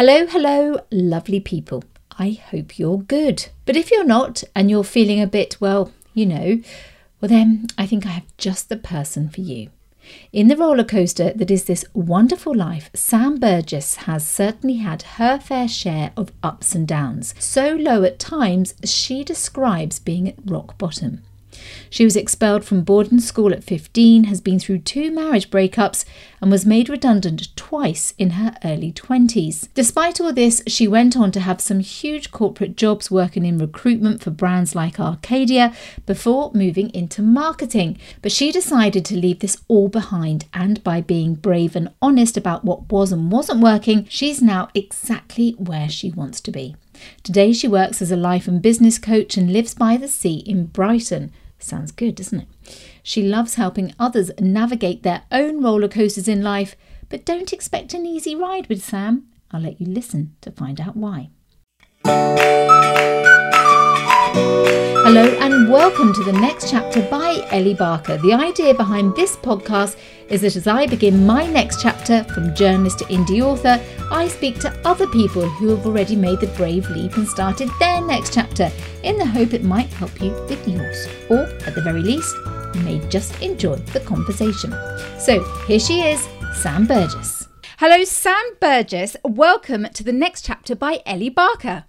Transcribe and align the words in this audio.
Hello, 0.00 0.24
hello, 0.26 0.80
lovely 0.90 1.40
people. 1.40 1.84
I 2.18 2.30
hope 2.30 2.78
you're 2.78 3.02
good. 3.02 3.50
But 3.66 3.76
if 3.76 3.90
you're 3.90 4.02
not 4.02 4.42
and 4.54 4.70
you're 4.70 4.82
feeling 4.82 5.20
a 5.20 5.26
bit, 5.26 5.58
well, 5.60 5.92
you 6.14 6.24
know, 6.24 6.62
well, 7.20 7.28
then 7.28 7.66
I 7.76 7.84
think 7.84 8.06
I 8.06 8.12
have 8.12 8.36
just 8.38 8.70
the 8.70 8.78
person 8.78 9.28
for 9.28 9.42
you. 9.42 9.68
In 10.32 10.48
the 10.48 10.56
roller 10.56 10.84
coaster 10.84 11.34
that 11.34 11.50
is 11.50 11.64
this 11.64 11.84
wonderful 11.92 12.54
life, 12.54 12.88
Sam 12.94 13.38
Burgess 13.38 13.96
has 13.96 14.24
certainly 14.24 14.76
had 14.76 15.02
her 15.02 15.38
fair 15.38 15.68
share 15.68 16.12
of 16.16 16.32
ups 16.42 16.74
and 16.74 16.88
downs, 16.88 17.34
so 17.38 17.76
low 17.76 18.02
at 18.02 18.18
times 18.18 18.72
she 18.82 19.22
describes 19.22 19.98
being 19.98 20.26
at 20.26 20.50
rock 20.50 20.78
bottom. 20.78 21.20
She 21.88 22.04
was 22.04 22.16
expelled 22.16 22.64
from 22.64 22.82
boarding 22.82 23.20
school 23.20 23.52
at 23.52 23.64
15, 23.64 24.24
has 24.24 24.40
been 24.40 24.58
through 24.58 24.78
two 24.78 25.10
marriage 25.10 25.50
breakups, 25.50 26.04
and 26.40 26.50
was 26.50 26.64
made 26.64 26.88
redundant 26.88 27.54
twice 27.56 28.14
in 28.18 28.30
her 28.30 28.54
early 28.64 28.92
20s. 28.92 29.68
Despite 29.74 30.20
all 30.20 30.32
this, 30.32 30.62
she 30.66 30.88
went 30.88 31.16
on 31.16 31.32
to 31.32 31.40
have 31.40 31.60
some 31.60 31.80
huge 31.80 32.30
corporate 32.30 32.76
jobs 32.76 33.10
working 33.10 33.44
in 33.44 33.58
recruitment 33.58 34.22
for 34.22 34.30
brands 34.30 34.74
like 34.74 34.98
Arcadia 34.98 35.74
before 36.06 36.50
moving 36.54 36.90
into 36.94 37.22
marketing. 37.22 37.98
But 38.22 38.32
she 38.32 38.52
decided 38.52 39.04
to 39.06 39.16
leave 39.16 39.40
this 39.40 39.58
all 39.68 39.88
behind, 39.88 40.46
and 40.54 40.82
by 40.84 41.00
being 41.00 41.34
brave 41.34 41.76
and 41.76 41.90
honest 42.00 42.36
about 42.36 42.64
what 42.64 42.90
was 42.90 43.12
and 43.12 43.30
wasn't 43.30 43.60
working, 43.60 44.06
she's 44.08 44.40
now 44.40 44.68
exactly 44.74 45.52
where 45.58 45.88
she 45.88 46.10
wants 46.10 46.40
to 46.42 46.50
be. 46.50 46.76
Today, 47.22 47.52
she 47.52 47.68
works 47.68 48.02
as 48.02 48.10
a 48.10 48.16
life 48.16 48.46
and 48.46 48.60
business 48.60 48.98
coach 48.98 49.36
and 49.36 49.52
lives 49.52 49.74
by 49.74 49.96
the 49.96 50.08
sea 50.08 50.38
in 50.46 50.66
Brighton. 50.66 51.32
Sounds 51.62 51.92
good, 51.92 52.14
doesn't 52.14 52.40
it? 52.40 52.48
She 53.02 53.22
loves 53.22 53.54
helping 53.54 53.94
others 53.98 54.30
navigate 54.40 55.02
their 55.02 55.22
own 55.30 55.62
roller 55.62 55.88
coasters 55.88 56.26
in 56.26 56.42
life, 56.42 56.74
but 57.08 57.24
don't 57.24 57.52
expect 57.52 57.94
an 57.94 58.06
easy 58.06 58.34
ride 58.34 58.68
with 58.68 58.82
Sam. 58.82 59.26
I'll 59.50 59.60
let 59.60 59.80
you 59.80 59.86
listen 59.86 60.36
to 60.40 60.50
find 60.50 60.80
out 60.80 60.96
why. 60.96 61.30
Hello 65.12 65.26
and 65.40 65.68
welcome 65.68 66.12
to 66.12 66.22
the 66.22 66.32
next 66.32 66.70
chapter 66.70 67.02
by 67.02 67.44
Ellie 67.50 67.74
Barker. 67.74 68.16
The 68.18 68.32
idea 68.32 68.72
behind 68.72 69.16
this 69.16 69.34
podcast 69.34 69.96
is 70.28 70.42
that 70.42 70.54
as 70.54 70.68
I 70.68 70.86
begin 70.86 71.26
my 71.26 71.46
next 71.46 71.82
chapter 71.82 72.22
from 72.24 72.54
journalist 72.54 73.00
to 73.00 73.04
indie 73.06 73.42
author, 73.42 73.82
I 74.12 74.28
speak 74.28 74.60
to 74.60 74.72
other 74.84 75.08
people 75.08 75.42
who 75.42 75.68
have 75.70 75.84
already 75.84 76.14
made 76.14 76.38
the 76.38 76.46
brave 76.56 76.88
leap 76.90 77.16
and 77.16 77.26
started 77.26 77.68
their 77.80 78.00
next 78.00 78.32
chapter 78.32 78.70
in 79.02 79.18
the 79.18 79.26
hope 79.26 79.52
it 79.52 79.64
might 79.64 79.92
help 79.94 80.20
you 80.22 80.30
with 80.48 80.68
yours. 80.68 81.08
Or, 81.28 81.40
at 81.66 81.74
the 81.74 81.82
very 81.82 82.02
least, 82.02 82.32
you 82.76 82.80
may 82.82 83.00
just 83.08 83.42
enjoy 83.42 83.76
the 83.92 84.00
conversation. 84.00 84.72
So, 85.18 85.42
here 85.66 85.80
she 85.80 86.02
is, 86.02 86.28
Sam 86.54 86.86
Burgess. 86.86 87.48
Hello, 87.78 88.04
Sam 88.04 88.44
Burgess. 88.60 89.16
Welcome 89.24 89.88
to 89.94 90.04
the 90.04 90.12
next 90.12 90.44
chapter 90.44 90.76
by 90.76 91.00
Ellie 91.04 91.30
Barker. 91.30 91.86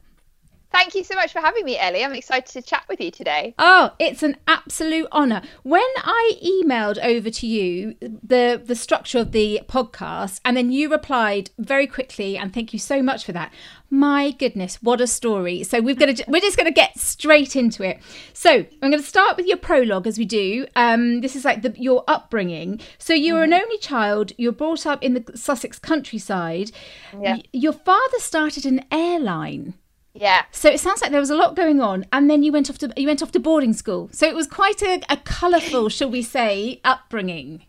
Thank 0.71 0.95
you 0.95 1.03
so 1.03 1.15
much 1.15 1.33
for 1.33 1.39
having 1.39 1.65
me, 1.65 1.77
Ellie. 1.77 2.03
I'm 2.03 2.13
excited 2.13 2.51
to 2.53 2.61
chat 2.61 2.83
with 2.87 3.01
you 3.01 3.11
today. 3.11 3.53
Oh, 3.59 3.91
it's 3.99 4.23
an 4.23 4.37
absolute 4.47 5.07
honour. 5.11 5.41
When 5.63 5.81
I 5.97 6.33
emailed 6.43 6.97
over 7.03 7.29
to 7.29 7.47
you 7.47 7.95
the 8.01 8.61
the 8.63 8.75
structure 8.75 9.19
of 9.19 9.31
the 9.31 9.61
podcast, 9.67 10.39
and 10.45 10.55
then 10.55 10.71
you 10.71 10.89
replied 10.89 11.51
very 11.57 11.87
quickly, 11.87 12.37
and 12.37 12.53
thank 12.53 12.73
you 12.73 12.79
so 12.79 13.03
much 13.03 13.25
for 13.25 13.33
that. 13.33 13.51
My 13.89 14.31
goodness, 14.31 14.77
what 14.81 15.01
a 15.01 15.07
story! 15.07 15.63
So 15.63 15.81
we're 15.81 15.95
gonna 15.95 16.15
we're 16.27 16.39
just 16.41 16.57
gonna 16.57 16.71
get 16.71 16.97
straight 16.97 17.55
into 17.55 17.83
it. 17.83 17.99
So 18.33 18.65
I'm 18.81 18.89
going 18.89 19.01
to 19.01 19.07
start 19.07 19.37
with 19.37 19.45
your 19.45 19.57
prologue, 19.57 20.07
as 20.07 20.17
we 20.17 20.25
do. 20.25 20.65
Um, 20.75 21.21
this 21.21 21.35
is 21.35 21.45
like 21.45 21.61
the, 21.61 21.73
your 21.77 22.03
upbringing. 22.07 22.79
So 22.97 23.13
you 23.13 23.33
were 23.33 23.41
mm-hmm. 23.41 23.53
an 23.53 23.61
only 23.61 23.77
child. 23.77 24.31
You're 24.37 24.51
brought 24.51 24.85
up 24.85 25.03
in 25.03 25.13
the 25.13 25.37
Sussex 25.37 25.77
countryside. 25.79 26.71
Yeah. 27.19 27.37
Your 27.51 27.73
father 27.73 28.19
started 28.19 28.65
an 28.65 28.85
airline. 28.91 29.75
Yeah. 30.13 30.43
So 30.51 30.69
it 30.69 30.79
sounds 30.79 31.01
like 31.01 31.11
there 31.11 31.19
was 31.19 31.29
a 31.29 31.35
lot 31.35 31.55
going 31.55 31.79
on, 31.81 32.05
and 32.11 32.29
then 32.29 32.43
you 32.43 32.51
went 32.51 32.69
off 32.69 32.77
to 32.79 32.91
you 32.97 33.07
went 33.07 33.21
off 33.21 33.31
to 33.31 33.39
boarding 33.39 33.73
school. 33.73 34.09
So 34.11 34.27
it 34.27 34.35
was 34.35 34.47
quite 34.47 34.81
a, 34.81 35.01
a 35.09 35.17
colourful, 35.17 35.89
shall 35.97 36.09
we 36.09 36.21
say, 36.21 36.81
upbringing. 36.83 37.65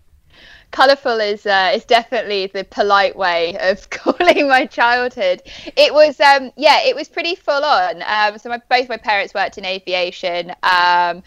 Colourful 0.72 1.20
is 1.20 1.46
uh, 1.46 1.72
is 1.74 1.84
definitely 1.84 2.46
the 2.46 2.64
polite 2.64 3.14
way 3.14 3.56
of 3.60 3.88
calling 3.90 4.48
my 4.48 4.66
childhood. 4.66 5.42
It 5.76 5.94
was 5.94 6.18
um, 6.18 6.50
yeah, 6.56 6.80
it 6.82 6.96
was 6.96 7.08
pretty 7.08 7.36
full 7.36 7.64
on. 7.64 8.02
Um, 8.02 8.38
so 8.38 8.48
my, 8.48 8.60
both 8.68 8.88
my 8.88 8.96
parents 8.96 9.34
worked 9.34 9.58
in 9.58 9.64
aviation. 9.64 10.52
Um, 10.62 11.22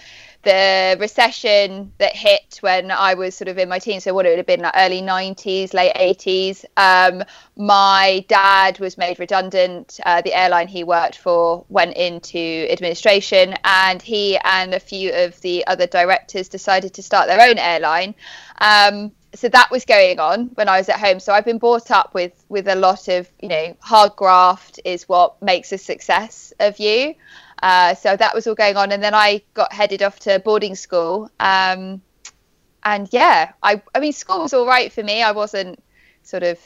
the 0.46 0.96
recession 1.00 1.92
that 1.98 2.16
hit 2.16 2.60
when 2.62 2.92
I 2.92 3.16
was 3.16 3.36
sort 3.36 3.50
of 3.50 3.58
in 3.58 3.68
my 3.68 3.80
teens, 3.80 4.06
so 4.06 4.14
what 4.14 4.26
it 4.26 4.30
would 4.30 4.38
have 4.38 4.46
been 4.46 4.62
like 4.62 4.74
early 4.78 5.02
90s, 5.02 5.74
late 5.74 5.94
80s. 5.96 6.64
Um, 6.78 7.24
my 7.58 8.24
dad 8.30 8.80
was 8.80 8.98
made 8.98 9.20
redundant. 9.20 10.00
Uh, 10.06 10.22
the 10.22 10.34
airline 10.34 10.70
he 10.70 10.84
worked 10.84 11.18
for 11.18 11.66
went 11.68 11.98
into 11.98 12.68
administration, 12.72 13.56
and 13.66 14.02
he 14.02 14.38
and 14.38 14.74
a 14.74 14.80
few 14.80 15.12
of 15.14 15.40
the 15.42 15.68
other 15.68 15.88
directors 15.88 16.48
decided 16.48 16.94
to 16.94 17.04
start 17.04 17.28
their 17.28 17.42
own 17.50 17.58
airline. 17.58 18.16
Um, 18.62 19.12
so 19.34 19.50
that 19.50 19.70
was 19.70 19.84
going 19.84 20.20
on 20.20 20.46
when 20.56 20.70
I 20.70 20.78
was 20.78 20.88
at 20.88 21.00
home. 21.00 21.20
So 21.20 21.34
I've 21.34 21.44
been 21.44 21.58
brought 21.58 21.92
up 21.92 22.14
with 22.14 22.46
with 22.50 22.68
a 22.68 22.76
lot 22.76 23.08
of 23.08 23.28
you 23.42 23.50
know 23.50 23.76
hard 23.82 24.16
graft 24.16 24.80
is 24.86 25.10
what 25.10 25.42
makes 25.42 25.74
a 25.74 25.78
success 25.78 26.54
of 26.60 26.80
you. 26.80 27.16
Uh, 27.62 27.94
so 27.96 28.16
that 28.16 28.34
was 28.36 28.48
all 28.48 28.56
going 28.56 28.78
on, 28.78 28.92
and 28.92 29.04
then 29.04 29.14
I 29.14 29.42
got 29.54 29.74
headed 29.74 30.04
off 30.04 30.20
to 30.22 30.40
boarding 30.40 30.76
school. 30.76 31.30
Um, 31.40 32.02
and 32.84 33.10
yeah, 33.12 33.54
I 33.64 33.82
I 33.96 34.00
mean 34.00 34.14
school 34.14 34.42
was 34.42 34.54
all 34.54 34.68
right 34.68 34.92
for 34.92 35.04
me. 35.04 35.22
I 35.24 35.32
wasn't 35.32 35.84
sort 36.24 36.44
of 36.44 36.60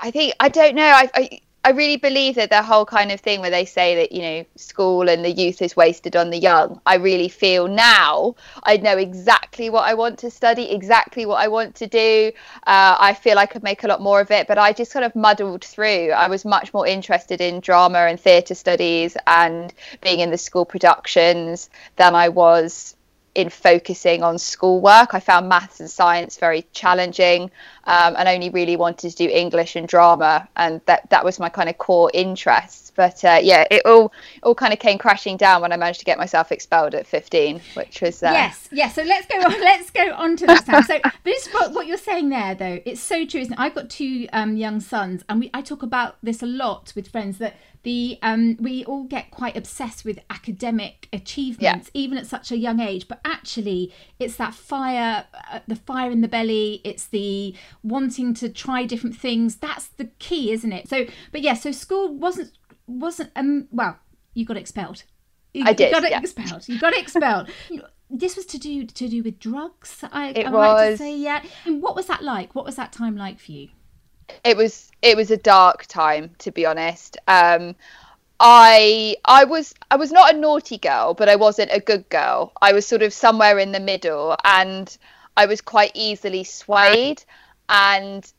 I 0.00 0.10
think 0.10 0.34
I 0.40 0.48
don't 0.48 0.74
know. 0.74 0.84
I, 0.86 1.10
I 1.14 1.40
I 1.66 1.70
really 1.70 1.96
believe 1.96 2.36
that 2.36 2.50
the 2.50 2.62
whole 2.62 2.86
kind 2.86 3.10
of 3.10 3.18
thing 3.18 3.40
where 3.40 3.50
they 3.50 3.64
say 3.64 3.96
that 3.96 4.12
you 4.12 4.22
know 4.22 4.44
school 4.54 5.08
and 5.08 5.24
the 5.24 5.32
youth 5.32 5.60
is 5.60 5.74
wasted 5.74 6.14
on 6.14 6.30
the 6.30 6.38
young. 6.38 6.80
I 6.86 6.94
really 6.94 7.28
feel 7.28 7.66
now 7.66 8.36
I 8.62 8.76
know 8.76 8.96
exactly 8.96 9.68
what 9.68 9.82
I 9.82 9.94
want 9.94 10.16
to 10.20 10.30
study, 10.30 10.70
exactly 10.70 11.26
what 11.26 11.42
I 11.42 11.48
want 11.48 11.74
to 11.74 11.88
do. 11.88 12.30
Uh, 12.68 12.94
I 13.00 13.14
feel 13.14 13.36
I 13.36 13.46
could 13.46 13.64
make 13.64 13.82
a 13.82 13.88
lot 13.88 14.00
more 14.00 14.20
of 14.20 14.30
it, 14.30 14.46
but 14.46 14.58
I 14.58 14.72
just 14.72 14.92
kind 14.92 15.04
of 15.04 15.16
muddled 15.16 15.64
through. 15.64 16.12
I 16.12 16.28
was 16.28 16.44
much 16.44 16.72
more 16.72 16.86
interested 16.86 17.40
in 17.40 17.58
drama 17.58 17.98
and 17.98 18.20
theatre 18.20 18.54
studies 18.54 19.16
and 19.26 19.74
being 20.02 20.20
in 20.20 20.30
the 20.30 20.38
school 20.38 20.66
productions 20.66 21.68
than 21.96 22.14
I 22.14 22.28
was 22.28 22.95
in 23.36 23.50
focusing 23.50 24.22
on 24.22 24.38
schoolwork. 24.38 25.12
I 25.14 25.20
found 25.20 25.48
maths 25.48 25.78
and 25.78 25.90
science 25.90 26.38
very 26.38 26.66
challenging, 26.72 27.50
um, 27.84 28.16
and 28.16 28.28
only 28.28 28.48
really 28.48 28.76
wanted 28.76 29.10
to 29.10 29.16
do 29.16 29.28
English 29.28 29.76
and 29.76 29.86
drama, 29.86 30.48
and 30.56 30.80
that 30.86 31.08
that 31.10 31.24
was 31.24 31.38
my 31.38 31.50
kind 31.50 31.68
of 31.68 31.76
core 31.78 32.10
interests. 32.14 32.85
But 32.96 33.24
uh, 33.24 33.38
yeah, 33.42 33.64
it 33.70 33.84
all 33.84 34.12
all 34.42 34.54
kind 34.54 34.72
of 34.72 34.78
came 34.78 34.98
crashing 34.98 35.36
down 35.36 35.62
when 35.62 35.72
I 35.72 35.76
managed 35.76 36.00
to 36.00 36.04
get 36.04 36.18
myself 36.18 36.50
expelled 36.50 36.94
at 36.94 37.06
15, 37.06 37.60
which 37.74 38.00
was 38.00 38.22
uh... 38.22 38.30
yes, 38.32 38.68
yes. 38.72 38.94
So 38.94 39.02
let's 39.02 39.26
go 39.26 39.36
on. 39.36 39.60
Let's 39.60 39.90
go 39.90 40.12
on 40.14 40.36
to 40.36 40.46
that. 40.46 40.84
So 40.86 40.98
this 41.24 41.48
what, 41.48 41.72
what 41.72 41.86
you're 41.86 41.96
saying 41.98 42.28
there, 42.30 42.54
though, 42.54 42.80
it's 42.84 43.00
so 43.00 43.26
true. 43.26 43.40
Isn't 43.40 43.52
it? 43.52 43.58
I've 43.58 43.74
got 43.74 43.90
two 43.90 44.26
um, 44.32 44.56
young 44.56 44.80
sons, 44.80 45.22
and 45.28 45.40
we 45.40 45.50
I 45.52 45.62
talk 45.62 45.82
about 45.82 46.16
this 46.22 46.42
a 46.42 46.46
lot 46.46 46.92
with 46.96 47.08
friends 47.08 47.38
that 47.38 47.56
the 47.86 48.18
um, 48.20 48.56
we 48.58 48.84
all 48.84 49.04
get 49.04 49.30
quite 49.30 49.56
obsessed 49.56 50.04
with 50.04 50.18
academic 50.28 51.08
achievements 51.12 51.88
yeah. 51.94 52.00
even 52.00 52.18
at 52.18 52.26
such 52.26 52.50
a 52.50 52.56
young 52.56 52.80
age 52.80 53.06
but 53.06 53.20
actually 53.24 53.94
it's 54.18 54.34
that 54.34 54.52
fire 54.52 55.24
uh, 55.52 55.60
the 55.68 55.76
fire 55.76 56.10
in 56.10 56.20
the 56.20 56.26
belly 56.26 56.80
it's 56.82 57.06
the 57.06 57.54
wanting 57.84 58.34
to 58.34 58.48
try 58.48 58.84
different 58.84 59.14
things 59.14 59.54
that's 59.54 59.86
the 59.86 60.06
key 60.18 60.50
isn't 60.50 60.72
it 60.72 60.88
so 60.88 61.06
but 61.30 61.42
yeah 61.42 61.54
so 61.54 61.70
school 61.70 62.12
wasn't 62.12 62.50
wasn't 62.86 63.30
um 63.36 63.68
well 63.70 63.98
you 64.34 64.44
got 64.44 64.56
expelled 64.56 65.04
you, 65.52 65.64
I 65.64 65.72
did, 65.72 65.92
you 65.92 66.00
got 66.00 66.10
yeah. 66.10 66.20
expelled 66.20 66.68
you 66.68 66.78
got 66.78 66.96
expelled 66.96 67.48
this 68.08 68.36
was 68.36 68.46
to 68.46 68.58
do 68.58 68.86
to 68.86 69.08
do 69.08 69.22
with 69.22 69.38
drugs 69.38 70.04
I, 70.12 70.28
it 70.28 70.46
I 70.46 70.50
was 70.50 70.92
to 70.92 70.96
say 70.98 71.16
yeah 71.16 71.42
and 71.64 71.82
what 71.82 71.96
was 71.96 72.06
that 72.06 72.22
like 72.22 72.54
what 72.54 72.64
was 72.64 72.76
that 72.76 72.92
time 72.92 73.16
like 73.16 73.40
for 73.40 73.52
you 73.52 73.68
it 74.44 74.56
was 74.56 74.90
it 75.02 75.16
was 75.16 75.30
a 75.30 75.36
dark 75.36 75.86
time 75.86 76.30
to 76.38 76.50
be 76.50 76.66
honest. 76.66 77.16
Um, 77.28 77.74
I 78.38 79.16
I 79.24 79.44
was 79.44 79.74
I 79.90 79.96
was 79.96 80.12
not 80.12 80.34
a 80.34 80.38
naughty 80.38 80.78
girl, 80.78 81.14
but 81.14 81.28
I 81.28 81.36
wasn't 81.36 81.70
a 81.72 81.80
good 81.80 82.08
girl. 82.08 82.52
I 82.60 82.72
was 82.72 82.86
sort 82.86 83.02
of 83.02 83.12
somewhere 83.12 83.58
in 83.58 83.72
the 83.72 83.80
middle, 83.80 84.36
and 84.44 84.96
I 85.36 85.46
was 85.46 85.60
quite 85.60 85.92
easily 85.94 86.44
swayed. 86.44 87.24
And 87.68 88.30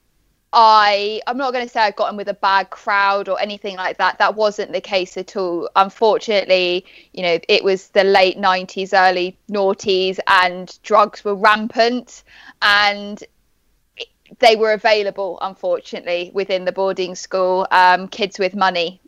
I 0.54 1.22
I'm 1.28 1.38
not 1.38 1.52
going 1.54 1.66
to 1.66 1.72
say 1.72 1.82
I 1.82 1.92
got 1.92 2.12
in 2.12 2.18
with 2.18 2.30
a 2.30 2.34
bad 2.34 2.70
crowd 2.70 3.28
or 3.30 3.40
anything 3.40 3.76
like 3.76 3.98
that. 3.98 4.18
That 4.20 4.36
wasn't 4.36 4.72
the 4.72 4.82
case 4.82 5.18
at 5.18 5.36
all. 5.36 5.70
Unfortunately, 5.76 6.86
you 7.14 7.24
know, 7.24 7.40
it 7.50 7.64
was 7.64 7.90
the 7.90 8.04
late 8.04 8.38
90s, 8.38 8.94
early 8.94 9.38
noughties, 9.52 10.20
and 10.28 10.78
drugs 10.84 11.26
were 11.26 11.36
rampant. 11.36 12.24
And 12.62 13.24
they 14.40 14.56
were 14.56 14.74
available, 14.74 15.38
unfortunately, 15.42 16.32
within 16.34 16.66
the 16.66 16.72
boarding 16.72 17.16
school. 17.16 17.68
Um, 17.72 18.08
kids 18.08 18.40
with 18.40 18.56
money, 18.56 19.02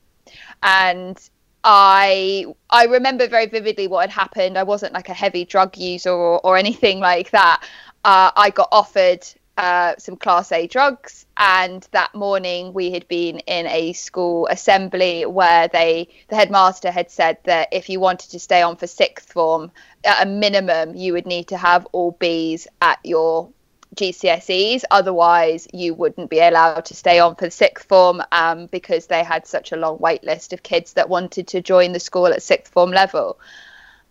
and 0.63 1.19
I 1.63 2.45
I 2.69 2.85
remember 2.85 3.27
very 3.27 3.45
vividly 3.45 3.87
what 3.87 4.09
had 4.09 4.11
happened. 4.11 4.57
I 4.57 4.63
wasn't 4.63 4.93
like 4.93 5.09
a 5.09 5.13
heavy 5.13 5.45
drug 5.45 5.77
user 5.77 6.11
or, 6.11 6.39
or 6.45 6.57
anything 6.57 6.99
like 6.99 7.31
that. 7.31 7.63
Uh, 8.05 8.31
I 8.35 8.49
got 8.49 8.69
offered 8.71 9.25
uh, 9.59 9.93
some 9.97 10.15
Class 10.15 10.53
A 10.53 10.67
drugs. 10.67 11.25
And 11.35 11.85
that 11.91 12.15
morning, 12.15 12.73
we 12.73 12.91
had 12.91 13.07
been 13.09 13.39
in 13.39 13.67
a 13.67 13.91
school 13.93 14.47
assembly 14.47 15.25
where 15.25 15.67
they, 15.67 16.07
the 16.29 16.37
headmaster 16.37 16.91
had 16.91 17.11
said 17.11 17.37
that 17.43 17.67
if 17.73 17.89
you 17.89 17.99
wanted 17.99 18.31
to 18.31 18.39
stay 18.39 18.61
on 18.61 18.77
for 18.77 18.87
sixth 18.87 19.33
form, 19.33 19.71
at 20.05 20.25
a 20.25 20.29
minimum, 20.29 20.95
you 20.95 21.11
would 21.11 21.25
need 21.25 21.49
to 21.49 21.57
have 21.57 21.85
all 21.91 22.13
Bs 22.13 22.67
at 22.81 22.99
your 23.03 23.49
GCSEs. 23.95 24.83
Otherwise, 24.91 25.67
you 25.73 25.93
wouldn't 25.93 26.29
be 26.29 26.39
allowed 26.39 26.85
to 26.85 26.95
stay 26.95 27.19
on 27.19 27.35
for 27.35 27.45
the 27.45 27.51
sixth 27.51 27.85
form 27.85 28.21
um, 28.31 28.67
because 28.67 29.07
they 29.07 29.23
had 29.25 29.45
such 29.45 29.73
a 29.73 29.75
long 29.75 29.97
wait 29.99 30.23
list 30.23 30.53
of 30.53 30.63
kids 30.63 30.93
that 30.93 31.09
wanted 31.09 31.47
to 31.47 31.61
join 31.61 31.91
the 31.91 31.99
school 31.99 32.27
at 32.27 32.41
sixth 32.41 32.71
form 32.71 32.91
level. 32.91 33.37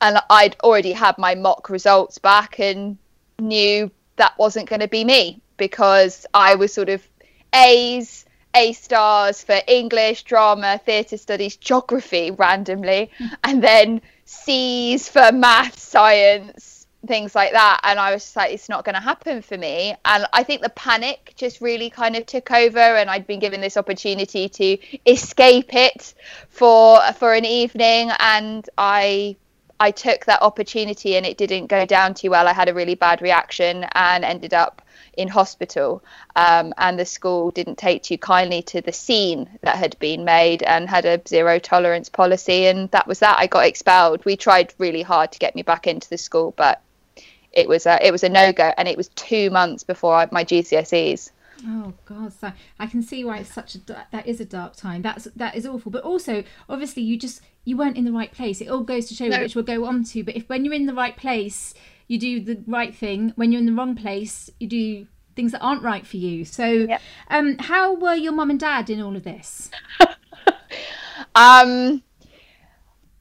And 0.03 0.19
I'd 0.29 0.57
already 0.63 0.93
had 0.93 1.17
my 1.17 1.35
mock 1.35 1.71
results 1.71 2.19
back 2.19 2.61
and 2.61 2.99
knew 3.39 3.91
that 4.19 4.39
wasn't 4.39 4.69
going 4.69 4.81
to 4.81 4.89
be 4.89 5.05
me 5.05 5.41
because 5.57 6.27
I 6.35 6.55
was 6.55 6.73
sort 6.73 6.89
of 6.89 7.07
A's, 7.55 8.25
A 8.55 8.73
stars 8.73 9.43
for 9.43 9.61
English, 9.67 10.25
drama, 10.25 10.81
theatre 10.85 11.17
studies, 11.17 11.57
geography 11.57 12.31
randomly, 12.31 13.11
and 13.45 13.63
then 13.63 14.01
C's 14.25 15.09
for 15.09 15.33
math, 15.33 15.79
science, 15.79 16.79
things 17.07 17.35
like 17.35 17.53
that. 17.53 17.81
And 17.85 17.99
i 17.99 18.13
was 18.13 18.25
just 18.25 18.37
like 18.37 18.53
it's 18.53 18.69
not 18.69 18.85
going 18.85 18.95
to 18.95 19.01
happen 19.01 19.43
for 19.43 19.57
me. 19.57 19.95
And 20.05 20.27
i 20.33 20.43
think 20.43 20.63
the 20.63 20.69
panic 20.71 21.33
just 21.37 21.61
really 21.61 21.91
kind 21.91 22.17
of 22.17 22.27
took 22.27 22.51
over 22.51 22.79
and 22.79 23.09
i'd 23.09 23.27
been 23.27 23.39
given 23.39 23.61
this 23.61 23.77
opportunity 23.77 24.49
to 24.49 24.79
escape 25.07 25.75
it 25.75 26.15
for 26.49 27.01
for 27.13 27.35
an 27.35 27.45
evening. 27.45 28.11
And 28.19 28.69
i 28.77 29.37
i 29.81 29.91
took 29.91 30.25
that 30.25 30.43
opportunity 30.43 31.17
and 31.17 31.25
it 31.27 31.37
didn't 31.37 31.67
go 31.67 31.85
down 31.87 32.15
too 32.15 32.31
well. 32.31 32.49
I 32.49 32.53
had 32.53 32.69
a 32.69 32.75
really 32.75 32.95
bad 32.95 33.23
reaction 33.23 33.85
and 33.93 34.25
ended 34.25 34.55
up 34.55 34.83
in 35.17 35.29
hospital. 35.29 36.03
Um, 36.37 36.73
and 36.79 36.99
the 36.99 37.05
school 37.05 37.51
didn't 37.51 37.77
take 37.77 38.03
too 38.03 38.19
kindly 38.19 38.63
to 38.63 38.81
the 38.81 38.93
scene 38.93 39.49
that 39.63 39.77
had 39.77 39.99
been 39.99 40.25
made 40.25 40.63
and 40.63 40.89
had 40.89 41.05
a 41.05 41.21
zero 41.27 41.59
tolerance 41.59 42.09
policy. 42.09 42.67
And 42.67 42.91
that 42.93 43.07
was 43.07 43.19
that. 43.19 43.39
I 43.39 43.47
got 43.47 43.67
expelled. 43.67 44.25
We 44.25 44.37
tried 44.37 44.75
really 44.79 45.03
hard 45.03 45.33
to 45.33 45.39
get 45.39 45.55
me 45.55 45.63
back 45.63 45.87
into 45.87 46.09
the 46.09 46.19
school 46.19 46.55
but 46.57 46.83
it 47.53 47.69
was 47.69 47.87
a 47.87 48.07
it 48.07 48.13
was 48.13 48.25
a 48.25 48.29
no 48.29 48.53
go, 48.53 48.73
and 48.77 48.87
it 48.87 48.97
was 48.97 49.09
two 49.09 49.51
months 49.51 49.83
before 49.83 50.15
I, 50.15 50.29
my 50.31 50.45
GCSEs. 50.45 51.31
Oh 51.67 51.93
God, 52.05 52.33
so 52.33 52.53
I 52.79 52.87
can 52.87 53.03
see 53.03 53.25
why 53.25 53.39
it's 53.39 53.53
such 53.53 53.75
a 53.75 54.07
that 54.13 54.27
is 54.27 54.41
a 54.41 54.45
dark 54.45 54.77
time. 54.77 55.03
That's 55.03 55.25
that 55.37 55.57
is 55.57 55.67
awful. 55.67 55.91
But 55.91 56.05
also, 56.05 56.45
obviously, 56.69 57.03
you 57.03 57.19
just 57.19 57.41
you 57.65 57.77
weren't 57.77 57.97
in 57.97 58.05
the 58.05 58.13
right 58.13 58.33
place. 58.33 58.61
It 58.61 58.69
all 58.69 58.83
goes 58.83 59.07
to 59.09 59.15
show, 59.15 59.29
no. 59.29 59.41
which 59.41 59.55
we'll 59.55 59.65
go 59.65 59.85
on 59.85 60.05
to. 60.05 60.23
But 60.23 60.37
if 60.37 60.49
when 60.49 60.65
you're 60.65 60.75
in 60.75 60.87
the 60.87 60.95
right 60.95 61.17
place, 61.17 61.75
you 62.07 62.19
do 62.19 62.41
the 62.41 62.63
right 62.67 62.95
thing. 62.95 63.33
When 63.37 63.53
you're 63.53 63.61
in 63.61 63.67
the 63.67 63.73
wrong 63.73 63.97
place, 63.97 64.51
you 64.61 64.69
do 64.69 65.07
things 65.35 65.53
that 65.53 65.61
aren't 65.61 65.83
right 65.83 66.07
for 66.07 66.17
you. 66.17 66.45
So, 66.45 66.67
yep. 66.67 67.01
um, 67.29 67.59
how 67.59 67.95
were 67.95 68.15
your 68.15 68.33
mum 68.33 68.51
and 68.51 68.59
dad 68.59 68.91
in 68.91 69.01
all 69.01 69.15
of 69.15 69.23
this? 69.23 69.71
um, 71.35 72.03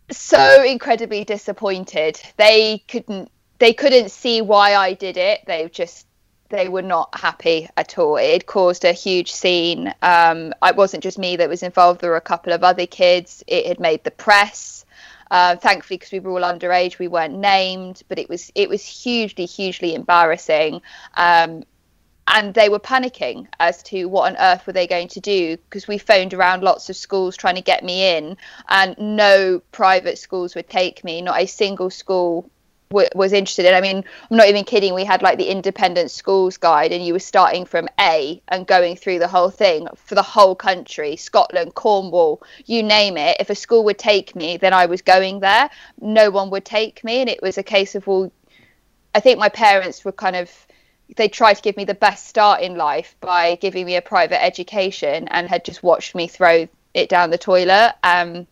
so 0.09 0.63
incredibly 0.63 1.23
disappointed. 1.23 2.19
They 2.37 2.83
couldn't 2.87 3.31
they 3.59 3.73
couldn't 3.73 4.11
see 4.11 4.41
why 4.41 4.75
I 4.75 4.93
did 4.93 5.17
it. 5.17 5.41
They 5.47 5.67
just 5.69 6.06
they 6.49 6.69
were 6.69 6.81
not 6.81 7.09
happy 7.13 7.69
at 7.77 7.97
all. 7.97 8.17
It 8.17 8.45
caused 8.45 8.85
a 8.85 8.94
huge 8.94 9.31
scene. 9.31 9.94
Um, 10.01 10.53
it 10.63 10.75
wasn't 10.75 11.03
just 11.03 11.17
me 11.17 11.35
that 11.35 11.49
was 11.49 11.63
involved. 11.63 12.01
There 12.01 12.11
were 12.11 12.17
a 12.17 12.21
couple 12.21 12.53
of 12.53 12.63
other 12.63 12.85
kids. 12.85 13.44
It 13.47 13.65
had 13.65 13.79
made 13.79 14.03
the 14.03 14.11
press. 14.11 14.85
Uh, 15.29 15.57
thankfully, 15.57 15.97
because 15.97 16.13
we 16.13 16.19
were 16.19 16.31
all 16.31 16.53
underage, 16.53 16.99
we 16.99 17.09
weren't 17.09 17.38
named. 17.38 18.03
But 18.07 18.19
it 18.19 18.29
was 18.29 18.51
it 18.55 18.69
was 18.69 18.85
hugely, 18.85 19.45
hugely 19.45 19.94
embarrassing. 19.94 20.81
Um, 21.15 21.63
and 22.27 22.53
they 22.53 22.69
were 22.69 22.79
panicking 22.79 23.47
as 23.59 23.81
to 23.83 24.05
what 24.05 24.31
on 24.31 24.38
earth 24.38 24.67
were 24.67 24.73
they 24.73 24.85
going 24.85 25.07
to 25.07 25.21
do 25.21 25.55
because 25.55 25.88
we 25.88 25.97
phoned 25.97 26.33
around 26.33 26.61
lots 26.61 26.89
of 26.89 26.95
schools 26.95 27.38
trying 27.38 27.55
to 27.55 27.61
get 27.61 27.83
me 27.83 28.17
in 28.17 28.35
and 28.67 28.97
no 28.97 29.61
private 29.71 30.17
schools 30.17 30.53
would 30.53 30.69
take 30.69 31.03
me 31.05 31.21
not 31.21 31.41
a 31.41 31.45
single 31.45 31.89
school 31.89 32.49
w- 32.89 33.09
was 33.15 33.33
interested 33.33 33.65
in. 33.65 33.73
I 33.73 33.81
mean, 33.81 34.03
I'm 34.29 34.37
not 34.37 34.47
even 34.47 34.63
kidding. 34.63 34.93
We 34.93 35.03
had 35.03 35.21
like 35.21 35.37
the 35.37 35.49
independent 35.49 36.11
schools 36.11 36.57
guide, 36.57 36.91
and 36.91 37.05
you 37.05 37.13
were 37.13 37.19
starting 37.19 37.65
from 37.65 37.87
A 37.99 38.41
and 38.47 38.67
going 38.67 38.95
through 38.95 39.19
the 39.19 39.27
whole 39.27 39.49
thing 39.49 39.87
for 39.95 40.15
the 40.15 40.23
whole 40.23 40.55
country 40.55 41.15
Scotland, 41.15 41.75
Cornwall, 41.75 42.41
you 42.65 42.83
name 42.83 43.17
it. 43.17 43.37
If 43.39 43.49
a 43.49 43.55
school 43.55 43.83
would 43.85 43.99
take 43.99 44.35
me, 44.35 44.57
then 44.57 44.73
I 44.73 44.85
was 44.85 45.01
going 45.01 45.39
there. 45.39 45.69
No 46.01 46.29
one 46.29 46.49
would 46.49 46.65
take 46.65 47.03
me. 47.03 47.21
And 47.21 47.29
it 47.29 47.41
was 47.41 47.57
a 47.57 47.63
case 47.63 47.95
of, 47.95 48.07
well, 48.07 48.31
I 49.15 49.19
think 49.19 49.39
my 49.39 49.49
parents 49.49 50.05
were 50.05 50.11
kind 50.11 50.35
of 50.35 50.51
they 51.15 51.29
tried 51.29 51.53
to 51.53 51.61
give 51.61 51.77
me 51.77 51.85
the 51.85 51.93
best 51.93 52.27
start 52.27 52.61
in 52.61 52.75
life 52.75 53.15
by 53.21 53.55
giving 53.55 53.85
me 53.85 53.95
a 53.95 54.01
private 54.01 54.43
education 54.43 55.27
and 55.29 55.47
had 55.47 55.63
just 55.63 55.81
watched 55.81 56.15
me 56.15 56.27
throw 56.27 56.67
it 56.93 57.09
down 57.09 57.29
the 57.29 57.37
toilet. 57.37 57.95
Um, 58.03 58.45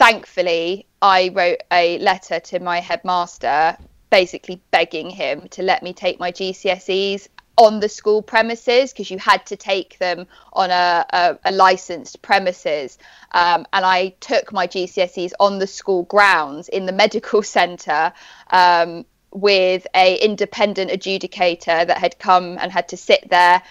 thankfully, 0.00 0.86
I 1.02 1.28
wrote 1.34 1.60
a 1.70 1.98
letter 1.98 2.40
to 2.40 2.58
my 2.58 2.80
headmaster 2.80 3.76
basically 4.08 4.62
begging 4.70 5.10
him 5.10 5.46
to 5.50 5.62
let 5.62 5.82
me 5.82 5.92
take 5.92 6.18
my 6.18 6.32
GCSEs 6.32 7.28
on 7.58 7.80
the 7.80 7.88
school 7.88 8.22
premises 8.22 8.92
because 8.92 9.10
you 9.10 9.18
had 9.18 9.44
to 9.44 9.56
take 9.56 9.98
them 9.98 10.26
on 10.54 10.70
a, 10.70 11.04
a, 11.10 11.38
a 11.44 11.52
licensed 11.52 12.22
premises. 12.22 12.96
Um, 13.32 13.66
and 13.74 13.84
I 13.84 14.14
took 14.20 14.54
my 14.54 14.66
GCSEs 14.66 15.32
on 15.38 15.58
the 15.58 15.66
school 15.66 16.04
grounds 16.04 16.70
in 16.70 16.86
the 16.86 16.92
medical 16.92 17.42
centre 17.56 18.14
um, 18.50 19.04
with 19.32 19.86
a 19.94 20.16
independent 20.16 20.90
adjudicator 20.90 21.86
that 21.86 21.98
had 21.98 22.18
come 22.18 22.56
and 22.58 22.72
had 22.72 22.88
to 22.88 22.96
sit 22.96 23.28
there. 23.28 23.62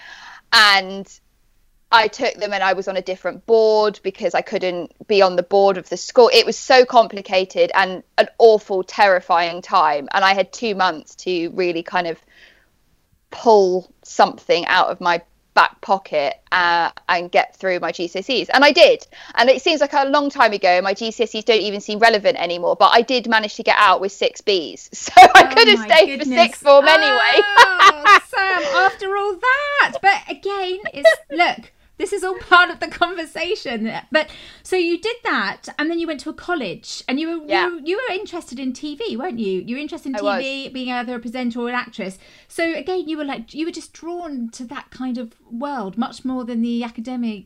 And 0.54 1.20
I 1.92 2.08
took 2.08 2.36
them 2.36 2.54
and 2.54 2.64
I 2.64 2.74
was 2.74 2.88
on 2.88 2.98
a 2.98 3.02
different 3.02 3.46
board 3.48 4.00
because 4.04 4.36
I 4.36 4.42
couldn't 4.42 5.08
be 5.08 5.22
on 5.24 5.36
the 5.36 5.44
board 5.44 5.78
of 5.78 5.90
the 5.90 5.98
school. 5.98 6.30
It 6.32 6.46
was 6.46 6.58
so 6.58 6.86
complicated 6.86 7.72
and 7.74 8.04
an 8.18 8.28
awful, 8.38 8.84
terrifying 8.84 9.62
time. 9.64 10.08
And 10.12 10.24
I 10.24 10.36
had 10.36 10.54
two 10.54 10.76
months 10.76 11.16
to 11.16 11.50
really 11.50 11.82
kind 11.82 12.06
of 12.06 12.20
pull 13.32 13.92
something 14.04 14.66
out 14.68 14.90
of 14.90 15.02
my 15.02 15.24
back 15.56 15.82
pocket 15.82 16.36
uh, 16.52 16.92
and 17.08 17.32
get 17.32 17.56
through 17.56 17.80
my 17.80 17.92
GCSEs. 17.92 18.50
And 18.54 18.64
I 18.64 18.72
did. 18.72 19.08
And 19.34 19.50
it 19.50 19.60
seems 19.60 19.82
like 19.82 19.94
a 19.94 20.06
long 20.06 20.30
time 20.30 20.54
ago. 20.54 20.82
My 20.84 20.94
GCSEs 20.94 21.44
don't 21.44 21.62
even 21.62 21.82
seem 21.82 21.98
relevant 21.98 22.38
anymore. 22.38 22.76
But 22.76 22.92
I 22.94 23.02
did 23.02 23.28
manage 23.28 23.56
to 23.56 23.64
get 23.64 23.76
out 23.80 24.00
with 24.00 24.12
six 24.12 24.42
Bs. 24.42 24.90
So 25.10 25.14
I 25.18 25.50
oh 25.52 25.56
could 25.56 25.68
have 25.68 25.80
stayed 25.80 26.20
goodness. 26.20 26.28
for 26.28 26.44
sixth 26.44 26.62
form 26.62 26.88
anyway. 26.88 27.34
oh, 27.36 28.20
Sam, 28.28 28.62
after 28.76 29.18
all 29.18 29.34
that. 29.34 29.98
But 30.04 30.22
again, 30.30 30.80
it's 30.94 31.10
look 31.32 31.72
this 32.00 32.12
is 32.12 32.24
all 32.24 32.38
part 32.50 32.72
of 32.72 32.80
the 32.80 32.88
conversation. 32.88 33.92
But 34.12 34.30
so 34.64 34.76
you 34.76 35.00
did 35.00 35.18
that, 35.24 35.68
and 35.78 35.92
then 35.92 36.00
you 36.00 36.08
went 36.08 36.22
to 36.22 36.30
a 36.32 36.34
college, 36.34 37.04
and 37.08 37.20
you 37.20 37.28
were 37.40 37.46
yeah. 37.46 37.68
you, 37.68 37.82
you, 37.86 37.96
were 37.98 38.16
interested 38.16 38.58
in 38.60 38.74
TV, 38.74 39.16
weren't 39.16 39.38
you? 39.38 39.62
You 39.62 39.76
were 39.76 39.82
interested 39.82 40.10
in 40.10 40.16
TV, 40.16 40.74
being 40.74 40.92
either 40.92 41.16
a 41.16 41.20
presenter 41.20 41.60
or 41.60 41.70
an 41.70 41.76
actress. 41.76 42.18
So 42.48 42.74
again, 42.74 43.08
you 43.08 43.18
were 43.18 43.26
like 43.26 43.54
you 43.54 43.66
were 43.66 43.72
just 43.72 43.94
drawn 43.94 44.50
to 44.52 44.66
that 44.66 44.90
kind 44.90 45.20
of 45.20 45.34
world 45.52 45.98
much 45.98 46.26
more 46.26 46.44
than 46.44 46.64
the 46.64 46.84
academic 46.84 47.46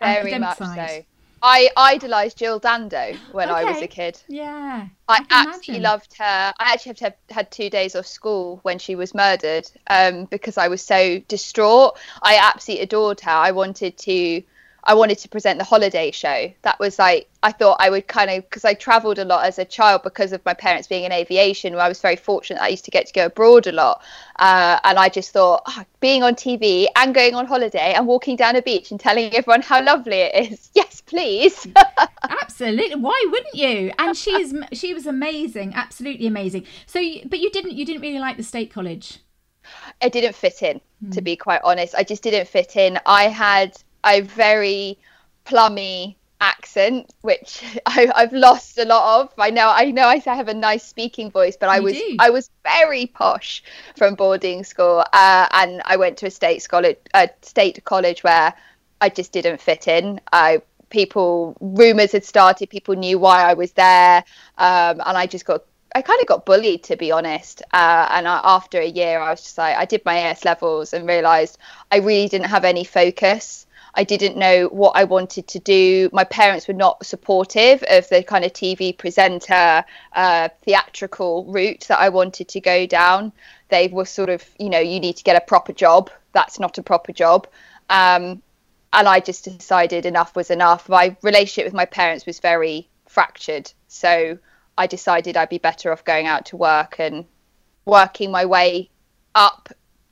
Very 0.00 0.32
academic 0.32 0.56
side. 0.56 0.90
So. 0.90 1.04
I 1.42 1.68
idolized 1.76 2.38
Jill 2.38 2.58
Dando 2.58 3.16
when 3.32 3.48
okay. 3.48 3.60
I 3.60 3.64
was 3.64 3.82
a 3.82 3.86
kid. 3.86 4.20
Yeah. 4.28 4.88
I, 5.08 5.24
I 5.30 5.46
absolutely 5.46 5.80
loved 5.80 6.14
her. 6.18 6.24
I 6.58 6.72
actually 6.72 6.90
have 6.90 6.96
to 6.96 7.04
have 7.04 7.14
had 7.30 7.50
two 7.50 7.70
days 7.70 7.94
off 7.94 8.06
school 8.06 8.60
when 8.62 8.78
she 8.78 8.94
was 8.94 9.14
murdered 9.14 9.70
um, 9.88 10.24
because 10.26 10.58
I 10.58 10.68
was 10.68 10.82
so 10.82 11.20
distraught. 11.28 11.98
I 12.22 12.38
absolutely 12.42 12.84
adored 12.84 13.20
her. 13.20 13.30
I 13.30 13.52
wanted 13.52 13.96
to 13.98 14.42
I 14.88 14.94
wanted 14.94 15.18
to 15.18 15.28
present 15.28 15.58
the 15.58 15.66
holiday 15.66 16.10
show. 16.10 16.50
That 16.62 16.80
was 16.80 16.98
like 16.98 17.28
I 17.42 17.52
thought 17.52 17.76
I 17.78 17.90
would 17.90 18.08
kind 18.08 18.30
of 18.30 18.42
because 18.44 18.64
I 18.64 18.72
travelled 18.72 19.18
a 19.18 19.24
lot 19.26 19.44
as 19.44 19.58
a 19.58 19.64
child 19.66 20.02
because 20.02 20.32
of 20.32 20.42
my 20.46 20.54
parents 20.54 20.88
being 20.88 21.04
in 21.04 21.12
aviation. 21.12 21.74
Where 21.74 21.82
I 21.82 21.88
was 21.88 22.00
very 22.00 22.16
fortunate. 22.16 22.62
I 22.62 22.68
used 22.68 22.86
to 22.86 22.90
get 22.90 23.06
to 23.06 23.12
go 23.12 23.26
abroad 23.26 23.66
a 23.66 23.72
lot, 23.72 24.02
uh, 24.36 24.78
and 24.84 24.98
I 24.98 25.10
just 25.10 25.30
thought 25.30 25.62
oh, 25.66 25.84
being 26.00 26.22
on 26.22 26.34
TV 26.34 26.86
and 26.96 27.14
going 27.14 27.34
on 27.34 27.44
holiday 27.44 27.92
and 27.92 28.06
walking 28.06 28.34
down 28.34 28.56
a 28.56 28.62
beach 28.62 28.90
and 28.90 28.98
telling 28.98 29.34
everyone 29.34 29.60
how 29.60 29.84
lovely 29.84 30.20
it 30.20 30.52
is. 30.52 30.70
Yes, 30.78 31.02
please. 31.02 31.66
Absolutely. 32.22 32.94
Why 32.96 33.26
wouldn't 33.30 33.54
you? 33.54 33.92
And 33.98 34.16
she's 34.16 34.54
she 34.72 34.94
was 34.94 35.06
amazing. 35.06 35.74
Absolutely 35.74 36.26
amazing. 36.26 36.64
So, 36.86 37.00
but 37.26 37.40
you 37.40 37.50
didn't 37.50 37.72
you 37.72 37.84
didn't 37.84 38.00
really 38.00 38.20
like 38.20 38.38
the 38.38 38.42
state 38.42 38.72
college. 38.72 39.18
I 40.00 40.08
didn't 40.08 40.34
fit 40.34 40.62
in, 40.62 40.80
mm. 41.04 41.12
to 41.12 41.20
hmm. 41.20 41.24
be 41.24 41.36
quite 41.36 41.60
honest. 41.62 41.94
I 41.94 42.04
just 42.04 42.22
didn't 42.22 42.48
fit 42.48 42.76
in. 42.76 42.98
I 43.04 43.24
had 43.24 43.76
a 44.08 44.20
very 44.20 44.98
plummy 45.44 46.16
accent, 46.40 47.12
which 47.22 47.62
I, 47.86 48.10
have 48.14 48.32
lost 48.32 48.78
a 48.78 48.84
lot 48.84 49.20
of. 49.20 49.32
I 49.38 49.50
know, 49.50 49.70
I 49.70 49.90
know, 49.90 50.06
I 50.06 50.16
have 50.18 50.48
a 50.48 50.54
nice 50.54 50.84
speaking 50.84 51.30
voice, 51.30 51.56
but 51.56 51.68
I 51.68 51.76
you 51.76 51.82
was 51.82 51.94
do. 51.94 52.16
I 52.18 52.30
was 52.30 52.50
very 52.62 53.06
posh 53.06 53.62
from 53.96 54.14
boarding 54.14 54.64
school, 54.64 55.04
uh, 55.12 55.48
and 55.50 55.82
I 55.84 55.96
went 55.96 56.18
to 56.18 56.26
a 56.26 56.30
state 56.30 56.66
college, 56.68 56.98
a 57.14 57.28
state 57.42 57.84
college 57.84 58.22
where 58.22 58.54
I 59.00 59.08
just 59.08 59.32
didn't 59.32 59.60
fit 59.60 59.88
in. 59.88 60.20
I 60.32 60.62
people 60.90 61.56
rumors 61.60 62.12
had 62.12 62.24
started, 62.24 62.70
people 62.70 62.94
knew 62.94 63.18
why 63.18 63.42
I 63.42 63.54
was 63.54 63.72
there, 63.72 64.24
um, 64.58 65.02
and 65.04 65.16
I 65.16 65.26
just 65.26 65.44
got 65.44 65.64
I 65.94 66.02
kind 66.02 66.20
of 66.20 66.26
got 66.26 66.44
bullied 66.44 66.84
to 66.84 66.96
be 66.96 67.10
honest. 67.12 67.62
Uh, 67.72 68.06
and 68.10 68.28
I, 68.28 68.40
after 68.44 68.78
a 68.78 68.86
year, 68.86 69.20
I 69.20 69.30
was 69.30 69.42
just 69.42 69.58
like, 69.58 69.76
I 69.76 69.84
did 69.84 70.04
my 70.04 70.18
AS 70.18 70.44
levels 70.44 70.92
and 70.92 71.08
realised 71.08 71.58
I 71.90 71.98
really 71.98 72.28
didn't 72.28 72.48
have 72.48 72.64
any 72.64 72.84
focus. 72.84 73.66
I 73.94 74.04
didn't 74.04 74.36
know 74.36 74.66
what 74.66 74.92
I 74.96 75.04
wanted 75.04 75.48
to 75.48 75.58
do. 75.58 76.10
My 76.12 76.24
parents 76.24 76.68
were 76.68 76.74
not 76.74 77.04
supportive 77.04 77.82
of 77.88 78.08
the 78.08 78.22
kind 78.22 78.44
of 78.44 78.52
TV 78.52 78.96
presenter, 78.96 79.84
uh, 80.12 80.48
theatrical 80.62 81.44
route 81.46 81.86
that 81.88 81.98
I 81.98 82.08
wanted 82.08 82.48
to 82.48 82.60
go 82.60 82.86
down. 82.86 83.32
They 83.68 83.88
were 83.88 84.04
sort 84.04 84.28
of, 84.30 84.44
you 84.58 84.70
know, 84.70 84.78
you 84.78 85.00
need 85.00 85.16
to 85.16 85.24
get 85.24 85.36
a 85.36 85.44
proper 85.44 85.72
job. 85.72 86.10
That's 86.32 86.58
not 86.58 86.78
a 86.78 86.82
proper 86.82 87.12
job. 87.12 87.46
Um, 87.90 88.42
and 88.92 89.08
I 89.08 89.20
just 89.20 89.44
decided 89.44 90.06
enough 90.06 90.34
was 90.34 90.50
enough. 90.50 90.88
My 90.88 91.16
relationship 91.22 91.66
with 91.66 91.74
my 91.74 91.84
parents 91.84 92.26
was 92.26 92.40
very 92.40 92.88
fractured. 93.06 93.70
So 93.88 94.38
I 94.76 94.86
decided 94.86 95.36
I'd 95.36 95.48
be 95.48 95.58
better 95.58 95.92
off 95.92 96.04
going 96.04 96.26
out 96.26 96.46
to 96.46 96.56
work 96.56 96.98
and 96.98 97.24
working 97.84 98.30
my 98.30 98.44
way 98.46 98.90
up 99.34 99.68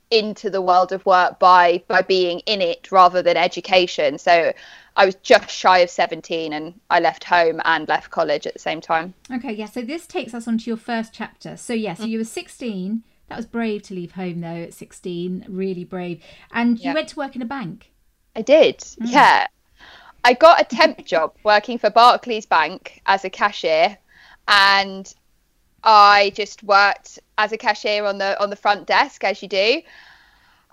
into 0.09 0.49
the 0.49 0.61
world 0.61 0.91
of 0.91 1.05
work 1.05 1.39
by 1.39 1.83
by 1.87 2.01
being 2.01 2.39
in 2.41 2.61
it 2.61 2.91
rather 2.91 3.21
than 3.21 3.37
education. 3.37 4.17
So 4.17 4.53
I 4.95 5.05
was 5.05 5.15
just 5.15 5.49
shy 5.49 5.79
of 5.79 5.89
17 5.89 6.53
and 6.53 6.79
I 6.89 6.99
left 6.99 7.23
home 7.23 7.61
and 7.65 7.87
left 7.87 8.09
college 8.09 8.47
at 8.47 8.53
the 8.53 8.59
same 8.59 8.81
time. 8.81 9.13
Okay, 9.31 9.53
yeah. 9.53 9.67
So 9.67 9.81
this 9.81 10.07
takes 10.07 10.33
us 10.33 10.47
on 10.47 10.57
to 10.57 10.69
your 10.69 10.77
first 10.77 11.13
chapter. 11.13 11.55
So 11.55 11.73
yeah, 11.73 11.93
so 11.93 12.05
you 12.05 12.17
were 12.17 12.23
16. 12.23 13.03
That 13.29 13.35
was 13.35 13.45
brave 13.45 13.83
to 13.83 13.93
leave 13.93 14.13
home 14.13 14.41
though 14.41 14.47
at 14.47 14.73
16, 14.73 15.45
really 15.47 15.83
brave. 15.83 16.23
And 16.51 16.79
you 16.79 16.85
yeah. 16.85 16.93
went 16.95 17.09
to 17.09 17.15
work 17.17 17.35
in 17.35 17.41
a 17.41 17.45
bank. 17.45 17.91
I 18.35 18.41
did. 18.41 18.79
Mm. 18.79 19.11
Yeah. 19.11 19.47
I 20.23 20.33
got 20.33 20.61
a 20.61 20.63
temp 20.63 21.05
job 21.05 21.35
working 21.43 21.77
for 21.77 21.89
Barclays 21.89 22.45
Bank 22.45 23.01
as 23.05 23.23
a 23.23 23.29
cashier 23.29 23.97
and 24.47 25.13
I 25.83 26.31
just 26.33 26.63
worked 26.63 27.19
as 27.37 27.51
a 27.51 27.57
cashier 27.57 28.05
on 28.05 28.17
the 28.17 28.41
on 28.41 28.49
the 28.49 28.55
front 28.55 28.87
desk 28.87 29.23
as 29.23 29.41
you 29.41 29.47
do. 29.47 29.81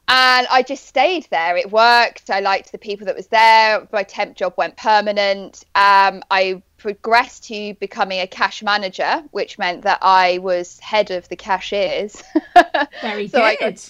And 0.06 0.46
I 0.50 0.62
just 0.62 0.86
stayed 0.86 1.26
there. 1.30 1.56
It 1.56 1.72
worked. 1.72 2.28
I 2.28 2.40
liked 2.40 2.72
the 2.72 2.78
people 2.78 3.06
that 3.06 3.16
was 3.16 3.28
there. 3.28 3.88
My 3.90 4.02
temp 4.02 4.36
job 4.36 4.52
went 4.58 4.76
permanent. 4.76 5.64
Um, 5.74 6.22
I 6.30 6.62
progressed 6.76 7.44
to 7.44 7.72
becoming 7.80 8.20
a 8.20 8.26
cash 8.26 8.62
manager, 8.62 9.24
which 9.30 9.58
meant 9.58 9.82
that 9.82 9.98
I 10.02 10.38
was 10.38 10.78
head 10.80 11.10
of 11.10 11.26
the 11.30 11.36
cashiers. 11.36 12.22
Very 13.00 13.28
so 13.28 13.54
good. 13.58 13.80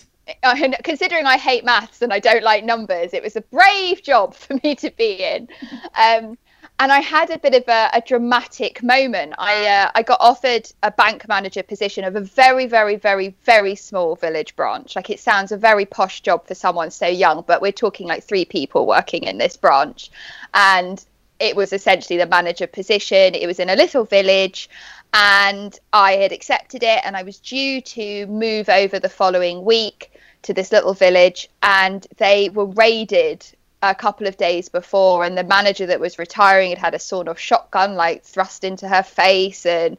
I 0.43 0.75
considering 0.85 1.27
I 1.27 1.37
hate 1.37 1.65
maths 1.65 2.01
and 2.01 2.13
I 2.13 2.19
don't 2.19 2.45
like 2.45 2.65
numbers, 2.65 3.13
it 3.13 3.23
was 3.23 3.37
a 3.37 3.41
brave 3.41 4.03
job 4.03 4.35
for 4.43 4.59
me 4.63 4.75
to 4.77 4.91
be 4.91 5.23
in. 5.23 5.49
Um, 5.99 6.39
and 6.79 6.91
I 6.91 7.01
had 7.01 7.31
a 7.31 7.39
bit 7.39 7.55
of 7.55 7.65
a, 7.69 7.91
a 7.93 8.03
dramatic 8.05 8.83
moment. 8.83 9.35
I 9.39 9.67
uh, 9.67 9.91
I 9.95 10.03
got 10.03 10.21
offered 10.21 10.71
a 10.83 10.91
bank 10.91 11.27
manager 11.29 11.63
position 11.63 12.05
of 12.05 12.17
a 12.17 12.21
very 12.21 12.67
very 12.67 12.97
very 12.97 13.35
very 13.45 13.77
small 13.77 14.17
village 14.17 14.57
branch. 14.57 14.97
Like 14.97 15.11
it 15.11 15.21
sounds 15.21 15.53
a 15.53 15.57
very 15.57 15.87
posh 15.87 16.21
job 16.21 16.47
for 16.47 16.55
someone 16.55 16.91
so 16.91 17.07
young, 17.07 17.45
but 17.47 17.63
we're 17.63 17.73
talking 17.73 18.07
like 18.07 18.25
three 18.25 18.45
people 18.45 18.87
working 18.87 19.25
in 19.25 19.39
this 19.39 19.57
branch, 19.57 20.11
and 20.53 21.05
it 21.39 21.55
was 21.55 21.73
essentially 21.73 22.19
the 22.19 22.27
manager 22.27 22.67
position. 22.67 23.35
It 23.35 23.47
was 23.47 23.61
in 23.61 23.71
a 23.71 23.77
little 23.77 24.05
village, 24.05 24.69
and 25.13 25.79
I 25.93 26.13
had 26.13 26.33
accepted 26.33 26.83
it, 26.83 27.01
and 27.05 27.17
I 27.17 27.23
was 27.23 27.39
due 27.39 27.81
to 27.83 28.27
move 28.27 28.69
over 28.69 28.99
the 28.99 29.09
following 29.09 29.65
week 29.65 30.11
to 30.43 30.53
this 30.53 30.73
little 30.73 30.95
village, 30.95 31.49
and 31.63 32.07
they 32.17 32.49
were 32.49 32.67
raided 32.67 33.47
a 33.91 33.95
couple 33.95 34.27
of 34.27 34.37
days 34.37 34.69
before, 34.69 35.25
and 35.25 35.37
the 35.37 35.45
manager 35.45 35.87
that 35.87 36.01
was 36.01 36.19
retiring 36.19 36.71
had 36.71 36.79
had 36.79 36.95
a 36.95 36.99
sort 36.99 37.29
of 37.29 37.39
shotgun 37.39 37.95
like 37.95 38.25
thrust 38.25 38.65
into 38.65 38.89
her 38.89 39.03
face, 39.03 39.67
and 39.67 39.99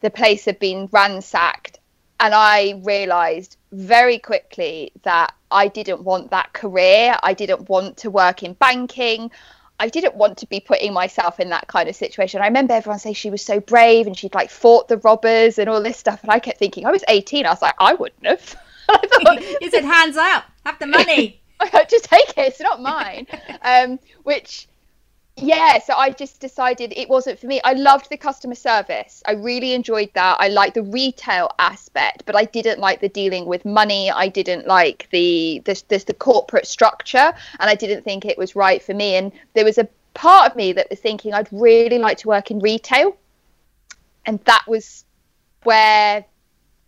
the 0.00 0.10
place 0.10 0.44
had 0.44 0.58
been 0.58 0.88
ransacked. 0.92 1.78
And 2.18 2.34
I 2.34 2.80
realised 2.84 3.56
very 3.72 4.18
quickly 4.18 4.92
that 5.02 5.32
I 5.50 5.68
didn't 5.68 6.02
want 6.02 6.30
that 6.30 6.52
career. 6.52 7.16
I 7.22 7.32
didn't 7.34 7.68
want 7.68 7.96
to 7.98 8.10
work 8.10 8.42
in 8.42 8.52
banking. 8.54 9.30
I 9.80 9.88
didn't 9.88 10.14
want 10.14 10.36
to 10.38 10.46
be 10.46 10.60
putting 10.60 10.92
myself 10.92 11.40
in 11.40 11.48
that 11.48 11.66
kind 11.66 11.88
of 11.88 11.96
situation. 11.96 12.42
I 12.42 12.46
remember 12.46 12.74
everyone 12.74 12.98
saying 12.98 13.14
she 13.14 13.30
was 13.30 13.42
so 13.42 13.60
brave 13.60 14.06
and 14.06 14.16
she'd 14.16 14.34
like 14.34 14.50
fought 14.50 14.88
the 14.88 14.98
robbers 14.98 15.58
and 15.58 15.70
all 15.70 15.82
this 15.82 15.96
stuff. 15.96 16.22
And 16.22 16.30
I 16.30 16.38
kept 16.38 16.58
thinking, 16.58 16.84
I 16.84 16.90
was 16.90 17.02
18. 17.08 17.46
I 17.46 17.50
was 17.50 17.62
like, 17.62 17.74
I 17.78 17.94
wouldn't 17.94 18.26
have. 18.26 18.56
I 18.90 18.98
thought, 19.06 19.62
you 19.62 19.70
said, 19.70 19.84
hands 19.84 20.18
up, 20.18 20.44
have 20.66 20.78
the 20.78 20.86
money. 20.86 21.39
just 21.88 22.04
take 22.04 22.30
it. 22.30 22.38
It's 22.38 22.60
not 22.60 22.80
mine. 22.94 23.26
um, 23.62 23.98
which, 24.22 24.68
yeah. 25.36 25.78
So 25.78 25.94
I 25.94 26.10
just 26.10 26.40
decided 26.40 26.92
it 26.96 27.08
wasn't 27.08 27.38
for 27.38 27.46
me. 27.46 27.60
I 27.64 27.72
loved 27.72 28.10
the 28.10 28.16
customer 28.16 28.54
service. 28.54 29.22
I 29.26 29.32
really 29.32 29.72
enjoyed 29.72 30.10
that. 30.14 30.36
I 30.38 30.48
liked 30.48 30.74
the 30.74 30.82
retail 30.82 31.50
aspect, 31.58 32.24
but 32.26 32.36
I 32.36 32.44
didn't 32.44 32.78
like 32.78 33.00
the 33.00 33.08
dealing 33.08 33.46
with 33.46 33.64
money. 33.64 34.10
I 34.10 34.28
didn't 34.28 34.66
like 34.66 35.08
the 35.10 35.62
the, 35.64 35.82
the, 35.88 35.98
the 35.98 36.14
corporate 36.14 36.66
structure, 36.66 37.32
and 37.58 37.70
I 37.70 37.74
didn't 37.74 38.02
think 38.02 38.24
it 38.24 38.38
was 38.38 38.56
right 38.56 38.82
for 38.82 38.94
me. 38.94 39.14
And 39.14 39.32
there 39.54 39.64
was 39.64 39.78
a 39.78 39.88
part 40.14 40.50
of 40.50 40.56
me 40.56 40.72
that 40.72 40.88
was 40.90 40.98
thinking 40.98 41.32
I'd 41.32 41.48
really 41.52 41.98
like 41.98 42.18
to 42.18 42.28
work 42.28 42.50
in 42.50 42.58
retail, 42.58 43.16
and 44.26 44.40
that 44.44 44.64
was 44.66 45.04
where 45.62 46.24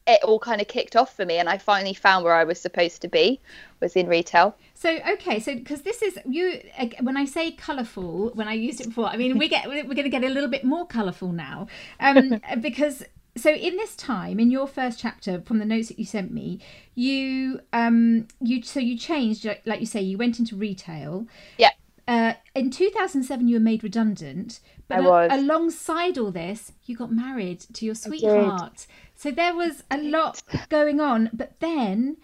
it 0.06 0.22
all 0.24 0.38
kind 0.38 0.60
of 0.60 0.68
kicked 0.68 0.96
off 0.96 1.14
for 1.14 1.24
me 1.24 1.38
and 1.38 1.48
I 1.48 1.58
finally 1.58 1.94
found 1.94 2.24
where 2.24 2.34
I 2.34 2.44
was 2.44 2.60
supposed 2.60 3.02
to 3.02 3.08
be 3.08 3.40
was 3.80 3.94
in 3.94 4.08
retail. 4.08 4.56
So 4.74 4.98
okay, 5.12 5.38
so 5.38 5.54
because 5.54 5.82
this 5.82 6.02
is 6.02 6.18
you 6.28 6.60
when 7.00 7.16
I 7.16 7.24
say 7.24 7.52
colourful, 7.52 8.30
when 8.34 8.48
I 8.48 8.54
used 8.54 8.80
it 8.80 8.88
before, 8.88 9.06
I 9.06 9.16
mean 9.16 9.38
we 9.38 9.48
get 9.48 9.68
we're 9.68 9.84
going 9.84 9.96
to 9.96 10.08
get 10.08 10.24
a 10.24 10.28
little 10.28 10.50
bit 10.50 10.64
more 10.64 10.86
colourful 10.86 11.32
now, 11.32 11.68
um, 12.00 12.40
because 12.60 13.04
so 13.36 13.50
in 13.50 13.76
this 13.76 13.96
time 13.96 14.38
in 14.40 14.50
your 14.50 14.66
first 14.66 14.98
chapter 14.98 15.40
from 15.40 15.58
the 15.58 15.64
notes 15.64 15.88
that 15.88 15.98
you 15.98 16.04
sent 16.04 16.32
me, 16.32 16.58
you 16.94 17.60
um 17.72 18.26
you 18.40 18.62
so 18.62 18.80
you 18.80 18.98
changed 18.98 19.46
like 19.64 19.80
you 19.80 19.86
say 19.86 20.00
you 20.00 20.18
went 20.18 20.38
into 20.38 20.56
retail. 20.56 21.26
Yeah. 21.58 21.70
Uh, 22.08 22.34
in 22.56 22.68
2007, 22.68 23.46
you 23.46 23.54
were 23.54 23.60
made 23.60 23.84
redundant, 23.84 24.58
but 24.88 24.98
a- 24.98 25.36
alongside 25.36 26.18
all 26.18 26.32
this, 26.32 26.72
you 26.84 26.96
got 26.96 27.12
married 27.12 27.60
to 27.72 27.86
your 27.86 27.94
sweetheart. 27.94 28.86
So 29.22 29.30
there 29.30 29.54
was 29.54 29.84
a 29.88 29.98
lot 29.98 30.42
going 30.68 30.98
on, 30.98 31.30
but 31.32 31.60
then 31.60 32.16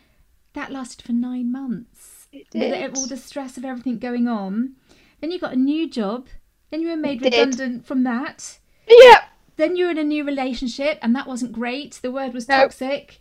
that 0.55 0.73
lasted 0.73 1.07
for 1.07 1.13
nine 1.13 1.53
months. 1.53 2.27
It 2.33 2.51
did. 2.51 2.73
With 2.73 2.99
all 2.99 3.07
the 3.07 3.17
stress 3.17 3.57
of 3.57 3.65
everything 3.65 4.01
going 4.01 4.27
on. 4.27 4.73
Then 5.21 5.31
you 5.31 5.39
got 5.39 5.53
a 5.53 5.57
new 5.57 5.89
job. 5.89 6.27
Then 6.71 6.81
you 6.81 6.89
were 6.89 6.97
made 6.97 7.23
redundant 7.23 7.87
from 7.87 8.03
that. 8.03 8.59
Yeah. 8.89 9.27
Then 9.55 9.77
you 9.77 9.85
were 9.85 9.93
in 9.93 9.99
a 9.99 10.03
new 10.03 10.25
relationship, 10.25 10.99
and 11.01 11.15
that 11.15 11.29
wasn't 11.29 11.53
great. 11.53 12.01
The 12.03 12.11
word 12.11 12.35
was 12.35 12.47
toxic. 12.47 13.21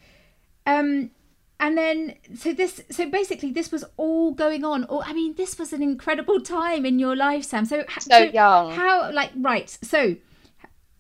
Um, 0.65 1.12
and 1.60 1.77
then 1.77 2.15
so 2.36 2.53
this 2.53 2.81
so 2.89 3.07
basically 3.07 3.51
this 3.51 3.72
was 3.72 3.86
all 3.98 4.31
going 4.31 4.63
on 4.63 4.84
or 4.86 5.01
i 5.05 5.12
mean 5.12 5.34
this 5.34 5.57
was 5.57 5.74
an 5.74 5.81
incredible 5.81 6.39
time 6.39 6.86
in 6.86 7.00
your 7.00 7.15
life 7.15 7.43
sam 7.43 7.65
so 7.65 7.84
so, 7.98 8.10
so 8.12 8.17
young 8.19 8.72
how 8.74 9.12
like 9.12 9.31
right 9.38 9.75
so 9.81 10.15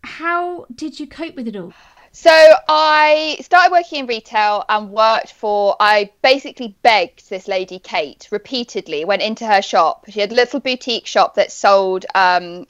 how 0.03 0.65
did 0.73 0.99
you 0.99 1.05
cope 1.05 1.35
with 1.35 1.47
it 1.47 1.55
all 1.55 1.73
so 2.17 2.31
I 2.67 3.37
started 3.41 3.71
working 3.71 3.99
in 3.99 4.07
retail 4.07 4.65
and 4.67 4.89
worked 4.89 5.33
for. 5.33 5.75
I 5.79 6.09
basically 6.23 6.75
begged 6.81 7.29
this 7.29 7.47
lady 7.47 7.77
Kate 7.77 8.27
repeatedly. 8.31 9.05
Went 9.05 9.21
into 9.21 9.45
her 9.45 9.61
shop. 9.61 10.05
She 10.09 10.19
had 10.19 10.31
a 10.31 10.35
little 10.35 10.59
boutique 10.59 11.05
shop 11.05 11.35
that 11.35 11.51
sold 11.51 12.07
um, 12.15 12.65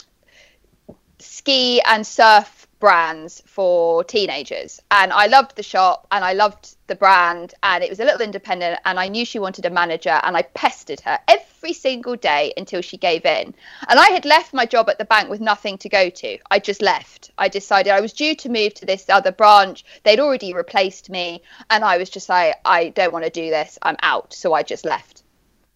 ski 1.19 1.79
and 1.79 2.05
surf 2.05 2.66
brands 2.79 3.41
for 3.45 4.03
teenagers. 4.03 4.81
And 4.91 5.11
i 5.11 5.27
loved 5.27 5.55
the 5.55 5.63
shop 5.63 6.07
and 6.11 6.23
i 6.23 6.33
loved 6.33 6.75
the 6.87 6.95
brand 6.95 7.53
and 7.63 7.83
it 7.83 7.89
was 7.89 7.99
a 7.99 8.05
little 8.05 8.21
independent 8.21 8.79
and 8.85 8.99
i 8.99 9.07
knew 9.07 9.25
she 9.25 9.39
wanted 9.39 9.65
a 9.65 9.69
manager 9.69 10.19
and 10.23 10.37
i 10.37 10.41
pestered 10.41 11.01
her 11.01 11.19
every 11.27 11.73
single 11.73 12.15
day 12.15 12.53
until 12.55 12.81
she 12.81 12.97
gave 12.97 13.25
in. 13.25 13.53
And 13.87 13.99
i 13.99 14.09
had 14.09 14.25
left 14.25 14.53
my 14.53 14.65
job 14.65 14.89
at 14.89 14.97
the 14.97 15.05
bank 15.05 15.29
with 15.29 15.41
nothing 15.41 15.77
to 15.79 15.89
go 15.89 16.09
to. 16.09 16.37
I 16.51 16.59
just 16.59 16.81
left. 16.81 17.31
I 17.37 17.47
decided 17.47 17.91
i 17.91 18.01
was 18.01 18.13
due 18.13 18.35
to 18.35 18.49
move 18.49 18.73
to 18.75 18.85
this 18.85 19.09
other 19.09 19.31
branch. 19.31 19.83
They'd 20.03 20.19
already 20.19 20.53
replaced 20.53 21.09
me 21.09 21.41
and 21.69 21.83
i 21.83 21.97
was 21.97 22.09
just 22.09 22.29
like 22.29 22.55
i 22.65 22.89
don't 22.89 23.13
want 23.13 23.25
to 23.25 23.31
do 23.31 23.49
this. 23.49 23.79
I'm 23.81 23.97
out. 24.01 24.33
So 24.33 24.53
i 24.53 24.63
just 24.63 24.85
left 24.85 25.23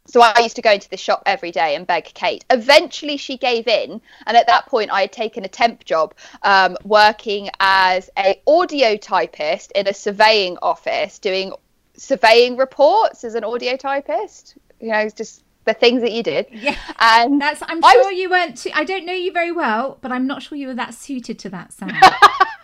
so 0.08 0.22
I 0.22 0.40
used 0.40 0.56
to 0.56 0.62
go 0.62 0.72
into 0.72 0.90
the 0.90 0.98
shop 0.98 1.24
every 1.26 1.52
day 1.52 1.76
and 1.76 1.86
beg 1.86 2.06
Kate. 2.06 2.44
Eventually, 2.50 3.18
she 3.18 3.38
gave 3.38 3.68
in, 3.68 4.02
and 4.26 4.38
at 4.38 4.48
that 4.48 4.66
point, 4.66 4.92
I 4.92 5.02
had 5.02 5.12
taken 5.12 5.46
a 5.46 5.48
temp 5.48 5.86
job 5.86 6.16
um, 6.44 6.78
working 6.84 7.50
as 7.60 8.10
a 8.18 8.42
audio 8.48 8.98
typist 8.98 9.72
in 9.74 9.88
a 9.88 9.94
surveying 9.94 10.58
office, 10.62 11.20
doing 11.20 11.54
surveying 11.96 12.58
reports 12.58 13.24
as 13.24 13.36
an 13.36 13.44
audio 13.44 13.78
typist. 13.78 14.56
You 14.80 14.90
know, 14.90 15.10
just 15.10 15.44
the 15.66 15.74
things 15.74 16.02
that 16.02 16.12
you 16.12 16.24
did. 16.24 16.48
Yeah, 16.52 16.76
and 17.00 17.40
that's. 17.40 17.62
I'm 17.64 17.82
sure 17.82 18.06
was, 18.06 18.14
you 18.14 18.30
weren't. 18.30 18.58
Too, 18.58 18.72
I 18.74 18.84
don't 18.84 19.06
know 19.06 19.14
you 19.14 19.32
very 19.32 19.52
well, 19.52 19.98
but 20.02 20.12
I'm 20.12 20.28
not 20.28 20.42
sure 20.42 20.58
you 20.58 20.68
were 20.68 20.76
that 20.76 20.94
suited 20.94 21.40
to 21.40 21.50
that 21.50 21.74
sound. 21.74 21.94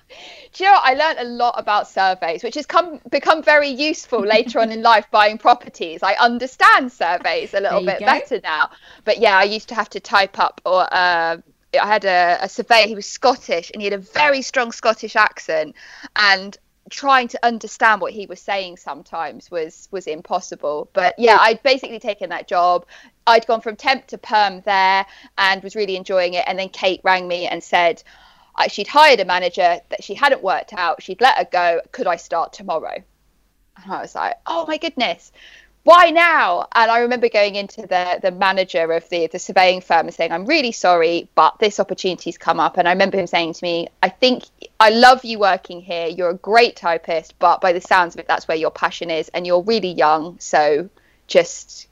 Do 0.53 0.63
you 0.63 0.71
know 0.71 0.79
I 0.81 0.93
learned 0.93 1.19
a 1.19 1.25
lot 1.25 1.55
about 1.57 1.87
surveys, 1.87 2.43
which 2.43 2.55
has 2.55 2.65
come 2.65 2.99
become 3.09 3.43
very 3.43 3.69
useful 3.69 4.21
later 4.21 4.59
on 4.59 4.71
in 4.71 4.81
life 4.93 5.07
buying 5.11 5.37
properties. 5.37 6.03
I 6.03 6.13
understand 6.13 6.91
surveys 6.91 7.53
a 7.53 7.59
little 7.59 7.85
bit 7.85 7.99
go. 7.99 8.05
better 8.05 8.39
now. 8.43 8.69
But 9.03 9.19
yeah, 9.19 9.37
I 9.37 9.43
used 9.43 9.69
to 9.69 9.75
have 9.75 9.89
to 9.89 9.99
type 9.99 10.39
up 10.39 10.61
or 10.65 10.87
uh, 10.91 11.37
I 11.79 11.87
had 11.87 12.05
a, 12.05 12.37
a 12.41 12.49
surveyor. 12.49 12.87
He 12.87 12.95
was 12.95 13.05
Scottish, 13.05 13.71
and 13.71 13.81
he 13.81 13.87
had 13.87 13.93
a 13.93 14.03
very 14.03 14.41
strong 14.41 14.71
Scottish 14.71 15.15
accent, 15.15 15.75
and 16.15 16.57
trying 16.89 17.27
to 17.27 17.45
understand 17.45 18.01
what 18.01 18.13
he 18.13 18.25
was 18.25 18.39
saying 18.39 18.77
sometimes 18.77 19.51
was 19.51 19.89
was 19.91 20.07
impossible 20.07 20.89
but 20.93 21.13
yeah 21.17 21.37
i'd 21.41 21.61
basically 21.63 21.99
taken 21.99 22.29
that 22.29 22.47
job 22.47 22.85
i'd 23.27 23.45
gone 23.45 23.59
from 23.59 23.75
temp 23.75 24.07
to 24.07 24.17
perm 24.17 24.61
there 24.61 25.05
and 25.37 25.61
was 25.63 25.75
really 25.75 25.97
enjoying 25.97 26.33
it 26.33 26.45
and 26.47 26.57
then 26.57 26.69
kate 26.69 27.01
rang 27.03 27.27
me 27.27 27.45
and 27.45 27.61
said 27.61 28.01
she'd 28.69 28.87
hired 28.87 29.19
a 29.19 29.25
manager 29.25 29.79
that 29.89 30.03
she 30.03 30.13
hadn't 30.13 30.41
worked 30.41 30.73
out 30.73 31.01
she'd 31.01 31.21
let 31.21 31.37
her 31.37 31.47
go 31.51 31.81
could 31.91 32.07
i 32.07 32.15
start 32.15 32.53
tomorrow 32.53 32.95
and 33.83 33.93
i 33.93 34.01
was 34.01 34.15
like 34.15 34.35
oh 34.45 34.65
my 34.67 34.77
goodness 34.77 35.31
why 35.87 36.09
now? 36.09 36.67
And 36.75 36.91
I 36.91 36.99
remember 36.99 37.29
going 37.29 37.55
into 37.55 37.83
the 37.83 38.19
the 38.21 38.29
manager 38.29 38.91
of 38.91 39.07
the 39.07 39.27
the 39.27 39.39
surveying 39.39 39.79
firm 39.79 40.07
and 40.07 40.13
saying, 40.13 40.33
I'm 40.33 40.45
really 40.45 40.73
sorry, 40.73 41.29
but 41.33 41.59
this 41.59 41.79
opportunity's 41.79 42.37
come 42.37 42.59
up. 42.59 42.75
And 42.75 42.89
I 42.89 42.91
remember 42.91 43.17
him 43.17 43.25
saying 43.25 43.53
to 43.53 43.63
me, 43.63 43.87
I 44.03 44.09
think 44.09 44.43
I 44.81 44.89
love 44.89 45.23
you 45.23 45.39
working 45.39 45.79
here. 45.79 46.07
You're 46.07 46.31
a 46.31 46.33
great 46.51 46.75
typist, 46.75 47.39
but 47.39 47.61
by 47.61 47.71
the 47.71 47.79
sounds 47.79 48.15
of 48.15 48.19
it, 48.19 48.27
that's 48.27 48.49
where 48.49 48.57
your 48.57 48.69
passion 48.69 49.09
is, 49.09 49.29
and 49.29 49.47
you're 49.47 49.61
really 49.61 49.93
young, 49.93 50.37
so 50.41 50.89
just 51.27 51.87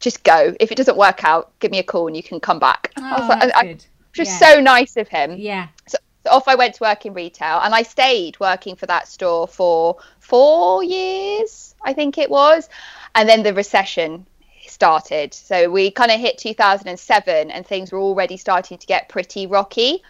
just 0.00 0.24
go. 0.24 0.56
If 0.58 0.72
it 0.72 0.74
doesn't 0.74 0.96
work 0.96 1.22
out, 1.22 1.56
give 1.60 1.70
me 1.70 1.78
a 1.78 1.84
call 1.84 2.08
and 2.08 2.16
you 2.16 2.24
can 2.24 2.40
come 2.40 2.58
back. 2.58 2.92
Oh, 2.96 3.02
I 3.04 3.12
was 3.12 3.22
oh, 3.22 3.28
like, 3.28 3.54
I, 3.54 3.60
I, 3.60 3.78
just 4.12 4.40
yeah. 4.40 4.54
so 4.54 4.60
nice 4.60 4.96
of 4.96 5.06
him. 5.06 5.36
Yeah. 5.38 5.68
So, 5.86 5.98
so 6.26 6.32
off 6.32 6.48
I 6.48 6.54
went 6.54 6.74
to 6.74 6.82
work 6.82 7.06
in 7.06 7.14
retail, 7.14 7.60
and 7.62 7.74
I 7.74 7.82
stayed 7.82 8.38
working 8.40 8.76
for 8.76 8.86
that 8.86 9.08
store 9.08 9.48
for 9.48 9.96
four 10.18 10.82
years, 10.82 11.74
I 11.84 11.92
think 11.92 12.18
it 12.18 12.30
was 12.30 12.68
and 13.16 13.28
then 13.28 13.42
the 13.42 13.54
recession 13.54 14.26
started. 14.68 15.32
So 15.32 15.70
we 15.70 15.90
kind 15.90 16.10
of 16.10 16.20
hit 16.20 16.38
2007 16.38 17.50
and 17.50 17.66
things 17.66 17.90
were 17.90 17.98
already 17.98 18.36
starting 18.36 18.78
to 18.78 18.86
get 18.86 19.08
pretty 19.08 19.46
rocky. 19.46 20.02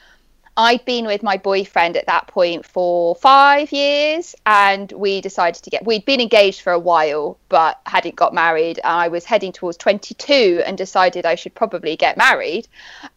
I'd 0.58 0.84
been 0.86 1.06
with 1.06 1.22
my 1.22 1.36
boyfriend 1.36 1.98
at 1.98 2.06
that 2.06 2.28
point 2.28 2.64
for 2.64 3.14
five 3.14 3.72
years, 3.72 4.34
and 4.46 4.90
we 4.92 5.20
decided 5.20 5.62
to 5.62 5.70
get. 5.70 5.84
We'd 5.84 6.06
been 6.06 6.20
engaged 6.20 6.62
for 6.62 6.72
a 6.72 6.78
while, 6.78 7.38
but 7.50 7.78
hadn't 7.84 8.16
got 8.16 8.32
married. 8.32 8.80
I 8.82 9.08
was 9.08 9.26
heading 9.26 9.52
towards 9.52 9.76
22 9.76 10.62
and 10.64 10.78
decided 10.78 11.26
I 11.26 11.34
should 11.34 11.54
probably 11.54 11.94
get 11.96 12.16
married. 12.16 12.68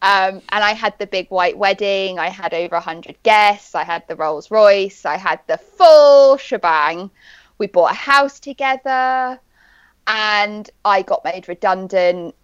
Um, 0.01 0.41
and 0.49 0.63
I 0.63 0.73
had 0.73 0.99
the 0.99 1.07
big 1.07 1.29
white 1.29 1.57
wedding. 1.57 2.19
I 2.19 2.29
had 2.29 2.53
over 2.53 2.75
100 2.75 3.15
guests. 3.23 3.73
I 3.73 3.83
had 3.85 4.05
the 4.07 4.17
Rolls 4.17 4.51
Royce. 4.51 5.05
I 5.05 5.15
had 5.15 5.39
the 5.47 5.57
full 5.57 6.35
shebang. 6.37 7.09
We 7.57 7.67
bought 7.67 7.91
a 7.91 7.95
house 7.95 8.39
together 8.39 9.39
and 10.07 10.69
I 10.83 11.03
got 11.03 11.23
made 11.23 11.47
redundant 11.47 12.35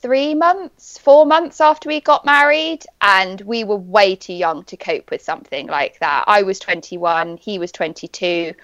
three 0.00 0.34
months, 0.34 0.98
four 0.98 1.26
months 1.26 1.60
after 1.60 1.88
we 1.88 2.00
got 2.00 2.24
married, 2.24 2.84
and 3.00 3.40
we 3.40 3.64
were 3.64 3.76
way 3.76 4.16
too 4.16 4.32
young 4.32 4.64
to 4.64 4.76
cope 4.76 5.10
with 5.10 5.22
something 5.22 5.66
like 5.66 5.98
that. 6.00 6.24
I 6.26 6.42
was 6.42 6.58
21, 6.58 7.36
he 7.38 7.58
was 7.58 7.72
22. 7.72 8.54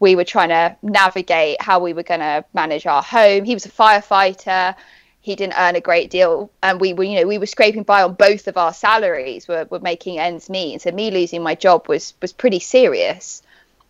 We 0.00 0.16
were 0.16 0.24
trying 0.24 0.50
to 0.50 0.76
navigate 0.82 1.60
how 1.60 1.80
we 1.80 1.92
were 1.92 2.02
going 2.02 2.20
to 2.20 2.44
manage 2.54 2.86
our 2.86 3.02
home. 3.02 3.44
He 3.44 3.54
was 3.54 3.66
a 3.66 3.70
firefighter. 3.70 4.74
He 5.20 5.34
didn't 5.34 5.58
earn 5.58 5.76
a 5.76 5.80
great 5.80 6.10
deal, 6.10 6.50
and 6.62 6.80
we 6.80 6.94
were, 6.94 7.04
you 7.04 7.20
know, 7.20 7.26
we 7.26 7.38
were 7.38 7.46
scraping 7.46 7.82
by 7.82 8.02
on 8.02 8.14
both 8.14 8.48
of 8.48 8.56
our 8.56 8.72
salaries. 8.72 9.48
We're, 9.48 9.66
we're 9.68 9.80
making 9.80 10.18
ends 10.18 10.48
meet, 10.48 10.72
and 10.72 10.82
so 10.82 10.90
me 10.92 11.10
losing 11.10 11.42
my 11.42 11.54
job 11.54 11.88
was 11.88 12.14
was 12.22 12.32
pretty 12.32 12.60
serious. 12.60 13.42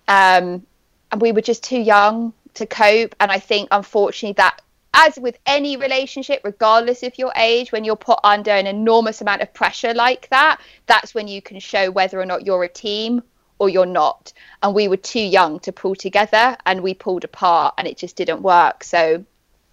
Um, 0.08 0.66
and 1.12 1.20
we 1.20 1.32
were 1.32 1.42
just 1.42 1.62
too 1.62 1.80
young 1.80 2.32
to 2.54 2.66
cope. 2.66 3.14
And 3.20 3.30
I 3.30 3.38
think, 3.38 3.68
unfortunately, 3.70 4.34
that 4.34 4.60
as 4.94 5.16
with 5.18 5.38
any 5.46 5.76
relationship, 5.76 6.40
regardless 6.44 7.02
of 7.02 7.18
your 7.18 7.32
age, 7.36 7.72
when 7.72 7.84
you're 7.84 7.96
put 7.96 8.18
under 8.24 8.50
an 8.50 8.66
enormous 8.66 9.20
amount 9.20 9.42
of 9.42 9.52
pressure 9.52 9.94
like 9.94 10.28
that, 10.30 10.60
that's 10.86 11.14
when 11.14 11.28
you 11.28 11.42
can 11.42 11.60
show 11.60 11.90
whether 11.90 12.20
or 12.20 12.26
not 12.26 12.46
you're 12.46 12.64
a 12.64 12.68
team 12.68 13.22
or 13.58 13.68
you're 13.68 13.86
not. 13.86 14.32
And 14.62 14.74
we 14.74 14.88
were 14.88 14.96
too 14.96 15.20
young 15.20 15.60
to 15.60 15.72
pull 15.72 15.94
together 15.94 16.56
and 16.64 16.82
we 16.82 16.94
pulled 16.94 17.24
apart 17.24 17.74
and 17.76 17.86
it 17.86 17.98
just 17.98 18.16
didn't 18.16 18.42
work. 18.42 18.82
So 18.82 19.24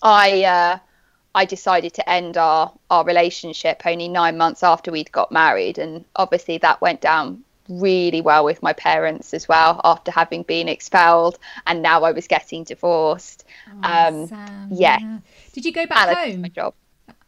I 0.01 0.43
uh, 0.43 0.79
I 1.33 1.45
decided 1.45 1.93
to 1.95 2.09
end 2.09 2.37
our, 2.37 2.73
our 2.89 3.05
relationship 3.05 3.83
only 3.85 4.07
nine 4.07 4.37
months 4.37 4.63
after 4.63 4.91
we'd 4.91 5.11
got 5.11 5.31
married. 5.31 5.77
And 5.77 6.05
obviously 6.15 6.57
that 6.59 6.81
went 6.81 7.01
down 7.01 7.44
really 7.67 8.21
well 8.21 8.45
with 8.45 8.61
my 8.61 8.73
parents 8.73 9.33
as 9.33 9.47
well 9.47 9.81
after 9.83 10.11
having 10.11 10.43
been 10.43 10.67
expelled 10.67 11.39
and 11.65 11.81
now 11.81 12.03
I 12.03 12.11
was 12.11 12.27
getting 12.27 12.63
divorced. 12.63 13.45
Oh, 13.83 13.89
um, 13.89 14.27
Sam, 14.27 14.69
yeah. 14.71 14.97
yeah. 14.99 15.19
Did 15.53 15.65
you 15.65 15.71
go 15.71 15.85
back 15.85 16.15
home? 16.15 16.41
My 16.41 16.49
job. 16.49 16.73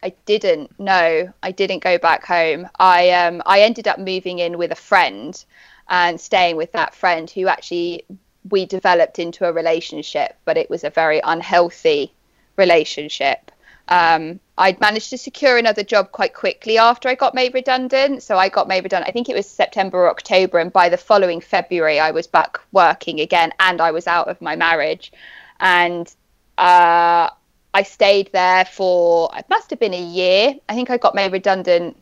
I 0.02 0.14
didn't. 0.26 0.78
No, 0.78 1.32
I 1.42 1.50
didn't 1.50 1.82
go 1.82 1.98
back 1.98 2.24
home. 2.24 2.68
I 2.78 3.10
um 3.10 3.42
I 3.46 3.62
ended 3.62 3.88
up 3.88 3.98
moving 3.98 4.38
in 4.38 4.58
with 4.58 4.70
a 4.70 4.76
friend 4.76 5.44
and 5.88 6.20
staying 6.20 6.56
with 6.56 6.72
that 6.72 6.94
friend 6.94 7.28
who 7.30 7.48
actually 7.48 8.04
we 8.48 8.64
developed 8.64 9.18
into 9.18 9.46
a 9.46 9.52
relationship, 9.52 10.36
but 10.44 10.56
it 10.56 10.70
was 10.70 10.84
a 10.84 10.90
very 10.90 11.20
unhealthy 11.24 12.12
relationship. 12.56 13.47
Um, 13.88 14.40
I'd 14.58 14.80
managed 14.80 15.10
to 15.10 15.18
secure 15.18 15.56
another 15.56 15.82
job 15.82 16.12
quite 16.12 16.34
quickly 16.34 16.78
after 16.78 17.08
I 17.08 17.14
got 17.14 17.34
made 17.34 17.54
redundant. 17.54 18.22
So 18.22 18.36
I 18.36 18.48
got 18.48 18.68
made 18.68 18.84
redundant, 18.84 19.08
I 19.08 19.12
think 19.12 19.28
it 19.28 19.36
was 19.36 19.48
September 19.48 19.98
or 19.98 20.10
October. 20.10 20.58
And 20.58 20.72
by 20.72 20.88
the 20.88 20.96
following 20.96 21.40
February, 21.40 21.98
I 21.98 22.10
was 22.10 22.26
back 22.26 22.60
working 22.72 23.20
again 23.20 23.52
and 23.60 23.80
I 23.80 23.92
was 23.92 24.06
out 24.06 24.28
of 24.28 24.40
my 24.40 24.56
marriage. 24.56 25.12
And 25.60 26.06
uh, 26.58 27.30
I 27.72 27.82
stayed 27.82 28.30
there 28.32 28.64
for, 28.64 29.30
it 29.36 29.46
must 29.48 29.70
have 29.70 29.78
been 29.78 29.94
a 29.94 30.02
year. 30.02 30.54
I 30.68 30.74
think 30.74 30.90
I 30.90 30.96
got 30.96 31.14
made 31.14 31.32
redundant. 31.32 31.96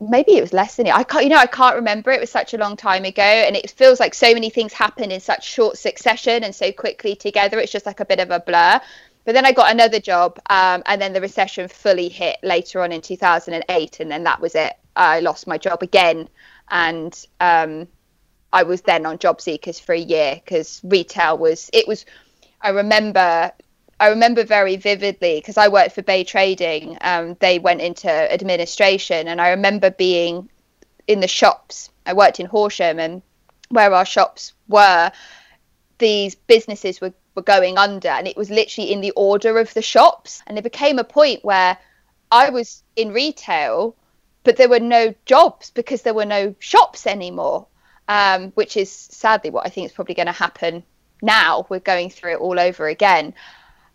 Maybe 0.00 0.36
it 0.36 0.42
was 0.42 0.52
less 0.52 0.76
than 0.76 0.86
it. 0.86 0.94
I 0.94 1.04
can't, 1.04 1.24
you 1.24 1.30
know, 1.30 1.38
I 1.38 1.46
can't 1.46 1.76
remember. 1.76 2.10
It 2.10 2.20
was 2.20 2.30
such 2.30 2.52
a 2.52 2.58
long 2.58 2.76
time 2.76 3.06
ago, 3.06 3.22
and 3.22 3.56
it 3.56 3.70
feels 3.70 3.98
like 3.98 4.12
so 4.12 4.34
many 4.34 4.50
things 4.50 4.74
happen 4.74 5.10
in 5.10 5.20
such 5.20 5.48
short 5.48 5.78
succession 5.78 6.44
and 6.44 6.54
so 6.54 6.70
quickly 6.70 7.16
together. 7.16 7.58
It's 7.58 7.72
just 7.72 7.86
like 7.86 8.00
a 8.00 8.04
bit 8.04 8.20
of 8.20 8.30
a 8.30 8.40
blur. 8.40 8.78
But 9.26 9.32
then 9.32 9.44
I 9.44 9.50
got 9.50 9.72
another 9.72 9.98
job, 9.98 10.38
um, 10.48 10.84
and 10.86 11.02
then 11.02 11.12
the 11.12 11.20
recession 11.20 11.66
fully 11.66 12.08
hit 12.08 12.38
later 12.44 12.80
on 12.80 12.92
in 12.92 13.00
2008, 13.00 13.98
and 13.98 14.08
then 14.08 14.22
that 14.22 14.40
was 14.40 14.54
it. 14.54 14.74
I 14.94 15.18
lost 15.18 15.48
my 15.48 15.58
job 15.58 15.82
again, 15.82 16.28
and 16.70 17.26
um, 17.40 17.88
I 18.52 18.62
was 18.62 18.82
then 18.82 19.04
on 19.04 19.18
job 19.18 19.40
seekers 19.40 19.80
for 19.80 19.94
a 19.94 19.98
year 19.98 20.36
because 20.36 20.80
retail 20.84 21.36
was. 21.36 21.68
It 21.72 21.88
was. 21.88 22.06
I 22.60 22.68
remember. 22.70 23.50
I 23.98 24.08
remember 24.10 24.44
very 24.44 24.76
vividly 24.76 25.40
because 25.40 25.56
I 25.56 25.68
worked 25.68 25.96
for 25.96 26.02
Bay 26.02 26.22
Trading. 26.22 26.96
Um, 27.00 27.36
they 27.40 27.58
went 27.58 27.80
into 27.80 28.08
administration, 28.08 29.26
and 29.26 29.40
I 29.40 29.50
remember 29.50 29.90
being 29.90 30.48
in 31.08 31.18
the 31.18 31.26
shops. 31.26 31.90
I 32.06 32.12
worked 32.12 32.38
in 32.38 32.46
Horsham, 32.46 33.00
and 33.00 33.22
where 33.70 33.92
our 33.92 34.06
shops 34.06 34.52
were, 34.68 35.10
these 35.98 36.36
businesses 36.36 37.00
were 37.00 37.12
were 37.36 37.42
going 37.42 37.78
under 37.78 38.08
and 38.08 38.26
it 38.26 38.36
was 38.36 38.50
literally 38.50 38.90
in 38.90 39.00
the 39.00 39.12
order 39.12 39.58
of 39.58 39.72
the 39.74 39.82
shops. 39.82 40.42
And 40.46 40.58
it 40.58 40.64
became 40.64 40.98
a 40.98 41.04
point 41.04 41.44
where 41.44 41.78
i 42.32 42.50
was 42.50 42.82
in 42.96 43.12
retail 43.12 43.94
but 44.42 44.56
there 44.56 44.68
were 44.68 44.80
no 44.80 45.14
jobs 45.26 45.70
because 45.70 46.02
there 46.02 46.14
were 46.14 46.24
no 46.24 46.54
shops 46.58 47.06
anymore 47.06 47.68
um, 48.08 48.50
which 48.52 48.76
is 48.76 48.90
sadly 48.90 49.50
what 49.50 49.64
i 49.64 49.68
think 49.68 49.86
is 49.86 49.92
probably 49.92 50.14
going 50.14 50.26
to 50.26 50.32
happen 50.32 50.82
now. 51.22 51.66
We're 51.68 51.80
going 51.80 52.10
through 52.10 52.32
it 52.32 52.40
all 52.40 52.58
over 52.58 52.86
again. 52.88 53.34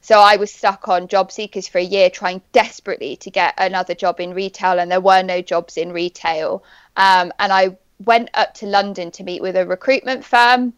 So 0.02 0.20
i 0.20 0.36
was 0.38 0.52
stuck 0.52 0.88
on 0.88 1.08
job 1.08 1.32
seekers 1.32 1.68
for 1.68 1.78
a 1.78 1.84
year 1.84 2.10
trying 2.10 2.42
desperately 2.54 3.16
to 3.18 3.30
get 3.30 3.54
another 3.58 3.94
job 3.94 4.20
in 4.20 4.34
retail 4.34 4.80
and 4.80 4.90
there 4.90 5.02
were 5.02 5.22
no 5.22 5.42
jobs 5.42 5.78
in 5.78 5.92
retail. 5.92 6.64
Um, 6.98 7.32
and 7.40 7.52
i 7.54 7.78
went 8.04 8.30
up 8.34 8.56
to 8.56 8.66
london 8.66 9.12
to 9.12 9.24
meet 9.24 9.44
with 9.44 9.56
a 9.56 9.66
recruitment 9.66 10.26
firm 10.26 10.74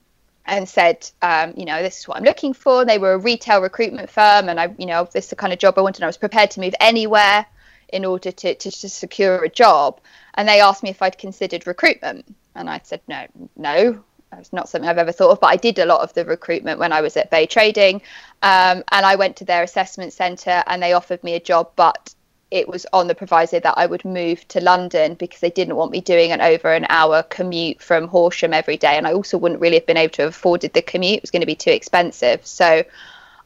and 0.45 0.67
said, 0.67 1.09
um, 1.21 1.53
you 1.55 1.65
know, 1.65 1.81
this 1.81 1.99
is 1.99 2.07
what 2.07 2.17
I'm 2.17 2.23
looking 2.23 2.53
for. 2.53 2.85
They 2.85 2.97
were 2.97 3.13
a 3.13 3.17
retail 3.17 3.61
recruitment 3.61 4.09
firm, 4.09 4.49
and 4.49 4.59
I, 4.59 4.73
you 4.77 4.85
know, 4.85 5.07
this 5.11 5.25
is 5.25 5.29
the 5.29 5.35
kind 5.35 5.53
of 5.53 5.59
job 5.59 5.77
I 5.77 5.81
wanted. 5.81 6.03
I 6.03 6.07
was 6.07 6.17
prepared 6.17 6.51
to 6.51 6.59
move 6.59 6.75
anywhere 6.79 7.45
in 7.89 8.05
order 8.05 8.31
to, 8.31 8.55
to, 8.55 8.71
to 8.71 8.89
secure 8.89 9.43
a 9.43 9.49
job. 9.49 10.01
And 10.33 10.47
they 10.47 10.59
asked 10.59 10.83
me 10.83 10.89
if 10.89 11.01
I'd 11.01 11.17
considered 11.17 11.67
recruitment, 11.67 12.25
and 12.55 12.69
I 12.69 12.81
said 12.83 13.01
no, 13.07 13.25
no. 13.55 14.03
It's 14.39 14.51
not 14.51 14.67
something 14.67 14.89
I've 14.89 14.97
ever 14.97 15.11
thought 15.11 15.29
of, 15.29 15.39
but 15.39 15.51
I 15.51 15.57
did 15.57 15.77
a 15.77 15.85
lot 15.85 16.01
of 16.01 16.11
the 16.15 16.25
recruitment 16.25 16.79
when 16.79 16.91
I 16.91 17.01
was 17.01 17.15
at 17.17 17.29
Bay 17.29 17.45
Trading, 17.45 18.01
um, 18.41 18.83
and 18.91 19.05
I 19.05 19.15
went 19.15 19.37
to 19.37 19.45
their 19.45 19.61
assessment 19.61 20.11
centre, 20.11 20.63
and 20.65 20.81
they 20.81 20.93
offered 20.93 21.23
me 21.23 21.35
a 21.35 21.39
job, 21.39 21.69
but 21.75 22.15
it 22.53 22.67
was 22.69 22.85
on 22.93 23.07
the 23.07 23.15
proviso 23.15 23.59
that 23.59 23.73
I 23.77 23.87
would 23.87 24.05
move 24.05 24.47
to 24.49 24.61
London 24.61 25.15
because 25.15 25.39
they 25.39 25.49
didn't 25.49 25.75
want 25.75 25.91
me 25.91 26.01
doing 26.01 26.31
an 26.31 26.39
over 26.39 26.71
an 26.71 26.85
hour 26.87 27.23
commute 27.23 27.81
from 27.81 28.07
Horsham 28.07 28.53
every 28.53 28.77
day. 28.77 28.95
And 28.95 29.07
I 29.07 29.13
also 29.13 29.39
wouldn't 29.39 29.59
really 29.59 29.77
have 29.77 29.87
been 29.87 29.97
able 29.97 30.13
to 30.13 30.21
have 30.21 30.29
afforded 30.29 30.73
the 30.73 30.83
commute, 30.83 31.17
it 31.17 31.23
was 31.23 31.31
going 31.31 31.41
to 31.41 31.47
be 31.47 31.55
too 31.55 31.71
expensive. 31.71 32.45
So 32.45 32.83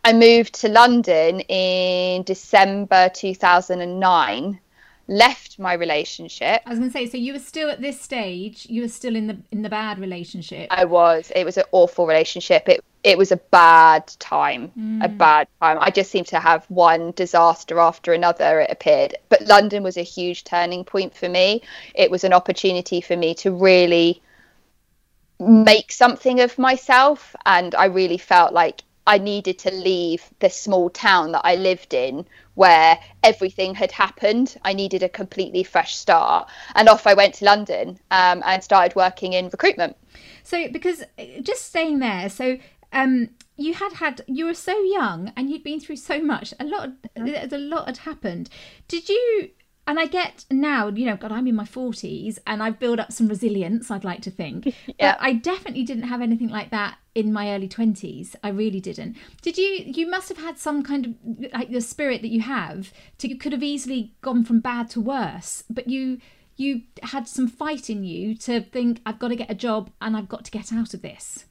I 0.04 0.12
moved 0.12 0.56
to 0.56 0.68
London 0.68 1.40
in 1.40 2.24
December 2.24 3.10
2009 3.14 4.60
left 5.10 5.58
my 5.58 5.72
relationship. 5.72 6.62
I 6.66 6.70
was 6.70 6.80
going 6.80 6.90
to 6.90 6.94
say, 6.94 7.08
so 7.08 7.16
you 7.16 7.32
were 7.32 7.40
still 7.40 7.70
at 7.70 7.80
this 7.80 8.02
stage. 8.02 8.68
You 8.70 8.82
were 8.82 8.90
still 8.90 9.16
in 9.16 9.28
the 9.28 9.38
in 9.54 9.62
the 9.62 9.70
bad 9.70 10.00
relationship. 10.00 10.68
I 10.70 10.84
was. 10.84 11.32
It 11.34 11.46
was 11.46 11.56
an 11.56 11.64
awful 11.72 12.06
relationship. 12.06 12.68
It 12.68 12.84
it 13.08 13.18
was 13.18 13.32
a 13.32 13.38
bad 13.38 14.06
time, 14.20 14.70
mm. 14.78 15.02
a 15.02 15.08
bad 15.08 15.48
time. 15.62 15.78
I 15.80 15.92
just 15.92 16.12
seemed 16.12 16.28
to 16.28 16.42
have 16.42 16.66
one 16.66 17.12
disaster 17.12 17.80
after 17.80 18.12
another, 18.12 18.60
it 18.60 18.70
appeared. 18.70 19.16
But 19.30 19.44
London 19.44 19.82
was 19.82 19.96
a 19.96 20.02
huge 20.02 20.44
turning 20.44 20.84
point 20.84 21.16
for 21.16 21.30
me. 21.30 21.62
It 21.96 22.12
was 22.12 22.26
an 22.26 22.34
opportunity 22.34 23.00
for 23.00 23.16
me 23.16 23.34
to 23.36 23.52
really 23.52 24.22
make 25.40 25.94
something 25.94 26.42
of 26.42 26.60
myself. 26.60 27.34
And 27.46 27.74
I 27.76 27.86
really 27.86 28.18
felt 28.18 28.52
like 28.52 28.84
I 29.08 29.20
needed 29.20 29.58
to 29.60 29.72
leave 29.72 30.26
the 30.40 30.50
small 30.50 30.90
town 30.90 31.32
that 31.32 31.46
I 31.46 31.56
lived 31.56 31.94
in 31.94 32.26
where 32.56 33.00
everything 33.24 33.74
had 33.74 33.94
happened. 33.94 34.58
I 34.66 34.74
needed 34.74 35.02
a 35.02 35.08
completely 35.08 35.64
fresh 35.64 35.96
start. 35.96 36.50
And 36.76 36.90
off 36.90 37.08
I 37.08 37.14
went 37.14 37.36
to 37.36 37.46
London 37.46 38.00
um, 38.12 38.44
and 38.46 38.62
started 38.62 38.98
working 38.98 39.32
in 39.32 39.46
recruitment. 39.46 39.96
So, 40.44 40.68
because 40.68 41.04
uh, 41.18 41.24
just 41.42 41.68
staying 41.68 42.00
there, 42.00 42.30
so 42.30 42.58
um, 42.98 43.30
you 43.56 43.74
had 43.74 43.94
had 43.94 44.22
you 44.28 44.46
were 44.46 44.54
so 44.54 44.78
young 44.84 45.32
and 45.38 45.50
you'd 45.50 45.64
been 45.64 45.80
through 45.80 45.98
so 45.98 46.20
much. 46.20 46.54
A 46.60 46.64
lot, 46.64 46.90
mm-hmm. 47.16 47.54
a 47.54 47.58
lot 47.58 47.86
had 47.86 47.98
happened. 47.98 48.50
Did 48.88 49.08
you? 49.08 49.52
And 49.86 50.00
I 50.00 50.06
get 50.06 50.44
now, 50.52 50.90
you 50.90 51.06
know, 51.06 51.16
God, 51.16 51.32
I'm 51.32 51.48
in 51.48 51.56
my 51.56 51.64
40s 51.64 52.40
and 52.46 52.62
I've 52.62 52.78
built 52.78 53.00
up 53.00 53.14
some 53.14 53.30
resilience, 53.30 53.90
I'd 53.90 54.04
like 54.04 54.22
to 54.24 54.32
think. 54.32 54.66
yeah. 55.00 55.14
But 55.14 55.18
I 55.22 55.32
definitely 55.32 55.84
didn't 55.84 56.10
have 56.10 56.22
anything 56.22 56.50
like 56.50 56.72
that 56.72 56.98
in 57.16 57.32
my 57.32 57.52
early 57.52 57.70
20s. 57.70 58.36
I 58.44 58.50
really 58.50 58.82
didn't. 58.82 59.16
Did 59.42 59.58
you? 59.58 59.84
You 59.86 60.10
must 60.10 60.28
have 60.28 60.40
had 60.40 60.58
some 60.58 60.84
kind 60.84 61.06
of 61.06 61.52
like 61.54 61.72
the 61.72 61.82
spirit 61.82 62.22
that 62.24 62.32
you 62.32 62.42
have 62.42 62.92
to, 63.20 63.30
you 63.30 63.38
could 63.38 63.54
have 63.54 63.64
easily 63.64 64.16
gone 64.22 64.44
from 64.44 64.60
bad 64.60 64.90
to 64.92 65.02
worse, 65.02 65.64
but 65.70 65.88
you 65.88 66.20
you 66.58 66.82
had 67.04 67.28
some 67.28 67.48
fight 67.48 67.88
in 67.88 68.04
you 68.04 68.36
to 68.36 68.62
think 68.62 69.00
I've 69.06 69.20
got 69.20 69.28
to 69.28 69.36
get 69.36 69.52
a 69.52 69.56
job 69.56 69.92
and 70.02 70.18
I've 70.18 70.28
got 70.28 70.44
to 70.46 70.52
get 70.52 70.74
out 70.74 70.96
of 70.96 71.04
this 71.04 71.46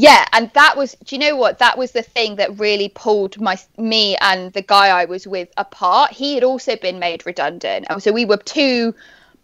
yeah 0.00 0.24
and 0.32 0.50
that 0.54 0.76
was 0.78 0.96
do 1.04 1.14
you 1.14 1.20
know 1.20 1.36
what? 1.36 1.58
That 1.58 1.76
was 1.76 1.92
the 1.92 2.02
thing 2.02 2.36
that 2.36 2.58
really 2.58 2.88
pulled 2.88 3.38
my 3.40 3.58
me 3.76 4.16
and 4.16 4.52
the 4.54 4.62
guy 4.62 4.88
i 4.88 5.04
was 5.04 5.26
with 5.26 5.50
apart. 5.58 6.12
He 6.12 6.34
had 6.34 6.44
also 6.44 6.76
been 6.76 6.98
made 6.98 7.26
redundant 7.26 7.86
and 7.90 8.02
so 8.02 8.10
we 8.10 8.24
were 8.24 8.38
two 8.38 8.94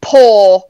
poor 0.00 0.64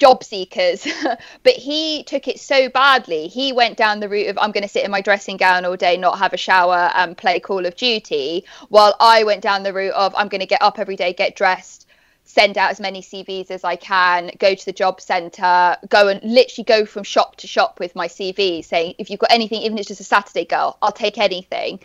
job 0.00 0.24
seekers. 0.24 0.86
But 1.42 1.54
he 1.54 2.02
took 2.04 2.26
it 2.26 2.40
so 2.40 2.68
badly. 2.68 3.28
He 3.28 3.52
went 3.52 3.76
down 3.76 4.00
the 4.00 4.08
route 4.08 4.28
of 4.28 4.38
i'm 4.38 4.50
going 4.50 4.62
to 4.62 4.68
sit 4.76 4.84
in 4.84 4.90
my 4.90 5.00
dressing 5.00 5.36
gown 5.36 5.64
all 5.64 5.76
day 5.76 5.96
not 5.96 6.18
have 6.18 6.32
a 6.32 6.36
shower 6.48 6.90
and 6.94 7.16
play 7.16 7.38
call 7.38 7.66
of 7.66 7.76
duty 7.76 8.44
while 8.70 8.94
i 8.98 9.22
went 9.22 9.42
down 9.42 9.62
the 9.62 9.72
route 9.72 9.94
of 9.94 10.14
i'm 10.16 10.28
going 10.28 10.40
to 10.40 10.46
get 10.54 10.62
up 10.62 10.78
every 10.78 10.96
day 10.96 11.12
get 11.12 11.36
dressed 11.36 11.86
send 12.24 12.56
out 12.56 12.70
as 12.70 12.80
many 12.80 13.02
CVs 13.02 13.50
as 13.50 13.64
I 13.64 13.76
can, 13.76 14.30
go 14.38 14.54
to 14.54 14.64
the 14.64 14.72
job 14.72 15.00
centre, 15.00 15.76
go 15.88 16.08
and 16.08 16.22
literally 16.22 16.64
go 16.64 16.86
from 16.86 17.02
shop 17.02 17.36
to 17.36 17.46
shop 17.46 17.80
with 17.80 17.96
my 17.96 18.06
CV, 18.06 18.64
saying, 18.64 18.94
if 18.98 19.10
you've 19.10 19.20
got 19.20 19.32
anything, 19.32 19.62
even 19.62 19.76
if 19.76 19.82
it's 19.82 19.88
just 19.88 20.00
a 20.00 20.04
Saturday 20.04 20.44
girl, 20.44 20.78
I'll 20.80 20.92
take 20.92 21.18
anything. 21.18 21.80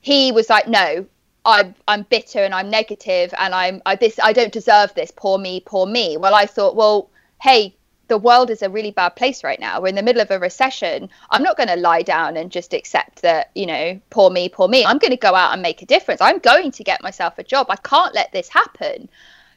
He 0.00 0.32
was 0.32 0.50
like, 0.50 0.68
no, 0.68 1.06
I'm 1.46 1.74
I'm 1.86 2.02
bitter 2.02 2.40
and 2.40 2.54
I'm 2.54 2.68
negative 2.68 3.32
and 3.38 3.54
I'm 3.54 3.80
I 3.86 3.94
this 3.94 4.18
I 4.22 4.32
don't 4.32 4.52
deserve 4.52 4.92
this. 4.94 5.12
Poor 5.14 5.38
me, 5.38 5.62
poor 5.64 5.86
me. 5.86 6.16
Well, 6.16 6.34
I 6.34 6.44
thought, 6.46 6.74
well, 6.76 7.08
hey, 7.40 7.76
the 8.08 8.18
world 8.18 8.50
is 8.50 8.62
a 8.62 8.70
really 8.70 8.90
bad 8.90 9.10
place 9.10 9.42
right 9.42 9.58
now. 9.58 9.80
We're 9.80 9.88
in 9.88 9.94
the 9.94 10.02
middle 10.02 10.22
of 10.22 10.30
a 10.30 10.38
recession. 10.38 11.08
I'm 11.30 11.42
not 11.42 11.56
going 11.56 11.68
to 11.68 11.76
lie 11.76 12.02
down 12.02 12.36
and 12.36 12.50
just 12.52 12.72
accept 12.72 13.22
that, 13.22 13.50
you 13.54 13.66
know, 13.66 14.00
poor 14.10 14.30
me, 14.30 14.48
poor 14.48 14.68
me. 14.68 14.84
I'm 14.84 14.98
going 14.98 15.10
to 15.10 15.16
go 15.16 15.34
out 15.34 15.52
and 15.52 15.62
make 15.62 15.82
a 15.82 15.86
difference. 15.86 16.20
I'm 16.20 16.38
going 16.38 16.70
to 16.72 16.84
get 16.84 17.02
myself 17.02 17.38
a 17.38 17.44
job. 17.44 17.66
I 17.68 17.76
can't 17.76 18.14
let 18.14 18.32
this 18.32 18.48
happen. 18.48 19.08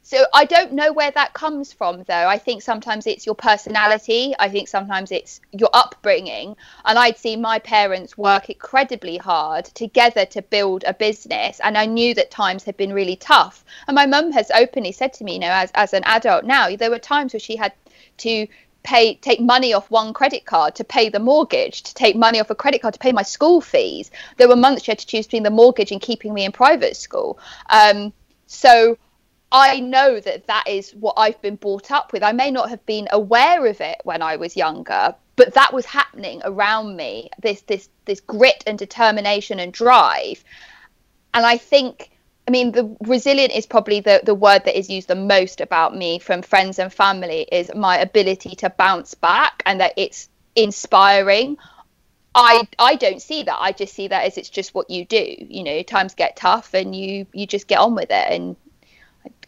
So 0.02 0.26
I 0.34 0.46
don't 0.46 0.74
know 0.74 0.92
where 0.92 1.12
that 1.12 1.34
comes 1.34 1.72
from, 1.72 2.04
though. 2.04 2.28
I 2.28 2.38
think 2.38 2.62
sometimes 2.62 3.06
it's 3.06 3.26
your 3.26 3.36
personality. 3.36 4.34
I 4.40 4.50
think 4.50 4.68
sometimes 4.68 5.12
it's 5.12 5.40
your 5.52 5.70
upbringing. 5.74 6.56
And 6.86 6.98
I'd 6.98 7.18
seen 7.18 7.42
my 7.42 7.60
parents 7.60 8.18
work 8.18 8.50
incredibly 8.50 9.18
hard 9.18 9.66
together 9.66 10.26
to 10.28 10.42
build 10.42 10.84
a 10.88 10.94
business. 10.94 11.60
And 11.60 11.78
I 11.78 11.86
knew 11.86 12.14
that 12.16 12.32
times 12.32 12.64
had 12.64 12.78
been 12.78 12.94
really 12.94 13.18
tough. 13.18 13.64
And 13.88 13.96
my 13.96 14.06
mum 14.06 14.32
has 14.32 14.52
openly 14.52 14.92
said 14.92 15.14
to 15.14 15.24
me, 15.24 15.34
you 15.34 15.40
know, 15.40 15.52
as, 15.52 15.72
as 15.76 15.94
an 15.94 16.04
adult 16.06 16.44
now, 16.44 16.76
there 16.76 16.90
were 16.90 17.00
times 17.00 17.34
where 17.34 17.40
she 17.40 17.56
had 17.56 17.74
to 18.18 18.48
pay 18.84 19.16
take 19.16 19.42
money 19.42 19.74
off 19.74 19.92
one 19.92 20.14
credit 20.14 20.46
card 20.46 20.74
to 20.74 20.84
pay 20.84 21.10
the 21.10 21.20
mortgage 21.20 21.84
to 21.84 21.94
take 21.94 22.16
money 22.16 22.40
off 22.40 22.50
a 22.50 22.56
credit 22.56 22.82
card 22.82 22.94
to 22.94 23.00
pay 23.00 23.12
my 23.12 23.24
school 23.24 23.60
fees 23.60 24.10
there 24.38 24.48
were 24.48 24.56
months 24.56 24.84
she 24.84 24.92
had 24.92 25.00
to 25.00 25.06
choose 25.06 25.26
between 25.26 25.44
the 25.44 25.50
mortgage 25.50 25.92
and 25.92 26.00
keeping 26.00 26.34
me 26.34 26.46
in 26.46 26.52
private 26.52 26.96
school 26.96 27.38
um, 27.70 28.14
so 28.48 28.98
I 29.52 29.80
know 29.80 30.20
that 30.20 30.48
that 30.48 30.68
is 30.68 30.92
what 30.92 31.16
I've 31.18 31.42
been 31.42 31.56
brought 31.56 31.92
up 31.92 32.14
with. 32.14 32.22
I 32.24 32.32
may 32.34 32.52
not 32.52 32.70
have 32.70 32.86
been 32.86 33.08
aware 33.12 33.66
of 33.66 33.82
it 33.82 34.00
when 34.04 34.22
I 34.22 34.36
was 34.36 34.56
younger, 34.56 35.16
but 35.36 35.54
that 35.56 35.74
was 35.74 35.86
happening 35.86 36.42
around 36.44 36.96
me. 36.96 37.30
This 37.42 37.62
this 37.62 37.90
this 38.06 38.20
grit 38.20 38.64
and 38.68 38.78
determination 38.78 39.60
and 39.60 39.74
drive. 39.74 40.44
And 41.34 41.46
I 41.46 41.58
think 41.58 42.12
I 42.48 42.52
mean 42.52 42.72
the 42.72 42.96
resilient 43.02 43.54
is 43.54 43.66
probably 43.66 44.02
the 44.02 44.22
the 44.24 44.36
word 44.36 44.66
that 44.66 44.78
is 44.78 44.90
used 44.90 45.08
the 45.08 45.16
most 45.16 45.62
about 45.62 45.96
me 45.96 46.20
from 46.20 46.44
friends 46.44 46.78
and 46.78 46.94
family 46.94 47.48
is 47.52 47.72
my 47.76 47.98
ability 47.98 48.56
to 48.58 48.70
bounce 48.70 49.16
back 49.16 49.64
and 49.66 49.82
that 49.82 49.94
it's 49.98 50.30
inspiring. 50.56 51.58
I 52.36 52.68
I 52.78 52.96
don't 52.96 53.22
see 53.22 53.42
that. 53.44 53.58
I 53.60 53.72
just 53.72 53.96
see 53.96 54.10
that 54.10 54.26
as 54.26 54.38
it's 54.38 54.50
just 54.50 54.76
what 54.76 54.92
you 54.92 55.06
do. 55.06 55.36
You 55.40 55.64
know, 55.64 55.82
times 55.82 56.14
get 56.14 56.36
tough 56.36 56.76
and 56.76 56.96
you 56.96 57.26
you 57.34 57.48
just 57.48 57.68
get 57.68 57.80
on 57.80 57.96
with 57.96 58.12
it 58.12 58.32
and 58.32 58.56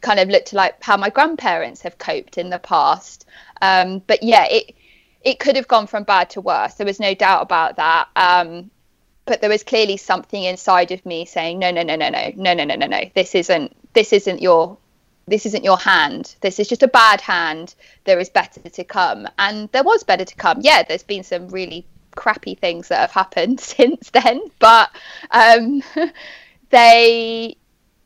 kind 0.02 0.20
of 0.20 0.30
looked 0.30 0.54
like 0.54 0.82
how 0.84 0.98
my 0.98 1.10
grandparents 1.10 1.82
have 1.82 1.98
coped 1.98 2.38
in 2.38 2.50
the 2.50 2.60
past. 2.60 3.26
Um, 3.62 4.00
but 4.08 4.24
yeah, 4.24 4.46
it 4.50 4.76
it 5.24 5.40
could 5.40 5.56
have 5.56 5.68
gone 5.68 5.88
from 5.88 6.04
bad 6.04 6.32
to 6.32 6.42
worse. 6.42 6.76
There 6.76 6.86
was 6.86 7.00
no 7.00 7.14
doubt 7.14 7.44
about 7.44 7.78
that. 7.78 8.08
Um, 8.16 8.72
but 9.26 9.40
there 9.40 9.50
was 9.50 9.64
clearly 9.64 9.98
something 9.98 10.44
inside 10.44 10.92
of 10.92 11.06
me 11.06 11.26
saying, 11.26 11.60
no, 11.60 11.72
no, 11.72 11.84
no, 11.84 11.96
no, 11.96 12.10
no, 12.10 12.32
no, 12.36 12.54
no, 12.54 12.64
no, 12.66 12.76
no, 12.76 12.88
no. 12.88 13.02
This 13.14 13.36
isn't 13.36 13.76
this 13.94 14.14
isn't 14.14 14.42
your 14.42 14.78
this 15.28 15.46
isn't 15.46 15.64
your 15.64 15.78
hand. 15.78 16.36
This 16.42 16.60
is 16.60 16.68
just 16.68 16.84
a 16.84 16.88
bad 16.88 17.22
hand. 17.22 17.76
There 18.04 18.20
is 18.20 18.30
better 18.30 18.62
to 18.62 18.84
come, 18.84 19.28
and 19.38 19.70
there 19.72 19.84
was 19.84 20.04
better 20.04 20.26
to 20.26 20.36
come. 20.36 20.60
Yeah, 20.62 20.84
there's 20.84 21.04
been 21.04 21.24
some 21.24 21.50
really 21.50 21.86
crappy 22.16 22.56
things 22.56 22.90
that 22.90 23.00
have 23.00 23.12
happened 23.12 23.60
since 23.76 24.10
then, 24.10 24.42
but 24.60 24.90
um, 25.30 25.84
they 26.70 27.56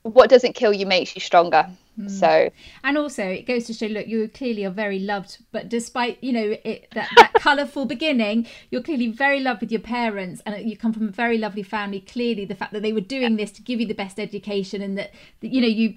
what 0.03 0.29
doesn't 0.29 0.53
kill 0.53 0.73
you 0.73 0.85
makes 0.85 1.15
you 1.15 1.21
stronger. 1.21 1.67
Mm. 1.99 2.09
So, 2.09 2.49
and 2.83 2.97
also 2.97 3.23
it 3.23 3.45
goes 3.45 3.65
to 3.65 3.73
show, 3.73 3.87
look, 3.87 4.07
you 4.07 4.27
clearly 4.27 4.65
are 4.65 4.71
very 4.71 4.99
loved, 4.99 5.37
but 5.51 5.69
despite 5.69 6.17
you 6.21 6.33
know 6.33 6.55
it, 6.63 6.87
that, 6.93 7.09
that 7.15 7.33
colourful 7.39 7.85
beginning, 7.85 8.47
you're 8.69 8.83
clearly 8.83 9.07
very 9.07 9.39
loved 9.39 9.61
with 9.61 9.71
your 9.71 9.81
parents, 9.81 10.41
and 10.45 10.69
you 10.69 10.75
come 10.75 10.93
from 10.93 11.07
a 11.07 11.11
very 11.11 11.37
lovely 11.37 11.63
family. 11.63 12.01
Clearly, 12.01 12.45
the 12.45 12.55
fact 12.55 12.73
that 12.73 12.81
they 12.81 12.93
were 12.93 13.01
doing 13.01 13.37
this 13.37 13.51
to 13.53 13.61
give 13.61 13.79
you 13.79 13.87
the 13.87 13.93
best 13.93 14.19
education, 14.19 14.81
and 14.81 14.97
that, 14.97 15.11
that 15.41 15.53
you 15.53 15.61
know 15.61 15.67
you 15.67 15.95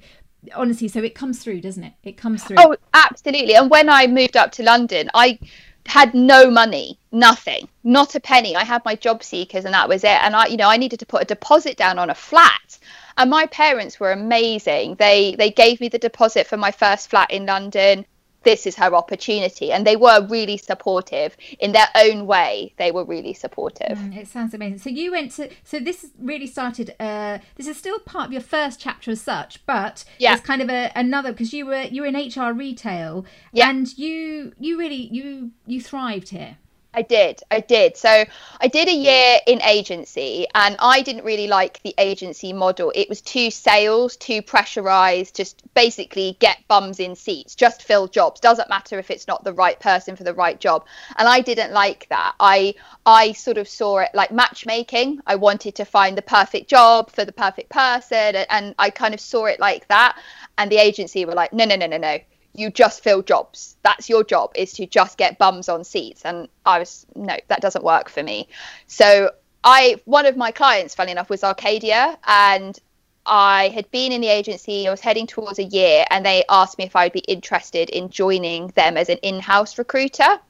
honestly, 0.55 0.89
so 0.89 1.03
it 1.03 1.15
comes 1.15 1.43
through, 1.43 1.61
doesn't 1.61 1.85
it? 1.85 1.95
It 2.05 2.17
comes 2.17 2.45
through. 2.45 2.57
Oh, 2.61 2.77
absolutely. 2.95 3.55
And 3.55 3.71
when 3.71 3.89
I 3.89 4.07
moved 4.07 4.37
up 4.37 4.53
to 4.53 4.63
London, 4.63 5.11
I 5.15 5.39
had 5.87 6.13
no 6.13 6.51
money 6.51 6.99
nothing 7.13 7.67
not 7.83 8.15
a 8.15 8.21
penny 8.21 8.55
i 8.55 8.63
had 8.63 8.85
my 8.85 8.95
job 8.95 9.23
seekers 9.23 9.65
and 9.65 9.73
that 9.73 9.89
was 9.89 10.05
it 10.05 10.23
and 10.23 10.37
i 10.37 10.47
you 10.47 10.57
know 10.59 10.69
i 10.69 10.77
needed 10.77 11.01
to 11.01 11.07
put 11.07 11.23
a 11.23 11.25
deposit 11.25 11.79
down 11.79 11.99
on 11.99 12.11
a 12.11 12.15
flat 12.15 12.79
and 13.19 13.31
my 13.31 13.47
parents 13.47 14.01
were 14.01 14.13
amazing. 14.13 14.95
They 14.95 15.35
they 15.37 15.51
gave 15.51 15.81
me 15.81 15.89
the 15.89 15.99
deposit 15.99 16.47
for 16.47 16.57
my 16.57 16.71
first 16.71 17.11
flat 17.11 17.31
in 17.31 17.45
london. 17.47 18.07
This 18.45 18.67
is 18.67 18.77
her 18.77 18.95
opportunity. 18.95 19.73
And 19.73 19.85
they 19.85 19.97
were 19.97 20.25
really 20.27 20.57
supportive. 20.57 21.37
In 21.59 21.73
their 21.73 21.89
own 21.97 22.27
way 22.27 22.73
they 22.79 22.93
were 22.93 23.05
really 23.05 23.35
supportive. 23.35 23.99
Mm, 23.99 24.17
it 24.17 24.29
sounds 24.29 24.55
amazing. 24.55 24.79
So 24.79 24.91
you 24.91 25.11
went 25.11 25.33
to 25.33 25.51
so 25.65 25.81
this 25.81 26.07
really 26.19 26.47
started 26.47 26.95
uh 27.01 27.39
this 27.57 27.67
is 27.67 27.77
still 27.77 27.99
part 27.99 28.27
of 28.27 28.33
your 28.33 28.41
first 28.41 28.81
chapter 28.81 29.11
as 29.11 29.21
such 29.21 29.67
but 29.67 30.05
yeah. 30.19 30.35
it's 30.35 30.47
kind 30.47 30.63
of 30.63 30.71
a 30.71 30.93
another 30.95 31.33
because 31.33 31.53
you 31.53 31.67
were 31.67 31.83
you 31.83 32.03
were 32.03 32.09
in 32.09 32.15
hr 32.15 32.53
retail 32.53 33.27
yeah. 33.53 33.69
and 33.69 33.99
you 33.99 34.53
you 34.59 34.79
really 34.79 35.09
you 35.13 35.51
you 35.67 35.81
thrived 35.81 36.29
here 36.29 36.57
I 36.99 37.03
did. 37.03 37.41
I 37.49 37.61
did. 37.61 37.97
So 37.97 38.25
I 38.61 38.67
did 38.67 38.89
a 38.89 38.93
year 38.93 39.39
in 39.47 39.63
agency 39.63 40.49
and 40.53 40.75
I 40.81 41.01
didn't 41.03 41.23
really 41.23 41.47
like 41.47 41.81
the 41.85 41.95
agency 41.97 42.53
model. 42.53 42.91
It 42.93 43.09
was 43.09 43.21
too 43.21 43.53
sales, 43.53 44.17
too 44.17 44.43
pressurized, 44.43 45.37
just 45.37 45.63
basically 45.75 46.37
get 46.41 46.67
bums 46.67 46.99
in 46.99 47.15
seats, 47.15 47.55
just 47.55 47.85
fill 47.85 48.09
jobs. 48.09 48.41
Doesn't 48.41 48.69
matter 48.69 48.99
if 48.99 49.13
it's 49.13 49.29
not 49.29 49.45
the 49.45 49.53
right 49.53 49.79
person 49.79 50.17
for 50.17 50.25
the 50.25 50.35
right 50.35 50.59
job. 50.59 50.87
And 51.17 51.29
I 51.29 51.41
didn't 51.41 51.73
like 51.73 52.09
that. 52.09 52.35
I 52.41 52.75
I 53.07 53.31
sort 53.31 53.59
of 53.59 53.69
saw 53.69 53.99
it 53.99 54.11
like 54.13 54.33
matchmaking. 54.33 55.21
I 55.25 55.37
wanted 55.37 55.77
to 55.77 55.85
find 55.85 56.19
the 56.19 56.23
perfect 56.23 56.69
job 56.69 57.13
for 57.13 57.25
the 57.25 57.31
perfect 57.31 57.71
person 57.71 58.35
and 58.51 58.75
I 58.77 58.91
kind 58.91 59.15
of 59.15 59.21
saw 59.21 59.45
it 59.45 59.61
like 59.61 59.87
that. 59.87 60.19
And 60.59 60.69
the 60.69 60.79
agency 60.79 61.25
were 61.25 61.35
like, 61.35 61.53
no, 61.53 61.65
no, 61.65 61.77
no, 61.77 61.87
no, 61.87 61.99
no 61.99 62.19
you 62.59 62.71
just 62.71 63.03
fill 63.03 63.23
jobs. 63.23 63.77
That's 63.83 64.09
your 64.09 64.25
job 64.25 64.53
is 64.55 64.73
to 64.75 64.87
just 64.87 65.17
get 65.17 65.39
bums 65.39 65.69
on 65.69 65.85
seats. 65.85 66.23
And 66.25 66.49
I 66.67 66.79
was 66.79 67.07
no, 67.15 67.37
that 67.49 67.61
doesn't 67.61 67.85
work 67.85 68.09
for 68.09 68.23
me. 68.23 68.49
So 68.87 69.31
I 69.65 70.01
one 70.05 70.27
of 70.27 70.37
my 70.37 70.51
clients, 70.51 70.95
funny 70.95 71.13
enough, 71.13 71.31
was 71.31 71.45
Arcadia, 71.45 72.19
and 72.27 72.79
I 73.25 73.69
had 73.69 73.91
been 73.91 74.13
in 74.13 74.21
the 74.21 74.29
agency. 74.29 74.89
I 74.89 74.91
was 74.91 75.01
heading 75.01 75.27
towards 75.27 75.59
a 75.59 75.65
year, 75.65 76.05
and 76.11 76.25
they 76.25 76.45
asked 76.49 76.79
me 76.79 76.85
if 76.85 76.97
I 76.97 77.05
would 77.05 77.13
be 77.13 77.21
interested 77.21 77.91
in 77.91 78.11
joining 78.11 78.69
them 78.69 78.97
as 78.97 79.09
an 79.09 79.19
in-house 79.19 79.79
recruiter. 79.79 80.41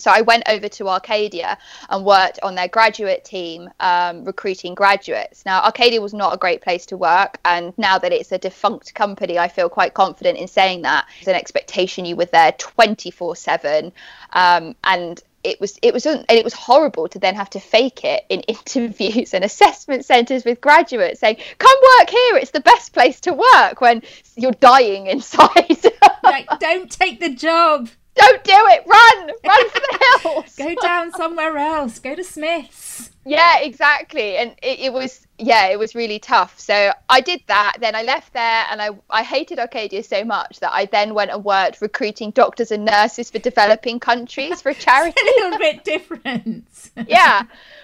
So 0.00 0.10
I 0.10 0.22
went 0.22 0.44
over 0.48 0.68
to 0.68 0.88
Arcadia 0.88 1.58
and 1.88 2.04
worked 2.04 2.38
on 2.42 2.54
their 2.54 2.68
graduate 2.68 3.24
team, 3.24 3.70
um, 3.80 4.24
recruiting 4.24 4.74
graduates. 4.74 5.44
Now, 5.44 5.62
Arcadia 5.62 6.00
was 6.00 6.14
not 6.14 6.34
a 6.34 6.38
great 6.38 6.62
place 6.62 6.86
to 6.86 6.96
work, 6.96 7.38
and 7.44 7.76
now 7.78 7.98
that 7.98 8.12
it's 8.12 8.32
a 8.32 8.38
defunct 8.38 8.94
company, 8.94 9.38
I 9.38 9.48
feel 9.48 9.68
quite 9.68 9.94
confident 9.94 10.38
in 10.38 10.48
saying 10.48 10.82
that. 10.82 11.06
It's 11.18 11.28
an 11.28 11.34
expectation 11.34 12.04
you 12.04 12.16
were 12.16 12.26
there 12.26 12.52
24 12.52 13.30
um, 13.30 13.36
7, 13.36 13.92
and 14.32 15.22
it 15.42 15.60
was 15.60 15.78
it 15.82 15.94
was 15.94 16.04
and 16.06 16.24
it 16.28 16.44
was 16.44 16.52
horrible 16.52 17.08
to 17.08 17.18
then 17.18 17.34
have 17.34 17.50
to 17.50 17.60
fake 17.60 18.04
it 18.04 18.24
in 18.28 18.40
interviews 18.48 19.34
and 19.34 19.44
assessment 19.44 20.04
centres 20.04 20.44
with 20.44 20.60
graduates 20.60 21.20
saying 21.20 21.36
come 21.58 21.76
work 21.98 22.10
here 22.10 22.36
it's 22.36 22.50
the 22.50 22.60
best 22.60 22.92
place 22.92 23.20
to 23.20 23.32
work 23.32 23.80
when 23.80 24.02
you're 24.36 24.52
dying 24.52 25.06
inside 25.14 25.82
like 26.22 26.46
don't 26.58 26.90
take 26.90 27.20
the 27.20 27.32
job 27.34 27.88
don't 28.14 28.44
do 28.44 28.52
it. 28.52 28.82
Run. 28.86 29.30
Run 29.44 29.70
for 29.70 29.80
the 29.80 30.18
hills. 30.22 30.56
Go 30.56 30.74
down 30.80 31.12
somewhere 31.12 31.56
else. 31.56 31.98
Go 31.98 32.14
to 32.14 32.24
smith's. 32.24 33.10
Yeah 33.24 33.58
exactly. 33.60 34.38
And 34.38 34.54
it, 34.62 34.80
it, 34.80 34.92
was 34.92 35.26
yeah 35.38 35.66
it 35.66 35.78
was 35.78 35.94
really 35.94 36.18
tough. 36.18 36.58
So 36.58 36.92
i 37.08 37.20
did 37.20 37.42
that. 37.46 37.76
Then 37.80 37.94
i 37.94 38.02
left 38.02 38.32
there 38.32 38.64
and 38.70 38.80
i 38.80 38.90
i 39.10 39.22
hated 39.22 39.58
arcadia 39.58 40.02
so 40.02 40.24
much 40.24 40.58
that 40.60 40.72
i 40.72 40.86
then 40.86 41.14
went 41.14 41.30
and 41.30 41.44
worked 41.44 41.80
recruiting 41.80 42.30
doctors 42.30 42.70
and 42.70 42.84
nurses 42.84 43.30
for 43.30 43.38
developing 43.38 44.00
countries 44.00 44.62
for 44.62 44.70
a 44.70 44.74
charity 44.86 45.20
a 45.20 45.42
little 45.42 45.58
bit 45.58 45.84
different. 45.84 46.66
Yeah 47.06 47.42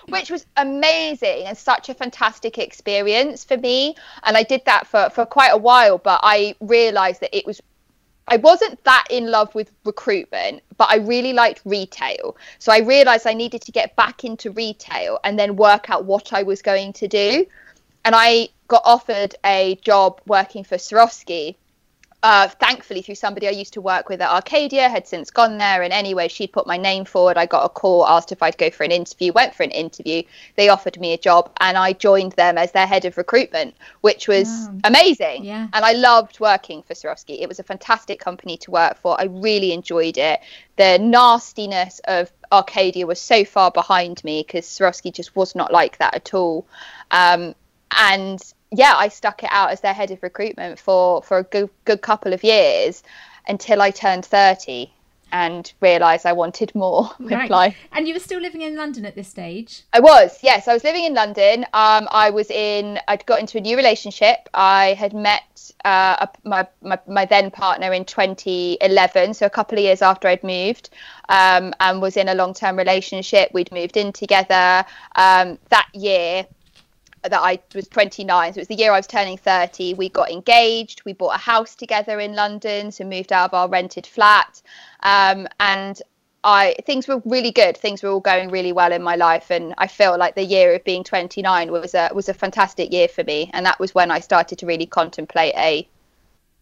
which 0.09 0.31
was 0.31 0.47
amazing 0.57 1.47
and 1.47 1.59
such 1.59 1.89
a 1.89 1.95
fantastic 1.95 2.59
experience 2.59 3.45
for 3.45 3.57
me. 3.57 3.95
And 4.23 4.37
i 4.37 4.43
did 4.43 4.65
that 4.65 4.87
for 4.87 5.11
for 5.11 5.27
quite 5.27 5.53
a 5.53 5.59
while 5.59 5.99
but 5.99 6.21
i 6.23 6.55
realized 6.61 7.21
that 7.21 7.37
it 7.37 7.45
was 7.47 7.61
I 8.29 8.39
wasn't 8.39 8.83
that 8.85 9.07
in 9.11 9.31
love 9.31 9.55
with 9.55 9.71
recruitment, 9.85 10.62
but 10.77 10.89
I 10.91 10.97
really 10.97 11.33
liked 11.33 11.62
retail. 11.65 12.37
So 12.59 12.73
I 12.73 12.79
realized 12.79 13.27
I 13.27 13.35
needed 13.35 13.62
to 13.62 13.73
get 13.73 13.95
back 13.95 14.25
into 14.25 14.51
retail 14.51 15.21
and 15.23 15.39
then 15.39 15.57
work 15.57 15.91
out 15.91 16.05
what 16.05 16.33
I 16.33 16.43
was 16.43 16.61
going 16.61 16.93
to 16.95 17.09
do. 17.09 17.47
And 18.05 18.15
I 18.17 18.49
got 18.69 18.83
offered 18.85 19.37
a 19.45 19.77
job 19.83 20.21
working 20.27 20.65
for 20.65 20.77
Swarovski 20.77 21.57
uh, 22.27 22.49
thankfully 22.49 23.03
through 23.03 23.15
somebody 23.15 23.47
I 23.47 23.53
used 23.53 23.73
to 23.75 23.81
work 23.81 24.09
with 24.09 24.21
at 24.21 24.29
Arcadia, 24.29 24.89
had 24.89 25.07
since 25.07 25.31
gone 25.31 25.59
there. 25.59 25.85
And 25.85 25.93
anyway, 25.93 26.27
she'd 26.27 26.53
put 26.53 26.67
my 26.67 26.77
name 26.77 27.05
forward. 27.05 27.37
I 27.37 27.47
got 27.47 27.65
a 27.65 27.69
call, 27.69 28.05
asked 28.05 28.33
if 28.33 28.43
I'd 28.43 28.59
go 28.59 28.69
for 28.69 28.83
an 28.83 28.91
interview, 28.91 29.33
went 29.33 29.55
for 29.55 29.62
an 29.62 29.71
interview. 29.71 30.25
They 30.57 30.69
offered 30.69 30.99
me 30.99 31.12
a 31.12 31.19
job, 31.19 31.53
and 31.61 31.79
I 31.79 31.93
joined 31.93 32.33
them 32.33 32.59
as 32.59 32.73
their 32.73 32.89
head 32.89 33.05
of 33.05 33.17
recruitment, 33.17 33.77
which 34.01 34.27
was 34.27 34.69
amazing. 34.83 35.45
Yeah. 35.45 35.69
And 35.73 35.85
I 35.85 35.93
loved 35.93 36.41
working 36.41 36.83
for 36.83 36.95
Swarovski. 36.95 37.41
It 37.41 37.49
was 37.49 37.61
a 37.61 37.62
fantastic 37.62 38.19
company 38.19 38.57
to 38.57 38.73
work 38.73 38.99
for. 38.99 39.15
I 39.21 39.27
really 39.27 39.71
enjoyed 39.71 40.19
it. 40.19 40.41
The 40.75 40.99
nastiness 40.99 42.01
of 42.09 42.33
Arcadia 42.51 43.07
was 43.07 43.21
so 43.21 43.45
far 43.45 43.71
behind 43.71 44.25
me 44.25 44.43
because 44.45 44.67
Swarovski 44.67 45.12
just 45.12 45.37
was 45.37 45.55
not 45.55 45.73
like 45.73 45.99
that 45.99 46.17
at 46.17 46.35
all. 46.35 46.67
Um, 47.12 47.55
and 47.97 48.43
yeah, 48.70 48.94
I 48.96 49.09
stuck 49.09 49.42
it 49.42 49.50
out 49.52 49.70
as 49.70 49.81
their 49.81 49.94
head 49.94 50.11
of 50.11 50.22
recruitment 50.22 50.79
for 50.79 51.22
for 51.22 51.38
a 51.38 51.42
good 51.42 51.70
good 51.85 52.02
couple 52.02 52.33
of 52.33 52.42
years 52.44 53.02
until 53.48 53.81
I 53.83 53.90
turned 53.90 54.24
thirty 54.24 54.92
and 55.33 55.72
realised 55.81 56.24
I 56.24 56.33
wanted 56.33 56.74
more 56.74 57.11
right. 57.20 57.50
life. 57.50 57.76
And 57.92 58.07
you 58.07 58.14
were 58.14 58.20
still 58.20 58.40
living 58.40 58.62
in 58.62 58.76
London 58.76 59.05
at 59.05 59.14
this 59.14 59.29
stage? 59.29 59.83
I 59.92 60.00
was, 60.00 60.38
yes. 60.42 60.68
I 60.68 60.72
was 60.72 60.85
living 60.85 61.05
in 61.05 61.14
London. 61.14 61.64
Um, 61.72 62.09
I 62.11 62.31
was 62.31 62.50
in, 62.50 62.98
I'd 63.09 63.26
got 63.26 63.40
into 63.40 63.59
a 63.59 63.61
new 63.61 63.76
relationship. 63.76 64.48
I 64.55 64.94
had 64.94 65.12
met 65.12 65.70
uh, 65.85 66.26
my, 66.44 66.66
my, 66.81 66.98
my 67.07 67.24
then 67.24 67.50
partner 67.50 67.92
in 67.92 68.05
2011, 68.05 69.35
so 69.35 69.46
a 69.46 69.50
couple 69.50 69.79
of 69.79 69.85
years 69.85 70.00
after 70.00 70.29
I'd 70.29 70.44
moved, 70.44 70.90
um, 71.29 71.74
and 71.81 72.00
was 72.00 72.16
in 72.16 72.29
a 72.29 72.35
long 72.35 72.55
term 72.55 72.76
relationship. 72.76 73.50
We'd 73.52 73.72
moved 73.72 73.96
in 73.96 74.12
together. 74.12 74.85
Um, 75.16 75.59
that 75.70 75.88
year, 75.92 76.46
that 77.29 77.41
I 77.41 77.59
was 77.75 77.89
29. 77.89 78.53
So 78.53 78.59
it 78.59 78.61
was 78.62 78.69
the 78.69 78.75
year 78.75 78.93
I 78.93 78.97
was 78.97 79.07
turning 79.07 79.37
30. 79.37 79.95
We 79.95 80.09
got 80.09 80.31
engaged. 80.31 81.05
We 81.05 81.12
bought 81.12 81.35
a 81.35 81.39
house 81.39 81.75
together 81.75 82.21
in 82.21 82.35
London. 82.35 82.91
So 82.91 83.05
moved 83.05 83.33
out 83.33 83.51
of 83.51 83.55
our 83.55 83.69
rented 83.69 84.07
flat. 84.07 84.62
Um, 85.03 85.49
and 85.61 86.01
I 86.45 86.77
things 86.85 87.09
were 87.09 87.21
really 87.25 87.51
good. 87.51 87.77
Things 87.77 88.03
were 88.03 88.11
all 88.11 88.21
going 88.21 88.51
really 88.51 88.73
well 88.73 88.93
in 88.93 89.03
my 89.03 89.17
life, 89.17 89.51
and 89.51 89.75
I 89.79 89.89
felt 89.89 90.21
like 90.21 90.37
the 90.37 90.45
year 90.45 90.75
of 90.75 90.85
being 90.85 91.03
29 91.03 91.73
was 91.73 91.95
a 91.95 92.09
was 92.15 92.29
a 92.29 92.35
fantastic 92.35 92.93
year 92.93 93.09
for 93.09 93.25
me. 93.25 93.51
And 93.53 93.67
that 93.67 93.81
was 93.81 93.95
when 93.97 94.12
I 94.12 94.21
started 94.21 94.59
to 94.61 94.67
really 94.67 94.87
contemplate 94.87 95.55
a 95.57 95.89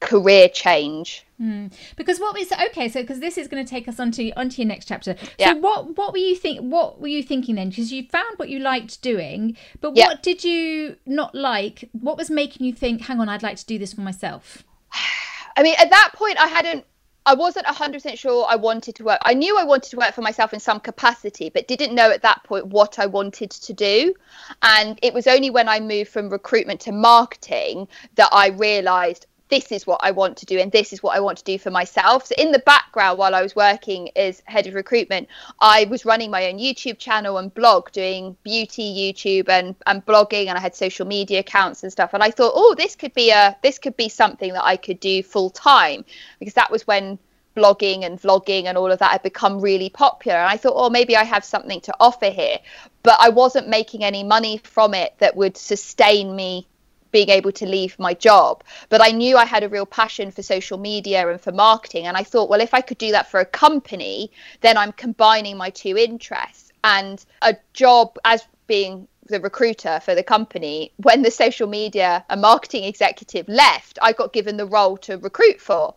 career 0.05 0.49
change. 0.49 1.25
Mm. 1.41 1.73
Because 1.97 2.21
what 2.21 2.35
was 2.35 2.53
okay? 2.53 2.89
So 2.89 3.01
because 3.01 3.21
this 3.21 3.37
is 3.37 3.49
going 3.49 3.65
to 3.65 3.69
take 3.69 3.89
us 3.89 3.99
onto 3.99 4.31
onto 4.37 4.63
your 4.63 4.69
next 4.69 4.87
chapter. 4.87 5.17
Yeah. 5.39 5.53
So 5.53 5.57
what 5.57 5.97
what 5.97 6.13
were 6.13 6.19
you 6.19 6.37
think? 6.37 6.61
What 6.61 7.01
were 7.01 7.09
you 7.09 7.23
thinking 7.23 7.57
then? 7.57 7.71
Because 7.71 7.93
you 7.93 8.07
found 8.07 8.39
what 8.39 8.49
you 8.49 8.61
liked 8.61 9.03
doing, 9.03 9.57
but 9.81 9.97
yeah. 9.97 10.07
what 10.07 10.23
did 10.23 10.45
you 10.45 10.97
not 11.07 11.35
like? 11.35 11.89
What 11.93 12.17
was 12.17 12.31
making 12.31 12.67
you 12.67 12.73
think, 12.73 13.03
"Hang 13.03 13.21
on, 13.21 13.29
I'd 13.29 13.43
like 13.43 13.57
to 13.57 13.67
do 13.67 13.79
this 13.79 13.95
for 13.95 14.03
myself"? 14.03 14.63
I 15.57 15.63
mean, 15.63 15.75
at 15.79 15.91
that 15.91 16.13
point, 16.15 16.39
I 16.39 16.47
hadn't. 16.47 16.85
I 17.27 17.33
wasn't 17.33 17.65
100% 17.65 18.19
sure 18.19 18.47
I 18.47 18.57
wanted 18.57 18.97
to 18.97 19.05
work. 19.05 19.19
I 19.23 19.33
knew 19.33 19.59
I 19.59 19.65
wanted 19.65 19.89
to 19.93 19.97
work 19.97 20.13
for 20.13 20.21
myself 20.21 20.53
in 20.53 20.61
some 20.61 20.79
capacity, 20.79 21.49
but 21.49 21.67
didn't 21.67 21.95
know 21.95 22.11
at 22.11 22.21
that 22.21 22.45
point 22.45 22.67
what 22.67 22.99
I 22.99 23.07
wanted 23.07 23.51
to 23.51 23.73
do. 23.73 24.15
And 24.61 24.99
it 25.01 25.15
was 25.15 25.27
only 25.27 25.49
when 25.49 25.67
I 25.67 25.81
moved 25.81 26.11
from 26.11 26.29
recruitment 26.29 26.81
to 26.81 26.93
marketing 26.93 27.89
that 28.17 28.29
I 28.31 28.49
realized 28.49 29.27
this 29.49 29.71
is 29.71 29.87
what 29.87 30.01
I 30.03 30.11
want 30.11 30.37
to 30.39 30.47
do 30.47 30.59
and 30.59 30.73
this 30.73 30.93
is 30.93 31.03
what 31.03 31.17
I 31.17 31.21
want 31.21 31.39
to 31.39 31.45
do 31.45 31.59
for 31.59 31.71
myself. 31.71 32.27
So 32.27 32.35
in 32.39 32.53
the 32.53 32.59
background 32.61 33.19
while 33.19 33.35
I 33.35 33.43
was 33.43 33.55
working 33.55 34.11
as 34.17 34.43
head 34.47 34.67
of 34.67 34.75
recruitment, 34.75 35.29
I 35.61 35.85
was 35.85 36.05
running 36.05 36.31
my 36.31 36.47
own 36.49 36.59
YouTube 36.59 36.99
channel 36.99 37.39
and 37.39 37.53
blog 37.53 37.91
doing 37.93 38.37
beauty 38.43 38.83
YouTube 38.83 39.49
and, 39.49 39.75
and 39.87 40.05
blogging 40.07 40.47
and 40.47 40.57
I 40.57 40.61
had 40.61 40.75
social 40.75 41.07
media 41.07 41.41
accounts 41.41 41.83
and 41.83 41.93
stuff. 41.93 42.15
And 42.15 42.23
I 42.23 42.31
thought, 42.31 42.53
oh, 42.55 42.75
this 42.77 42.97
could 42.97 43.15
be 43.15 43.31
a 43.31 43.57
this 43.63 43.79
could 43.79 43.97
be 43.97 44.09
something 44.09 44.53
that 44.53 44.65
I 44.65 44.77
could 44.77 45.01
do 45.01 45.23
full 45.23 45.51
time 45.51 46.05
because 46.39 46.55
that 46.55 46.71
was 46.71 46.87
when 46.87 47.19
blogging 47.57 48.05
and 48.05 48.21
vlogging 48.21 48.65
and 48.65 48.77
all 48.77 48.91
of 48.91 48.99
that 48.99 49.13
had 49.13 49.23
become 49.23 49.61
really 49.61 49.91
popular. 49.91 50.39
And 50.39 50.51
I 50.51 50.57
thought, 50.57 50.75
oh, 50.77 50.91
maybe 50.91 51.17
I 51.17 51.25
have 51.25 51.45
something 51.45 51.81
to 51.83 51.95
offer 52.01 52.31
here. 52.31 52.59
But 53.03 53.19
I 53.21 53.29
wasn't 53.29 53.69
making 53.69 54.03
any 54.03 54.25
money 54.25 54.61
from 54.65 54.95
it 54.95 55.15
that 55.19 55.37
would 55.37 55.57
sustain 55.57 56.35
me 56.35 56.67
being 57.15 57.31
able 57.31 57.53
to 57.53 57.65
leave 57.65 57.97
my 57.97 58.13
job. 58.13 58.65
But 58.89 59.01
I 59.01 59.13
knew 59.13 59.37
I 59.37 59.45
had 59.45 59.63
a 59.63 59.69
real 59.69 59.87
passion 59.87 60.33
for 60.33 60.43
social 60.43 60.79
media 60.79 61.29
and 61.29 61.41
for 61.41 61.53
marketing. 61.53 62.09
And 62.09 62.17
I 62.17 62.25
thought, 62.25 62.51
well, 62.51 62.61
if 62.61 62.75
I 62.75 62.81
could 62.81 62.99
do 62.99 63.13
that 63.13 63.31
for 63.31 63.39
a 63.39 63.45
company, 63.45 64.33
then 64.63 64.77
I'm 64.77 64.91
combining 64.91 65.57
my 65.57 65.71
two 65.71 65.97
interests. 65.97 66.73
And 66.83 67.25
a 67.41 67.55
job 67.73 68.19
as 68.25 68.45
being 68.67 69.07
the 69.27 69.41
recruiter 69.41 70.01
for 70.01 70.17
the 70.17 70.25
company, 70.25 70.93
when 70.97 71.23
the 71.23 71.31
social 71.31 71.69
media 71.69 72.25
and 72.29 72.41
marketing 72.41 72.83
executive 72.83 73.47
left, 73.47 73.97
I 74.03 74.13
got 74.13 74.33
given 74.33 74.57
the 74.57 74.67
role 74.67 74.97
to 75.07 75.17
recruit 75.17 75.61
for 75.61 75.95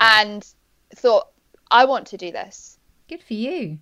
and 0.00 0.44
thought, 0.96 1.28
I 1.70 1.84
want 1.84 2.08
to 2.08 2.16
do 2.16 2.32
this. 2.32 2.76
Good 3.08 3.22
for 3.22 3.34
you 3.34 3.78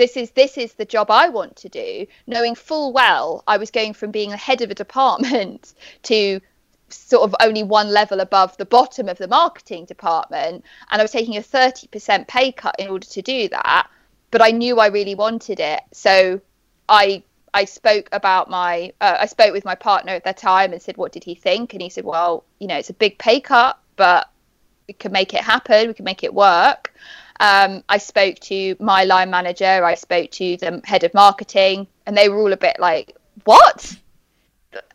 this 0.00 0.16
is 0.16 0.30
this 0.30 0.56
is 0.56 0.74
the 0.74 0.84
job 0.84 1.10
I 1.10 1.28
want 1.28 1.56
to 1.56 1.68
do, 1.68 2.06
knowing 2.26 2.54
full 2.54 2.92
well 2.92 3.44
I 3.46 3.58
was 3.58 3.70
going 3.70 3.92
from 3.92 4.10
being 4.10 4.30
the 4.30 4.36
head 4.36 4.62
of 4.62 4.70
a 4.70 4.74
department 4.74 5.74
to 6.04 6.40
sort 6.88 7.22
of 7.22 7.36
only 7.40 7.62
one 7.62 7.90
level 7.90 8.18
above 8.18 8.56
the 8.56 8.64
bottom 8.64 9.08
of 9.08 9.18
the 9.18 9.28
marketing 9.28 9.84
department. 9.84 10.64
And 10.90 11.00
I 11.00 11.04
was 11.04 11.12
taking 11.12 11.36
a 11.36 11.40
30% 11.40 12.26
pay 12.26 12.50
cut 12.50 12.74
in 12.78 12.88
order 12.88 13.06
to 13.06 13.22
do 13.22 13.48
that 13.50 13.88
but 14.30 14.42
I 14.42 14.50
knew 14.50 14.78
I 14.78 14.86
really 14.88 15.14
wanted 15.14 15.60
it. 15.60 15.80
So 15.92 16.40
I 16.88 17.22
I 17.52 17.64
spoke 17.64 18.08
about 18.12 18.48
my 18.48 18.92
uh, 19.00 19.18
I 19.20 19.26
spoke 19.26 19.52
with 19.52 19.64
my 19.64 19.74
partner 19.74 20.12
at 20.12 20.24
that 20.24 20.36
time 20.36 20.72
and 20.72 20.80
said 20.80 20.96
what 20.96 21.12
did 21.12 21.24
he 21.24 21.34
think? 21.34 21.72
And 21.72 21.82
he 21.82 21.90
said 21.90 22.04
well 22.04 22.44
you 22.58 22.66
know 22.66 22.76
it's 22.76 22.90
a 22.90 22.94
big 22.94 23.18
pay 23.18 23.40
cut 23.40 23.78
but 23.96 24.30
we 24.86 24.94
can 24.94 25.12
make 25.12 25.34
it 25.34 25.42
happen. 25.42 25.88
We 25.88 25.94
can 25.94 26.04
make 26.04 26.24
it 26.24 26.34
work 26.34 26.94
um, 27.40 27.82
I 27.88 27.96
spoke 27.96 28.38
to 28.40 28.76
my 28.78 29.04
line 29.04 29.30
manager, 29.30 29.82
I 29.84 29.94
spoke 29.94 30.30
to 30.32 30.58
the 30.58 30.82
head 30.84 31.04
of 31.04 31.14
marketing, 31.14 31.86
and 32.06 32.16
they 32.16 32.28
were 32.28 32.38
all 32.38 32.52
a 32.52 32.56
bit 32.56 32.76
like, 32.78 33.16
"What? 33.44 33.96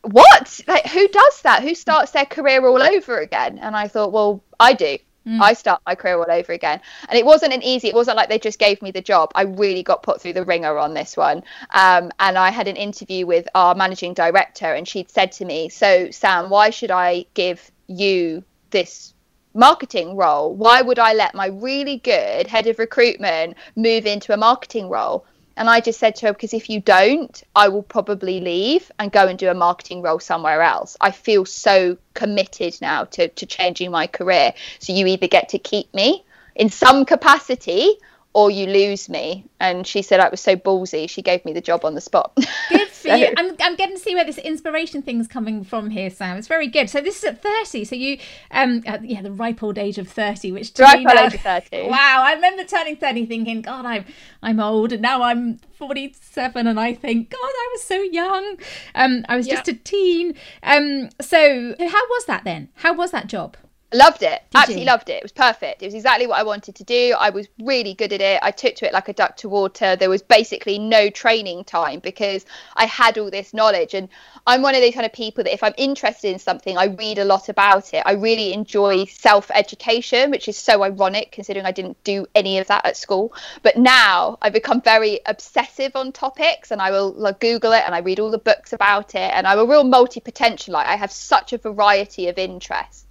What? 0.04 0.62
Like, 0.68 0.86
who 0.86 1.08
does 1.08 1.42
that? 1.42 1.64
Who 1.64 1.74
starts 1.74 2.12
their 2.12 2.26
career 2.26 2.66
all 2.66 2.82
over 2.82 3.18
again?" 3.18 3.58
And 3.58 3.76
I 3.76 3.88
thought, 3.88 4.12
"Well, 4.12 4.44
I 4.60 4.74
do. 4.74 5.00
Mm. 5.28 5.42
I 5.42 5.54
start 5.54 5.82
my 5.88 5.96
career 5.96 6.20
all 6.20 6.32
over 6.32 6.54
again." 6.54 6.82
And 7.10 7.18
it 7.18 7.26
wasn't 7.26 7.54
an 7.54 7.64
easy. 7.64 7.88
It 7.88 7.96
wasn't 7.96 8.16
like 8.16 8.30
they 8.30 8.38
just 8.38 8.60
gave 8.60 8.80
me 8.84 8.92
the 8.92 9.02
job. 9.02 9.32
I 9.34 9.42
really 9.42 9.82
got 9.82 10.04
put 10.04 10.22
through 10.22 10.34
the 10.34 10.46
wringer 10.46 10.78
on 10.78 10.94
this 10.94 11.18
one. 11.18 11.44
Um, 11.72 12.12
and 12.20 12.38
I 12.38 12.52
had 12.52 12.68
an 12.68 12.76
interview 12.76 13.26
with 13.26 13.48
our 13.56 13.74
managing 13.74 14.14
director, 14.14 14.72
and 14.72 14.88
she'd 14.88 15.10
said 15.10 15.32
to 15.34 15.46
me, 15.46 15.70
"So, 15.70 16.12
Sam, 16.12 16.52
why 16.52 16.70
should 16.70 16.92
I 16.92 17.26
give 17.34 17.72
you 17.88 18.44
this 18.70 19.15
marketing 19.56 20.16
role. 20.16 20.54
Why 20.54 20.82
would 20.82 21.00
I 21.00 21.14
let 21.14 21.34
my 21.34 21.48
really 21.48 21.98
good 21.98 22.48
head 22.48 22.68
of 22.68 22.78
recruitment 22.78 23.58
move 23.76 24.06
into 24.06 24.34
a 24.34 24.38
marketing 24.38 24.90
role? 24.90 25.26
And 25.58 25.70
I 25.70 25.80
just 25.80 26.00
said 26.00 26.18
to 26.18 26.28
her, 26.28 26.34
because 26.34 26.54
if 26.54 26.70
you 26.70 26.82
don't, 26.82 27.42
I 27.56 27.70
will 27.70 27.84
probably 27.84 28.42
leave 28.42 28.92
and 29.00 29.12
go 29.12 29.26
and 29.26 29.40
do 29.40 29.50
a 29.50 29.54
marketing 29.54 30.02
role 30.02 30.20
somewhere 30.20 30.62
else. 30.62 30.98
I 31.00 31.12
feel 31.12 31.46
so 31.46 31.98
committed 32.14 32.78
now 32.82 33.06
to, 33.06 33.30
to 33.30 33.46
changing 33.46 33.90
my 33.90 34.08
career. 34.08 34.54
So 34.80 34.92
you 34.92 35.08
either 35.08 35.28
get 35.28 35.50
to 35.50 35.60
keep 35.60 35.94
me 35.94 36.26
in 36.56 36.70
some 36.70 37.06
capacity 37.06 37.98
or 38.36 38.52
you 38.52 38.68
lose 38.68 39.08
me. 39.08 39.46
And 39.62 39.88
she 39.88 40.02
said 40.02 40.20
I 40.20 40.28
was 40.28 40.42
so 40.42 40.58
ballsy, 40.58 41.10
she 41.10 41.22
gave 41.22 41.46
me 41.46 41.54
the 41.54 41.62
job 41.62 41.86
on 41.86 41.96
the 41.96 42.02
spot. 42.02 42.34
Good 42.70 42.90
for 42.90 43.08
so. 43.08 43.16
you. 43.16 43.34
I'm, 43.38 43.56
I'm 43.62 43.76
getting 43.78 43.96
to 43.96 44.02
see 44.02 44.14
where 44.14 44.26
this 44.26 44.38
inspiration 44.38 45.02
thing's 45.02 45.26
coming 45.26 45.64
from 45.64 45.90
here, 45.90 46.10
Sam. 46.10 46.36
It's 46.38 46.50
very 46.50 46.68
good. 46.68 46.90
So 46.90 47.00
this 47.00 47.20
is 47.20 47.24
at 47.24 47.42
30. 47.42 47.86
So 47.86 47.96
you, 47.96 48.20
um, 48.52 48.84
uh, 48.86 48.98
yeah, 49.02 49.22
the 49.22 49.32
ripe 49.32 49.64
old 49.64 49.78
age 49.78 49.98
of 49.98 50.10
30, 50.10 50.52
which 50.52 50.74
to 50.74 50.84
ripe 50.84 51.06
old 51.08 51.18
age 51.18 51.34
of 51.36 51.42
30. 51.42 51.88
Wow, 51.96 52.24
I 52.26 52.34
remember 52.34 52.66
turning 52.66 52.98
30 52.98 53.26
thinking, 53.26 53.62
God, 53.62 53.86
I'm, 53.86 54.04
I'm 54.44 54.60
old, 54.60 54.92
and 54.92 55.02
now 55.02 55.24
I'm 55.24 55.60
47 55.78 56.68
and 56.68 56.78
I 56.78 56.94
think, 56.94 57.30
God, 57.30 57.40
I 57.42 57.70
was 57.74 57.84
so 57.84 58.02
young. 58.02 58.58
Um, 58.96 59.26
I 59.30 59.38
was 59.38 59.48
just 59.48 59.70
a 59.70 59.74
teen. 59.74 60.36
Um, 60.62 61.10
so 61.22 61.76
how 61.80 62.08
was 62.10 62.26
that 62.26 62.44
then? 62.44 62.68
How 62.76 62.94
was 62.94 63.12
that 63.12 63.28
job? 63.28 63.56
Loved 63.96 64.24
it. 64.24 64.42
Did 64.50 64.58
Absolutely 64.58 64.82
you? 64.82 64.88
loved 64.88 65.10
it. 65.10 65.14
It 65.14 65.24
was 65.24 65.32
perfect. 65.32 65.82
It 65.82 65.86
was 65.86 65.94
exactly 65.94 66.28
what 66.28 66.38
I 66.38 66.44
wanted 66.44 66.76
to 66.76 66.84
do. 66.84 67.16
I 67.18 67.30
was 67.30 67.48
really 67.64 67.94
good 67.94 68.12
at 68.12 68.20
it. 68.20 68.40
I 68.42 68.52
took 68.52 68.76
to 68.76 68.86
it 68.86 68.92
like 68.92 69.08
a 69.08 69.14
duck 69.14 69.38
to 69.38 69.48
water. 69.48 69.96
There 69.96 70.10
was 70.10 70.22
basically 70.22 70.78
no 70.78 71.10
training 71.10 71.64
time 71.64 72.02
because 72.02 72.46
I 72.76 72.88
had 72.88 73.18
all 73.18 73.32
this 73.32 73.54
knowledge. 73.54 73.94
And 73.94 74.10
I'm 74.46 74.62
one 74.62 74.76
of 74.76 74.82
those 74.82 74.94
kind 74.94 75.06
of 75.06 75.14
people 75.14 75.46
that 75.46 75.54
if 75.54 75.64
I'm 75.64 75.74
interested 75.78 76.30
in 76.30 76.40
something, 76.40 76.78
I 76.78 76.88
read 76.88 77.20
a 77.20 77.24
lot 77.24 77.48
about 77.48 77.94
it. 77.94 78.04
I 78.06 78.14
really 78.16 78.52
enjoy 78.52 79.06
self 79.06 79.50
education, 79.56 80.30
which 80.30 80.50
is 80.50 80.58
so 80.58 80.84
ironic 80.84 81.32
considering 81.32 81.66
I 81.66 81.72
didn't 81.72 82.04
do 82.04 82.28
any 82.36 82.60
of 82.60 82.68
that 82.68 82.86
at 82.86 82.98
school. 82.98 83.34
But 83.64 83.78
now 83.78 84.38
I've 84.42 84.52
become 84.52 84.82
very 84.82 85.22
obsessive 85.26 85.96
on 85.96 86.12
topics 86.12 86.72
and 86.72 86.82
I 86.82 86.92
will 86.92 87.14
like, 87.14 87.40
Google 87.40 87.72
it 87.72 87.84
and 87.86 87.96
I 87.96 88.00
read 88.00 88.20
all 88.20 88.30
the 88.30 88.40
books 88.40 88.74
about 88.74 89.16
it. 89.16 89.32
And 89.34 89.48
I'm 89.48 89.60
a 89.60 89.66
real 89.66 89.86
multi 89.86 90.20
potentialite. 90.20 90.86
I 90.86 90.98
have 90.98 91.14
such 91.14 91.54
a 91.54 91.58
variety 91.58 92.28
of 92.28 92.38
interests. 92.38 93.05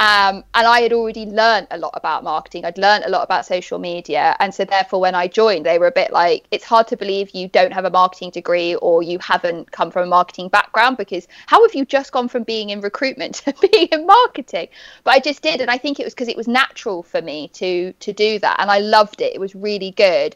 Um, 0.00 0.44
and 0.54 0.66
I 0.66 0.80
had 0.80 0.94
already 0.94 1.26
learned 1.26 1.66
a 1.70 1.76
lot 1.76 1.92
about 1.94 2.24
marketing. 2.24 2.64
I'd 2.64 2.78
learned 2.78 3.04
a 3.04 3.10
lot 3.10 3.22
about 3.22 3.44
social 3.44 3.78
media. 3.78 4.34
And 4.40 4.54
so, 4.54 4.64
therefore, 4.64 4.98
when 4.98 5.14
I 5.14 5.28
joined, 5.28 5.66
they 5.66 5.78
were 5.78 5.88
a 5.88 5.92
bit 5.92 6.10
like, 6.10 6.46
it's 6.50 6.64
hard 6.64 6.88
to 6.88 6.96
believe 6.96 7.28
you 7.34 7.48
don't 7.48 7.74
have 7.74 7.84
a 7.84 7.90
marketing 7.90 8.30
degree 8.30 8.76
or 8.76 9.02
you 9.02 9.18
haven't 9.18 9.72
come 9.72 9.90
from 9.90 10.04
a 10.04 10.06
marketing 10.06 10.48
background 10.48 10.96
because 10.96 11.28
how 11.46 11.62
have 11.62 11.74
you 11.74 11.84
just 11.84 12.12
gone 12.12 12.28
from 12.28 12.44
being 12.44 12.70
in 12.70 12.80
recruitment 12.80 13.34
to 13.44 13.52
being 13.70 13.88
in 13.92 14.06
marketing? 14.06 14.68
But 15.04 15.10
I 15.10 15.20
just 15.20 15.42
did. 15.42 15.60
And 15.60 15.70
I 15.70 15.76
think 15.76 16.00
it 16.00 16.04
was 16.04 16.14
because 16.14 16.28
it 16.28 16.36
was 16.36 16.48
natural 16.48 17.02
for 17.02 17.20
me 17.20 17.48
to 17.48 17.92
to 17.92 18.12
do 18.14 18.38
that. 18.38 18.56
And 18.58 18.70
I 18.70 18.78
loved 18.78 19.20
it. 19.20 19.34
It 19.34 19.40
was 19.40 19.54
really 19.54 19.90
good. 19.90 20.34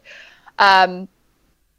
Um, 0.59 1.07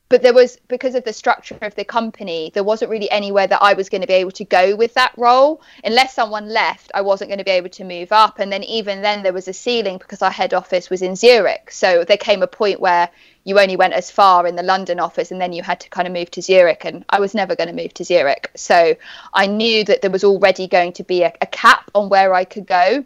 but 0.08 0.22
there 0.22 0.34
was 0.34 0.56
because 0.68 0.94
of 0.94 1.04
the 1.04 1.12
structure 1.12 1.58
of 1.62 1.74
the 1.74 1.84
company 1.84 2.50
there 2.54 2.64
wasn't 2.64 2.90
really 2.90 3.10
anywhere 3.10 3.46
that 3.46 3.62
i 3.62 3.72
was 3.74 3.88
going 3.88 4.00
to 4.00 4.06
be 4.06 4.14
able 4.14 4.30
to 4.30 4.44
go 4.44 4.76
with 4.76 4.94
that 4.94 5.12
role. 5.16 5.60
Unless 5.84 6.14
someone 6.14 6.48
left 6.48 6.90
i 6.94 7.00
wasn't 7.00 7.28
going 7.28 7.38
to 7.38 7.44
be 7.44 7.50
able 7.50 7.68
to 7.70 7.84
move 7.84 8.12
up. 8.12 8.38
And 8.38 8.52
then 8.52 8.62
even 8.64 9.02
then 9.02 9.22
there 9.22 9.32
was 9.32 9.48
a 9.48 9.52
ceiling 9.52 9.98
because 9.98 10.22
our 10.22 10.30
head 10.30 10.54
office 10.54 10.90
was 10.90 11.02
in 11.02 11.16
zurich. 11.16 11.70
So 11.70 12.04
there 12.04 12.16
came 12.16 12.42
a 12.42 12.46
point 12.46 12.80
where 12.80 13.08
you 13.44 13.58
only 13.58 13.76
went 13.76 13.94
as 13.94 14.10
far 14.10 14.46
in 14.46 14.56
the 14.56 14.62
london 14.62 14.98
office 15.00 15.30
and 15.30 15.40
then 15.40 15.52
you 15.52 15.62
had 15.62 15.80
to 15.80 15.90
kind 15.90 16.06
of 16.06 16.14
move 16.14 16.30
to 16.32 16.42
zurich. 16.42 16.84
And 16.84 17.04
i 17.08 17.20
was 17.20 17.34
never 17.34 17.56
going 17.56 17.68
to 17.68 17.82
move 17.82 17.94
to 17.94 18.04
zurich. 18.04 18.50
So 18.54 18.96
i 19.34 19.46
knew 19.46 19.84
that 19.84 20.02
there 20.02 20.10
was 20.10 20.24
already 20.24 20.66
going 20.68 20.92
to 20.94 21.04
be 21.04 21.22
a, 21.22 21.32
a 21.40 21.46
cap 21.46 21.90
on 21.94 22.08
where 22.08 22.34
i 22.34 22.44
could 22.44 22.66
go. 22.66 23.04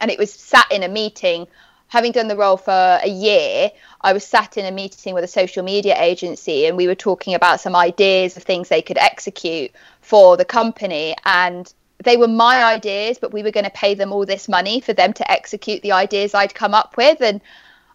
And 0.00 0.10
it 0.10 0.18
was 0.18 0.32
sat 0.32 0.70
in 0.72 0.82
a 0.82 0.88
meeting 0.88 1.46
having 1.92 2.10
done 2.10 2.26
the 2.26 2.36
role 2.36 2.56
for 2.56 2.98
a 3.02 3.06
year, 3.06 3.70
I 4.00 4.14
was 4.14 4.24
sat 4.24 4.56
in 4.56 4.64
a 4.64 4.70
meeting 4.70 5.12
with 5.12 5.24
a 5.24 5.28
social 5.28 5.62
media 5.62 5.94
agency 6.00 6.64
and 6.64 6.74
we 6.74 6.86
were 6.86 6.94
talking 6.94 7.34
about 7.34 7.60
some 7.60 7.76
ideas 7.76 8.34
of 8.34 8.44
things 8.44 8.70
they 8.70 8.80
could 8.80 8.96
execute 8.96 9.72
for 10.00 10.38
the 10.38 10.44
company. 10.46 11.14
And 11.26 11.70
they 12.02 12.16
were 12.16 12.28
my 12.28 12.64
ideas, 12.64 13.18
but 13.18 13.34
we 13.34 13.42
were 13.42 13.50
going 13.50 13.66
to 13.66 13.70
pay 13.84 13.92
them 13.92 14.10
all 14.10 14.24
this 14.24 14.48
money 14.48 14.80
for 14.80 14.94
them 14.94 15.12
to 15.12 15.30
execute 15.30 15.82
the 15.82 15.92
ideas 15.92 16.32
I'd 16.32 16.54
come 16.54 16.72
up 16.72 16.96
with. 16.96 17.20
And 17.20 17.42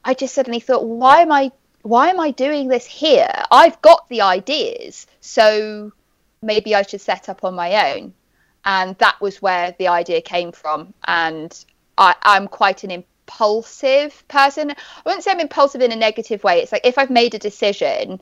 I 0.06 0.14
just 0.14 0.36
suddenly 0.36 0.60
thought, 0.60 0.86
why 0.86 1.22
am 1.22 1.32
I 1.32 1.52
why 1.82 2.10
am 2.10 2.20
I 2.20 2.30
doing 2.30 2.68
this 2.68 2.86
here? 2.86 3.32
I've 3.50 3.82
got 3.82 4.08
the 4.10 4.22
ideas, 4.22 5.08
so 5.22 5.92
maybe 6.44 6.76
I 6.76 6.84
should 6.84 7.02
set 7.02 7.30
up 7.30 7.44
on 7.44 7.56
my 7.56 7.94
own. 7.94 8.14
And 8.64 8.96
that 9.00 9.20
was 9.22 9.42
where 9.42 9.76
the 9.80 9.88
idea 9.88 10.22
came 10.22 10.52
from. 10.52 10.94
And 11.06 11.52
I, 11.98 12.14
am 12.24 12.48
quite 12.48 12.84
an 12.84 12.92
impulsive 13.28 14.26
person. 14.28 14.72
I 14.72 14.76
wouldn't 15.06 15.24
say 15.24 15.32
I'm 15.32 15.40
impulsive 15.40 15.82
in 15.82 15.92
a 15.92 15.96
negative 15.96 16.44
way. 16.44 16.62
It's 16.62 16.72
like 16.72 16.86
if 16.86 16.98
I've 16.98 17.10
made 17.10 17.36
a 17.36 17.40
decision, 17.40 18.22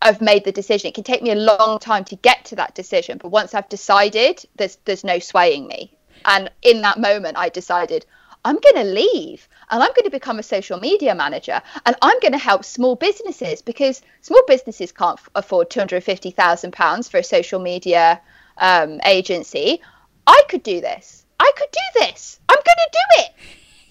I've 0.00 0.20
made 0.20 0.44
the 0.44 0.52
decision. 0.52 0.88
It 0.88 0.94
can 0.94 1.04
take 1.04 1.22
me 1.22 1.30
a 1.30 1.34
long 1.34 1.78
time 1.78 2.04
to 2.04 2.16
get 2.16 2.44
to 2.46 2.56
that 2.56 2.74
decision, 2.74 3.18
but 3.18 3.30
once 3.30 3.54
I've 3.54 3.68
decided, 3.68 4.44
there's 4.56 4.78
there's 4.84 5.04
no 5.04 5.18
swaying 5.18 5.66
me. 5.66 5.92
And 6.24 6.50
in 6.62 6.82
that 6.82 6.98
moment, 6.98 7.36
I 7.36 7.48
decided 7.48 8.06
I'm 8.44 8.58
going 8.60 8.76
to 8.76 8.84
leave 8.84 9.48
and 9.70 9.82
I'm 9.82 9.90
going 9.90 10.04
to 10.04 10.10
become 10.10 10.38
a 10.38 10.42
social 10.42 10.78
media 10.78 11.14
manager 11.14 11.60
and 11.84 11.96
I'm 12.00 12.20
going 12.20 12.32
to 12.32 12.38
help 12.38 12.64
small 12.64 12.94
businesses 12.94 13.62
because 13.62 14.02
small 14.20 14.42
businesses 14.46 14.92
can't 14.92 15.18
afford 15.34 15.70
£250,000 15.70 17.10
for 17.10 17.18
a 17.18 17.24
social 17.24 17.60
media 17.60 18.20
um, 18.58 19.00
agency. 19.04 19.80
I 20.26 20.42
could 20.48 20.62
do 20.62 20.80
this. 20.80 21.24
I 21.40 21.50
could 21.56 21.70
do 21.72 22.00
this. 22.00 22.38
I'm 22.48 22.56
going 22.56 22.64
to 22.64 22.90
do 22.92 23.22
it 23.22 23.30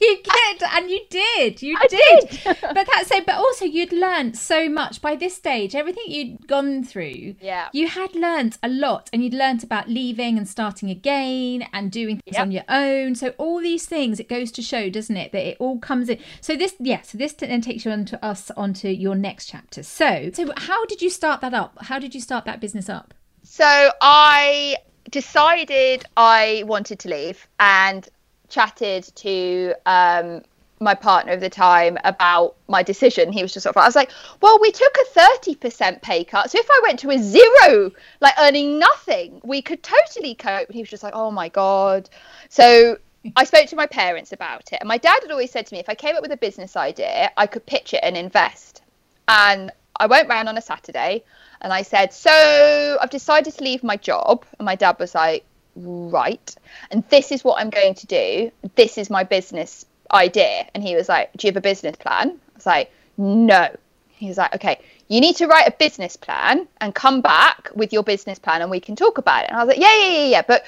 you 0.03 0.21
did, 0.23 0.63
and 0.71 0.89
you 0.89 1.01
did. 1.09 1.61
You 1.61 1.77
did. 1.89 2.29
did. 2.29 2.43
but 2.61 2.87
that's 2.93 3.07
so. 3.07 3.21
But 3.21 3.35
also, 3.35 3.65
you'd 3.65 3.93
learned 3.93 4.37
so 4.37 4.69
much 4.69 5.01
by 5.01 5.15
this 5.15 5.35
stage. 5.35 5.75
Everything 5.75 6.03
you'd 6.07 6.47
gone 6.47 6.83
through. 6.83 7.35
Yeah. 7.41 7.69
You 7.73 7.87
had 7.87 8.15
learned 8.15 8.57
a 8.61 8.69
lot, 8.69 9.09
and 9.13 9.23
you'd 9.23 9.33
learned 9.33 9.63
about 9.63 9.89
leaving 9.89 10.37
and 10.37 10.47
starting 10.47 10.89
again 10.89 11.67
and 11.73 11.91
doing 11.91 12.19
things 12.19 12.35
yep. 12.35 12.41
on 12.41 12.51
your 12.51 12.63
own. 12.69 13.15
So 13.15 13.29
all 13.37 13.59
these 13.59 13.85
things, 13.85 14.19
it 14.19 14.29
goes 14.29 14.51
to 14.53 14.61
show, 14.61 14.89
doesn't 14.89 15.15
it, 15.15 15.31
that 15.31 15.47
it 15.47 15.57
all 15.59 15.79
comes 15.79 16.09
in. 16.09 16.19
So 16.41 16.55
this, 16.55 16.75
yeah. 16.79 17.01
So 17.01 17.17
this 17.17 17.33
then 17.33 17.61
takes 17.61 17.85
you 17.85 17.91
on 17.91 18.05
to 18.05 18.25
us 18.25 18.51
onto 18.51 18.87
your 18.89 19.15
next 19.15 19.47
chapter. 19.47 19.83
So, 19.83 20.31
so 20.33 20.51
how 20.57 20.85
did 20.85 21.01
you 21.01 21.09
start 21.09 21.41
that 21.41 21.53
up? 21.53 21.77
How 21.81 21.99
did 21.99 22.13
you 22.13 22.21
start 22.21 22.45
that 22.45 22.59
business 22.59 22.89
up? 22.89 23.13
So 23.43 23.91
I 24.01 24.77
decided 25.09 26.05
I 26.17 26.63
wanted 26.65 26.99
to 26.99 27.09
leave 27.09 27.47
and 27.59 28.07
chatted 28.53 29.03
to 29.15 29.73
um, 29.87 30.43
my 30.79 30.93
partner 30.93 31.33
of 31.33 31.39
the 31.39 31.49
time 31.49 31.97
about 32.03 32.55
my 32.67 32.83
decision, 32.83 33.31
he 33.31 33.41
was 33.41 33.51
just 33.53 33.63
sort 33.63 33.75
of, 33.75 33.81
I 33.81 33.85
was 33.85 33.95
like, 33.95 34.11
well, 34.41 34.59
we 34.61 34.71
took 34.71 34.95
a 34.95 35.19
30% 35.19 36.01
pay 36.01 36.23
cut. 36.23 36.51
So 36.51 36.59
if 36.59 36.67
I 36.69 36.79
went 36.83 36.99
to 36.99 37.09
a 37.09 37.17
zero, 37.17 37.91
like 38.21 38.35
earning 38.39 38.77
nothing, 38.77 39.41
we 39.43 39.61
could 39.61 39.81
totally 39.81 40.35
cope. 40.35 40.67
And 40.67 40.75
he 40.75 40.81
was 40.81 40.89
just 40.89 41.03
like, 41.03 41.15
oh 41.15 41.31
my 41.31 41.49
God. 41.49 42.09
So 42.49 42.97
I 43.35 43.43
spoke 43.43 43.67
to 43.67 43.75
my 43.75 43.87
parents 43.87 44.33
about 44.33 44.71
it. 44.71 44.77
And 44.79 44.87
my 44.87 44.97
dad 44.97 45.19
had 45.23 45.31
always 45.31 45.49
said 45.49 45.65
to 45.67 45.73
me, 45.73 45.79
if 45.79 45.89
I 45.89 45.95
came 45.95 46.15
up 46.15 46.21
with 46.21 46.31
a 46.31 46.37
business 46.37 46.75
idea, 46.75 47.31
I 47.35 47.47
could 47.47 47.65
pitch 47.65 47.93
it 47.93 48.01
and 48.03 48.15
invest. 48.15 48.83
And 49.27 49.71
I 49.99 50.05
went 50.05 50.29
round 50.29 50.47
on 50.49 50.57
a 50.57 50.61
Saturday 50.61 51.23
and 51.61 51.73
I 51.73 51.81
said, 51.81 52.13
so 52.13 52.97
I've 53.01 53.09
decided 53.09 53.53
to 53.55 53.63
leave 53.63 53.83
my 53.83 53.95
job. 53.95 54.45
And 54.59 54.65
my 54.65 54.75
dad 54.75 54.97
was 54.99 55.15
like, 55.15 55.45
right 55.75 56.55
and 56.91 57.03
this 57.09 57.31
is 57.31 57.43
what 57.43 57.59
i'm 57.59 57.69
going 57.69 57.95
to 57.95 58.07
do. 58.07 58.51
This 58.75 58.97
is 58.97 59.09
my 59.09 59.23
business 59.23 59.85
idea. 60.11 60.67
And 60.73 60.83
he 60.83 60.95
was 60.95 61.09
like 61.09 61.31
do 61.33 61.47
you 61.47 61.49
have 61.51 61.57
a 61.57 61.61
business 61.61 61.95
plan? 61.95 62.29
I 62.29 62.55
was 62.55 62.65
like 62.65 62.91
no. 63.17 63.75
He 64.09 64.27
was 64.27 64.37
like 64.37 64.55
okay 64.55 64.79
you 65.07 65.19
need 65.19 65.35
to 65.37 65.47
write 65.47 65.67
a 65.67 65.71
business 65.71 66.15
plan 66.15 66.67
and 66.79 66.95
come 66.95 67.21
back 67.21 67.69
with 67.75 67.91
your 67.91 68.03
business 68.03 68.39
plan 68.39 68.61
and 68.61 68.71
we 68.71 68.79
can 68.79 68.95
talk 68.95 69.17
about 69.17 69.43
it. 69.43 69.49
And 69.49 69.57
i 69.57 69.63
was 69.63 69.67
like 69.75 69.79
yeah 69.79 69.95
yeah 69.97 70.11
yeah 70.17 70.27
yeah 70.27 70.41
but 70.47 70.65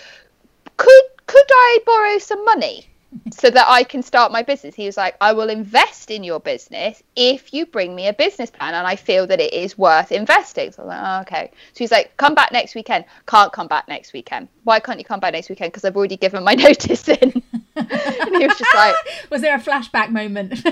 could 0.78 1.04
could 1.26 1.48
i 1.50 1.80
borrow 1.86 2.18
some 2.18 2.44
money 2.46 2.88
so 3.32 3.50
that 3.50 3.66
I 3.68 3.84
can 3.84 4.04
start 4.04 4.32
my 4.32 4.44
business. 4.44 4.76
He 4.76 4.86
was 4.86 4.98
like, 4.98 5.16
I 5.22 5.34
will 5.34 5.50
invest 5.50 6.12
in 6.12 6.24
your 6.24 6.40
business 6.40 7.02
if 7.16 7.54
you 7.54 7.66
bring 7.66 7.96
me 7.96 8.08
a 8.08 8.14
business 8.14 8.50
plan 8.50 8.74
and 8.74 8.86
I 8.88 8.96
feel 8.96 9.28
that 9.28 9.40
it 9.40 9.54
is 9.54 9.78
worth 9.78 10.12
investing. 10.12 10.72
So 10.72 10.84
I 10.84 10.86
was 10.86 10.90
like, 10.90 11.02
oh, 11.04 11.22
okay. 11.22 11.52
So 11.74 11.80
he's 11.80 11.92
like, 11.92 12.16
come 12.18 12.36
back 12.36 12.52
next 12.52 12.76
weekend. 12.76 13.06
Can't 13.28 13.52
come 13.52 13.68
back 13.68 13.88
next 13.88 14.14
weekend. 14.14 14.48
Why 14.64 14.80
can't 14.80 15.00
you 15.00 15.06
come 15.06 15.20
back 15.20 15.34
next 15.34 15.50
weekend? 15.50 15.72
Because 15.72 15.86
I've 15.86 15.98
already 15.98 16.18
given 16.18 16.44
my 16.44 16.54
notice 16.56 17.08
in. 17.08 17.44
and 17.76 18.36
he 18.38 18.48
was 18.48 18.58
just 18.58 18.76
like, 18.76 18.96
was 19.30 19.42
there 19.42 19.56
a 19.56 19.60
flashback 19.60 20.10
moment? 20.12 20.66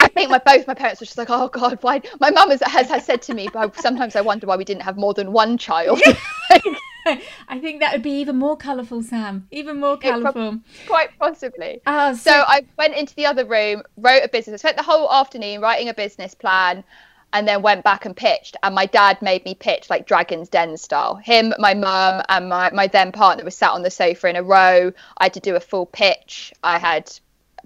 I 0.00 0.08
think 0.08 0.30
my 0.30 0.38
both 0.38 0.66
my 0.66 0.74
parents 0.74 1.00
were 1.00 1.06
just 1.06 1.18
like, 1.18 1.30
oh 1.30 1.48
God, 1.48 1.78
why? 1.80 2.00
My 2.20 2.30
mum 2.30 2.50
has, 2.50 2.62
has, 2.62 2.88
has 2.88 3.04
said 3.04 3.22
to 3.22 3.34
me, 3.34 3.48
but 3.52 3.76
sometimes 3.80 4.14
I 4.16 4.20
wonder 4.20 4.46
why 4.46 4.56
we 4.56 4.64
didn't 4.64 4.82
have 4.82 4.96
more 4.96 5.14
than 5.14 5.32
one 5.32 5.58
child. 5.58 6.00
I 7.48 7.58
think 7.58 7.80
that 7.80 7.92
would 7.92 8.02
be 8.02 8.20
even 8.20 8.36
more 8.36 8.56
colourful, 8.56 9.02
Sam. 9.02 9.46
Even 9.50 9.80
more 9.80 9.96
colourful. 9.96 10.60
quite 10.86 11.10
possibly. 11.18 11.80
Oh, 11.86 12.12
so... 12.14 12.30
so 12.30 12.44
I 12.46 12.66
went 12.76 12.94
into 12.94 13.14
the 13.14 13.26
other 13.26 13.44
room, 13.44 13.82
wrote 13.96 14.22
a 14.24 14.28
business. 14.28 14.54
I 14.54 14.68
spent 14.68 14.76
the 14.76 14.82
whole 14.82 15.10
afternoon 15.10 15.60
writing 15.60 15.88
a 15.88 15.94
business 15.94 16.34
plan 16.34 16.84
and 17.32 17.46
then 17.46 17.62
went 17.62 17.84
back 17.84 18.06
and 18.06 18.16
pitched. 18.16 18.56
And 18.62 18.74
my 18.74 18.86
dad 18.86 19.20
made 19.20 19.44
me 19.44 19.54
pitch 19.54 19.90
like 19.90 20.06
Dragon's 20.06 20.48
Den 20.48 20.76
style. 20.76 21.16
Him, 21.16 21.52
my 21.58 21.74
mum, 21.74 22.22
and 22.28 22.48
my, 22.48 22.70
my 22.70 22.86
then 22.86 23.12
partner 23.12 23.44
was 23.44 23.56
sat 23.56 23.72
on 23.72 23.82
the 23.82 23.90
sofa 23.90 24.28
in 24.28 24.36
a 24.36 24.42
row. 24.42 24.92
I 25.18 25.24
had 25.24 25.34
to 25.34 25.40
do 25.40 25.56
a 25.56 25.60
full 25.60 25.86
pitch. 25.86 26.52
I 26.62 26.78
had 26.78 27.12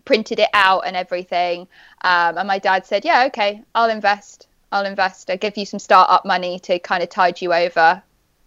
printed 0.04 0.40
it 0.40 0.48
out 0.52 0.86
and 0.86 0.96
everything. 0.96 1.68
Um, 2.02 2.38
and 2.38 2.48
my 2.48 2.58
dad 2.58 2.86
said, 2.86 3.04
Yeah, 3.04 3.24
okay, 3.26 3.62
I'll 3.74 3.90
invest. 3.90 4.48
I'll 4.72 4.86
invest. 4.86 5.30
I'll 5.30 5.36
give 5.36 5.56
you 5.56 5.66
some 5.66 5.78
startup 5.78 6.24
money 6.24 6.58
to 6.60 6.78
kind 6.78 7.02
of 7.02 7.08
tide 7.08 7.40
you 7.40 7.52
over 7.52 8.02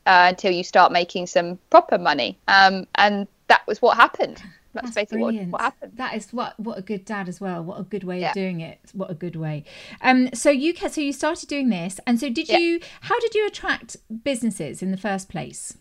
uh, 0.05 0.27
until 0.29 0.51
you 0.51 0.63
start 0.63 0.91
making 0.91 1.27
some 1.27 1.59
proper 1.69 1.97
money. 1.97 2.37
Um, 2.47 2.87
and 2.95 3.27
that 3.47 3.65
was 3.67 3.81
what 3.81 3.97
happened. 3.97 4.41
that's, 4.73 4.87
that's 4.87 4.95
basically 4.95 5.21
what, 5.21 5.47
what, 5.47 5.61
happened. 5.61 5.93
That 5.95 6.15
is 6.15 6.31
what 6.31 6.59
what 6.59 6.77
a 6.77 6.81
good 6.81 7.05
dad 7.05 7.27
as 7.27 7.39
well. 7.39 7.63
What 7.63 7.79
a 7.79 7.83
good 7.83 8.03
way 8.03 8.21
yeah. 8.21 8.29
of 8.29 8.33
doing 8.33 8.61
it. 8.61 8.79
What 8.93 9.09
a 9.09 9.15
good 9.15 9.35
way. 9.35 9.63
Um, 10.01 10.29
so 10.33 10.49
you 10.49 10.75
so 10.75 11.01
you 11.01 11.13
started 11.13 11.49
doing 11.49 11.69
this, 11.69 11.99
and 12.05 12.19
so 12.19 12.29
did 12.29 12.49
yeah. 12.49 12.57
you? 12.57 12.79
How 13.01 13.19
did 13.19 13.33
you 13.33 13.47
attract 13.47 13.97
businesses 14.23 14.81
in 14.81 14.91
the 14.91 14.97
first 14.97 15.29
place? 15.29 15.77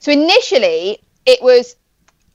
So 0.00 0.12
initially, 0.12 1.00
it 1.26 1.42
was 1.42 1.76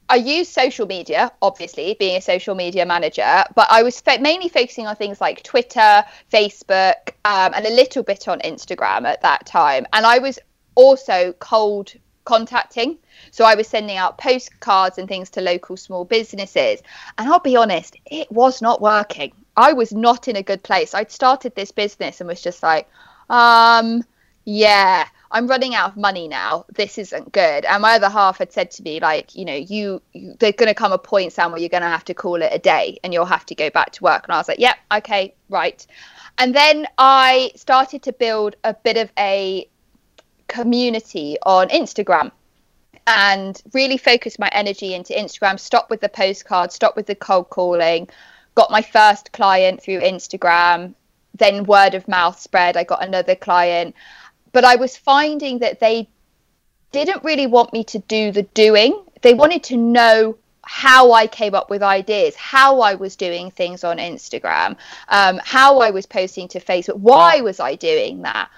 I 0.09 0.17
use 0.17 0.49
social 0.49 0.85
media, 0.85 1.31
obviously, 1.41 1.95
being 1.99 2.17
a 2.17 2.21
social 2.21 2.55
media 2.55 2.85
manager, 2.85 3.43
but 3.55 3.67
I 3.69 3.83
was 3.83 4.01
mainly 4.19 4.49
focusing 4.49 4.85
on 4.85 4.95
things 4.95 5.21
like 5.21 5.43
Twitter, 5.43 6.03
Facebook, 6.31 7.09
um, 7.25 7.53
and 7.55 7.65
a 7.65 7.73
little 7.73 8.03
bit 8.03 8.27
on 8.27 8.39
Instagram 8.41 9.05
at 9.05 9.21
that 9.21 9.45
time. 9.45 9.87
And 9.93 10.05
I 10.05 10.19
was 10.19 10.39
also 10.75 11.33
cold 11.39 11.93
contacting. 12.25 12.97
So 13.31 13.45
I 13.45 13.55
was 13.55 13.67
sending 13.67 13.97
out 13.97 14.17
postcards 14.17 14.97
and 14.97 15.07
things 15.07 15.29
to 15.31 15.41
local 15.41 15.77
small 15.77 16.05
businesses. 16.05 16.81
And 17.17 17.29
I'll 17.29 17.39
be 17.39 17.55
honest, 17.55 17.97
it 18.05 18.31
was 18.31 18.61
not 18.61 18.81
working. 18.81 19.33
I 19.55 19.73
was 19.73 19.91
not 19.93 20.27
in 20.27 20.35
a 20.35 20.43
good 20.43 20.63
place. 20.63 20.93
I'd 20.93 21.11
started 21.11 21.55
this 21.55 21.71
business 21.71 22.21
and 22.21 22.27
was 22.27 22.41
just 22.41 22.63
like, 22.63 22.89
um, 23.29 24.03
yeah, 24.45 25.07
I'm 25.31 25.47
running 25.47 25.73
out 25.73 25.91
of 25.91 25.97
money 25.97 26.27
now. 26.27 26.65
This 26.73 26.97
isn't 26.97 27.31
good. 27.31 27.65
And 27.65 27.81
my 27.81 27.95
other 27.95 28.09
half 28.09 28.37
had 28.37 28.51
said 28.51 28.71
to 28.71 28.83
me, 28.83 28.99
like, 28.99 29.35
you 29.35 29.45
know, 29.45 29.55
you, 29.55 30.01
you 30.13 30.35
there's 30.39 30.55
going 30.55 30.67
to 30.67 30.73
come 30.73 30.91
a 30.91 30.97
point, 30.97 31.33
Sam, 31.33 31.51
where 31.51 31.59
you're 31.59 31.69
going 31.69 31.83
to 31.83 31.89
have 31.89 32.05
to 32.05 32.13
call 32.13 32.41
it 32.41 32.51
a 32.51 32.59
day 32.59 32.99
and 33.03 33.13
you'll 33.13 33.25
have 33.25 33.45
to 33.47 33.55
go 33.55 33.69
back 33.69 33.91
to 33.93 34.03
work. 34.03 34.23
And 34.25 34.33
I 34.33 34.37
was 34.37 34.47
like, 34.47 34.59
yep, 34.59 34.77
yeah, 34.91 34.97
okay, 34.97 35.33
right. 35.49 35.85
And 36.37 36.55
then 36.55 36.87
I 36.97 37.51
started 37.55 38.03
to 38.03 38.13
build 38.13 38.55
a 38.63 38.73
bit 38.73 38.97
of 38.97 39.11
a 39.17 39.67
community 40.53 41.37
on 41.43 41.69
Instagram 41.69 42.31
and 43.07 43.61
really 43.73 43.97
focus 43.97 44.39
my 44.39 44.49
energy 44.53 44.93
into 44.93 45.13
Instagram. 45.13 45.59
Stop 45.59 45.89
with 45.89 46.01
the 46.01 46.09
postcards, 46.09 46.75
stop 46.75 46.95
with 46.95 47.07
the 47.07 47.15
cold 47.15 47.49
calling. 47.49 48.07
Got 48.55 48.71
my 48.71 48.81
first 48.81 49.31
client 49.31 49.81
through 49.81 49.99
Instagram. 50.01 50.93
Then 51.35 51.63
word 51.63 51.95
of 51.95 52.07
mouth 52.07 52.39
spread. 52.39 52.77
I 52.77 52.83
got 52.83 53.03
another 53.03 53.35
client 53.35 53.95
but 54.53 54.63
I 54.63 54.77
was 54.77 54.95
finding 54.95 55.59
that 55.59 55.81
they 55.81 56.07
didn't 56.91 57.23
really 57.23 57.47
want 57.47 57.73
me 57.73 57.83
to 57.85 57.99
do 57.99 58.31
the 58.31 58.43
doing. 58.43 59.03
They 59.21 59.33
wanted 59.33 59.63
to 59.65 59.77
know 59.77 60.37
how 60.61 61.11
I 61.11 61.27
came 61.27 61.55
up 61.55 61.69
with 61.69 61.83
ideas, 61.83 62.35
how 62.35 62.79
I 62.79 62.95
was 62.95 63.17
doing 63.17 63.51
things 63.51 63.83
on 63.83 63.97
Instagram, 63.97 64.77
um, 65.09 65.41
how 65.43 65.79
I 65.79 65.89
was 65.89 66.05
posting 66.05 66.47
to 66.49 66.61
Facebook. 66.61 66.95
Why 66.97 67.41
was 67.41 67.59
I 67.59 67.75
doing 67.75 68.21
that? 68.21 68.49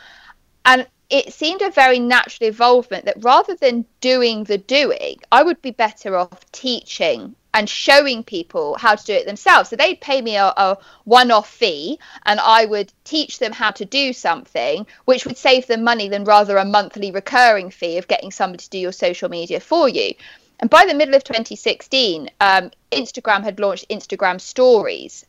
And 0.65 0.85
it 1.09 1.33
seemed 1.33 1.61
a 1.61 1.69
very 1.69 1.99
natural 1.99 2.47
involvement 2.47 3.05
that 3.05 3.23
rather 3.23 3.55
than 3.55 3.85
doing 4.01 4.43
the 4.45 4.57
doing, 4.57 5.17
I 5.31 5.43
would 5.43 5.61
be 5.61 5.71
better 5.71 6.17
off 6.17 6.51
teaching 6.51 7.35
and 7.53 7.69
showing 7.69 8.23
people 8.23 8.75
how 8.77 8.95
to 8.95 9.05
do 9.05 9.13
it 9.13 9.25
themselves. 9.25 9.69
So 9.69 9.75
they'd 9.75 10.01
pay 10.01 10.21
me 10.21 10.35
a, 10.35 10.47
a 10.47 10.77
one 11.05 11.31
off 11.31 11.49
fee 11.49 11.99
and 12.25 12.39
I 12.39 12.65
would 12.65 12.91
teach 13.05 13.39
them 13.39 13.53
how 13.53 13.71
to 13.71 13.85
do 13.85 14.11
something, 14.11 14.85
which 15.05 15.25
would 15.25 15.37
save 15.37 15.67
them 15.67 15.83
money 15.83 16.09
than 16.09 16.25
rather 16.25 16.57
a 16.57 16.65
monthly 16.65 17.11
recurring 17.11 17.69
fee 17.69 17.97
of 17.97 18.09
getting 18.09 18.31
somebody 18.31 18.63
to 18.63 18.69
do 18.69 18.79
your 18.79 18.91
social 18.91 19.29
media 19.29 19.59
for 19.59 19.87
you. 19.87 20.15
And 20.59 20.69
by 20.69 20.85
the 20.85 20.93
middle 20.93 21.15
of 21.15 21.23
2016, 21.23 22.29
um, 22.41 22.71
Instagram 22.91 23.43
had 23.43 23.59
launched 23.59 23.89
Instagram 23.89 24.41
Stories. 24.41 25.25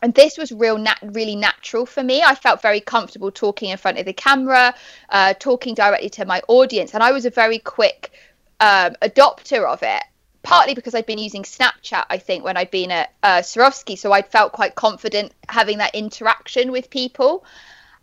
And 0.00 0.14
this 0.14 0.38
was 0.38 0.52
real, 0.52 0.78
nat- 0.78 0.98
really 1.02 1.34
natural 1.34 1.84
for 1.84 2.02
me. 2.02 2.22
I 2.22 2.34
felt 2.34 2.62
very 2.62 2.80
comfortable 2.80 3.30
talking 3.30 3.70
in 3.70 3.78
front 3.78 3.98
of 3.98 4.04
the 4.04 4.12
camera, 4.12 4.74
uh, 5.08 5.34
talking 5.34 5.74
directly 5.74 6.10
to 6.10 6.24
my 6.24 6.40
audience, 6.48 6.94
and 6.94 7.02
I 7.02 7.12
was 7.12 7.24
a 7.24 7.30
very 7.30 7.58
quick 7.58 8.12
um, 8.60 8.94
adopter 9.02 9.64
of 9.64 9.82
it 9.82 10.02
partly 10.42 10.74
because 10.74 10.94
I'd 10.94 11.04
been 11.04 11.18
using 11.18 11.42
Snapchat, 11.42 12.06
I 12.08 12.16
think, 12.16 12.42
when 12.42 12.56
I'd 12.56 12.70
been 12.70 12.90
at 12.90 13.12
uh, 13.22 13.38
Swarovski. 13.38 13.98
So 13.98 14.12
I'd 14.12 14.28
felt 14.28 14.52
quite 14.52 14.74
confident 14.74 15.32
having 15.48 15.76
that 15.78 15.94
interaction 15.94 16.72
with 16.72 16.88
people. 16.88 17.44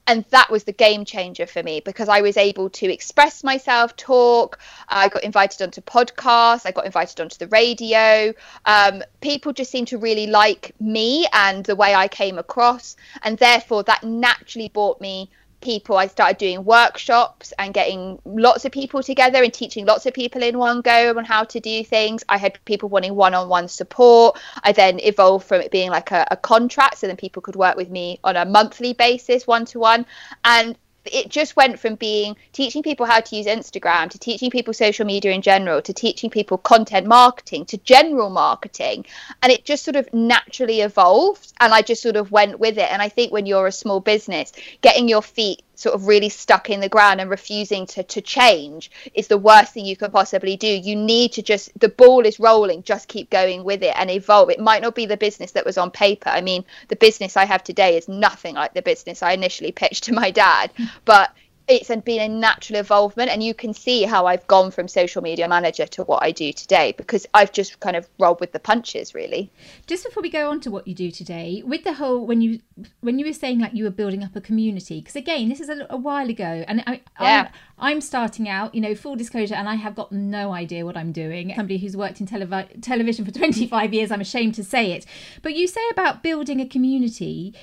And 0.08 0.24
that 0.30 0.52
was 0.52 0.66
the 0.66 0.72
game 0.72 1.04
changer 1.04 1.48
for 1.48 1.64
me 1.64 1.80
because 1.80 2.10
I 2.10 2.22
was 2.22 2.38
able 2.38 2.70
to 2.70 2.92
express 2.92 3.44
myself, 3.44 3.96
talk. 3.96 4.60
I 4.88 5.10
got 5.10 5.24
invited 5.24 5.64
onto 5.64 5.82
podcasts. 5.82 6.66
I 6.66 6.72
got 6.72 6.86
invited 6.86 7.20
onto 7.20 7.38
the 7.38 7.48
radio. 7.48 8.34
Um, 8.66 9.04
people 9.22 9.52
just 9.52 9.72
seemed 9.72 9.88
to 9.88 9.98
really 9.98 10.28
like 10.28 10.76
me 10.80 11.26
and 11.34 11.66
the 11.66 11.76
way 11.76 11.96
I 11.96 12.08
came 12.08 12.38
across. 12.38 12.96
And 13.24 13.38
therefore, 13.40 13.82
that 13.84 14.04
naturally 14.04 14.70
brought 14.70 15.02
me 15.02 15.32
people 15.66 15.98
i 15.98 16.08
started 16.08 16.38
doing 16.38 16.64
workshops 16.64 17.52
and 17.60 17.74
getting 17.74 18.18
lots 18.26 18.64
of 18.66 18.72
people 18.72 19.04
together 19.04 19.44
and 19.44 19.54
teaching 19.54 19.86
lots 19.86 20.06
of 20.06 20.14
people 20.14 20.42
in 20.42 20.58
one 20.58 20.82
go 20.82 21.18
on 21.18 21.26
how 21.26 21.44
to 21.44 21.60
do 21.60 21.84
things. 21.84 22.24
I 22.30 22.38
had 22.38 22.64
people 22.66 22.90
wanting 22.90 23.16
one-on-one 23.16 23.68
support. 23.68 24.40
I 24.64 24.72
then 24.72 25.00
evolved 25.00 25.48
from 25.48 25.62
it 25.62 25.72
being 25.72 25.90
like 25.90 26.12
a, 26.12 26.26
a 26.32 26.38
contract 26.38 27.00
so 27.00 27.08
then 27.08 27.18
people 27.18 27.42
could 27.42 27.56
work 27.56 27.76
with 27.76 27.90
me 27.90 28.20
on 28.24 28.36
a 28.36 28.46
monthly 28.46 28.94
basis 28.94 29.48
one-to-one. 29.48 30.06
And 30.44 30.78
it 31.12 31.30
just 31.30 31.56
went 31.56 31.80
from 31.80 31.96
being 31.96 32.36
teaching 32.54 32.84
people 32.84 33.06
how 33.06 33.20
to 33.20 33.36
use 33.36 33.46
Instagram 33.46 34.10
to 34.10 34.20
teaching 34.20 34.50
people 34.50 34.74
social 34.74 35.06
media 35.06 35.32
in 35.32 35.42
general 35.42 35.82
to 35.82 35.94
teaching 35.94 36.30
people 36.30 36.58
content 36.58 37.08
marketing 37.08 37.66
to 37.66 37.78
general 37.80 38.30
marketing. 38.30 39.06
And 39.42 39.52
it 39.52 39.66
just 39.66 39.84
sort 39.84 39.96
of 39.96 40.12
naturally 40.14 40.82
evolved. 40.82 41.54
And 41.60 41.74
I 41.74 41.82
just 41.82 42.02
sort 42.02 42.16
of 42.16 42.32
went 42.32 42.60
with 42.60 42.78
it. 42.78 42.92
And 42.92 43.02
I 43.02 43.10
think 43.10 43.32
when 43.32 43.46
you're 43.46 43.68
a 43.68 43.72
small 43.72 44.00
business, 44.00 44.52
getting 44.82 45.08
your 45.08 45.22
feet 45.22 45.64
sort 45.76 45.96
of 45.96 46.08
really 46.08 46.30
stuck 46.30 46.70
in 46.70 46.80
the 46.80 46.90
ground 46.90 47.22
and 47.22 47.30
refusing 47.30 47.86
to, 47.88 48.04
to 48.04 48.22
change 48.22 48.92
is 49.14 49.28
the 49.28 49.38
worst 49.38 49.74
thing 49.74 49.86
you 49.86 49.98
can 49.98 50.12
possibly 50.12 50.58
do. 50.58 50.68
You 50.68 50.96
need 50.96 51.34
to 51.34 51.42
just, 51.42 51.78
the 51.80 51.90
ball 51.90 52.26
is 52.26 52.40
rolling, 52.40 52.84
just 52.84 53.08
keep 53.08 53.30
going 53.30 53.64
with 53.64 53.84
it 53.84 53.94
and 53.96 54.10
evolve. 54.10 54.50
It 54.50 54.60
might 54.60 54.82
not 54.82 54.96
be 54.96 55.06
the 55.06 55.18
business 55.18 55.52
that 55.52 55.66
was 55.66 55.78
on 55.78 55.92
paper. 55.92 56.30
I 56.30 56.42
mean, 56.42 56.66
the 56.88 56.96
business 56.96 57.38
I 57.38 57.46
have 57.46 57.64
today 57.64 57.98
is 57.98 58.08
nothing 58.08 58.56
like 58.56 58.74
the 58.74 58.82
business 58.82 59.24
I 59.24 59.34
initially 59.34 59.72
pitched 59.72 60.06
to 60.06 60.14
my 60.14 60.32
dad, 60.32 60.72
but 61.06 61.34
it's 61.68 61.88
been 62.04 62.22
a 62.22 62.28
natural 62.28 62.80
involvement 62.80 63.30
and 63.30 63.44
you 63.44 63.54
can 63.54 63.74
see 63.74 64.04
how 64.04 64.26
i've 64.26 64.46
gone 64.48 64.72
from 64.72 64.88
social 64.88 65.22
media 65.22 65.48
manager 65.48 65.86
to 65.86 66.04
what 66.04 66.22
i 66.24 66.32
do 66.32 66.52
today 66.54 66.94
because 66.98 67.26
i've 67.34 67.52
just 67.52 67.80
kind 67.80 67.96
of 67.96 68.08
rolled 68.20 68.40
with 68.40 68.52
the 68.52 68.60
punches 68.60 69.14
really. 69.14 69.50
Just 69.88 70.04
before 70.04 70.22
we 70.22 70.30
go 70.30 70.50
on 70.50 70.60
to 70.62 70.72
what 70.72 70.88
you 70.88 70.94
do 70.94 71.12
today 71.12 71.64
with 71.66 71.84
the 71.84 71.94
whole 71.94 72.26
when 72.26 72.42
you 72.42 72.60
when 73.02 73.20
you 73.20 73.26
were 73.26 73.34
saying 73.34 73.60
like 73.60 73.74
you 73.74 73.84
were 73.84 73.90
building 73.90 74.24
up 74.24 74.36
a 74.36 74.42
community 74.42 75.00
because 75.00 75.16
again 75.16 75.50
this 75.50 75.60
is 75.60 75.70
a, 75.70 75.86
a, 75.90 75.98
while 75.98 76.30
ago 76.30 76.64
and 76.68 76.84
I, 76.86 77.02
yeah. 77.20 77.50
I'm, 77.78 77.94
I'm 77.94 78.02
starting 78.02 78.48
out 78.50 78.76
you 78.76 78.82
know 78.82 78.96
full 78.96 79.16
disclosure 79.16 79.56
and 79.56 79.70
i 79.70 79.76
have 79.76 79.96
got 79.96 80.12
no 80.12 80.54
idea 80.54 80.86
what 80.86 80.98
i'm 80.98 81.12
doing. 81.12 81.54
Somebody 81.56 81.78
who's 81.78 81.96
worked 81.98 82.20
in 82.20 82.28
televi- 82.28 82.82
television 82.82 83.26
for 83.26 83.32
25 83.40 83.94
years 83.94 84.12
i'm 84.12 84.22
ashamed 84.22 84.56
to 84.56 84.64
say 84.64 84.92
it. 84.92 85.06
But 85.42 85.56
you 85.56 85.68
say 85.68 85.82
about 85.92 86.24
building 86.24 86.60
a 86.60 86.68
community 86.68 87.54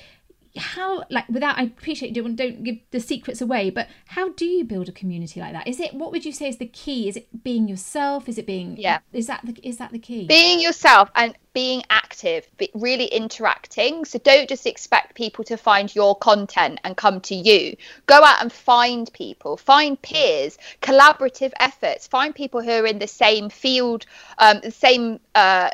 how 0.55 1.03
like 1.09 1.27
without 1.29 1.57
i 1.57 1.63
appreciate 1.63 2.15
you 2.15 2.21
don't, 2.21 2.35
don't 2.35 2.63
give 2.63 2.77
the 2.91 2.99
secrets 2.99 3.41
away 3.41 3.71
but 3.71 3.87
how 4.07 4.29
do 4.29 4.45
you 4.45 4.63
build 4.63 4.89
a 4.89 4.91
community 4.91 5.39
like 5.39 5.53
that? 5.53 5.67
Is 5.67 5.79
it 5.79 5.93
what 5.93 6.11
would 6.11 6.25
you 6.25 6.31
say 6.31 6.47
is 6.47 6.57
the 6.57 6.67
key? 6.67 7.09
Is 7.09 7.17
it 7.17 7.43
being 7.43 7.67
yourself? 7.67 8.29
Is 8.29 8.37
it 8.37 8.45
being 8.45 8.77
yeah. 8.77 8.99
is 9.11 9.27
that 9.27 9.41
the 9.43 9.55
is 9.67 9.77
that 9.77 9.91
the 9.91 9.99
key? 9.99 10.27
Being 10.27 10.59
yourself 10.59 11.09
and 11.15 11.35
being 11.53 11.83
active 11.89 12.47
but 12.57 12.69
really 12.73 13.05
interacting. 13.05 14.05
So 14.05 14.19
don't 14.19 14.49
just 14.49 14.65
expect 14.65 15.15
people 15.15 15.43
to 15.45 15.57
find 15.57 15.93
your 15.93 16.15
content 16.15 16.79
and 16.83 16.95
come 16.95 17.21
to 17.21 17.35
you. 17.35 17.75
Go 18.05 18.23
out 18.23 18.41
and 18.41 18.51
find 18.51 19.11
people 19.13 19.57
find 19.57 20.01
peers 20.01 20.57
collaborative 20.81 21.51
efforts 21.59 22.07
find 22.07 22.33
people 22.35 22.61
who 22.61 22.71
are 22.71 22.85
in 22.85 22.99
the 22.99 23.07
same 23.07 23.49
field 23.49 24.05
um, 24.37 24.59
the 24.63 24.71
same 24.71 25.19
uh, 25.35 25.69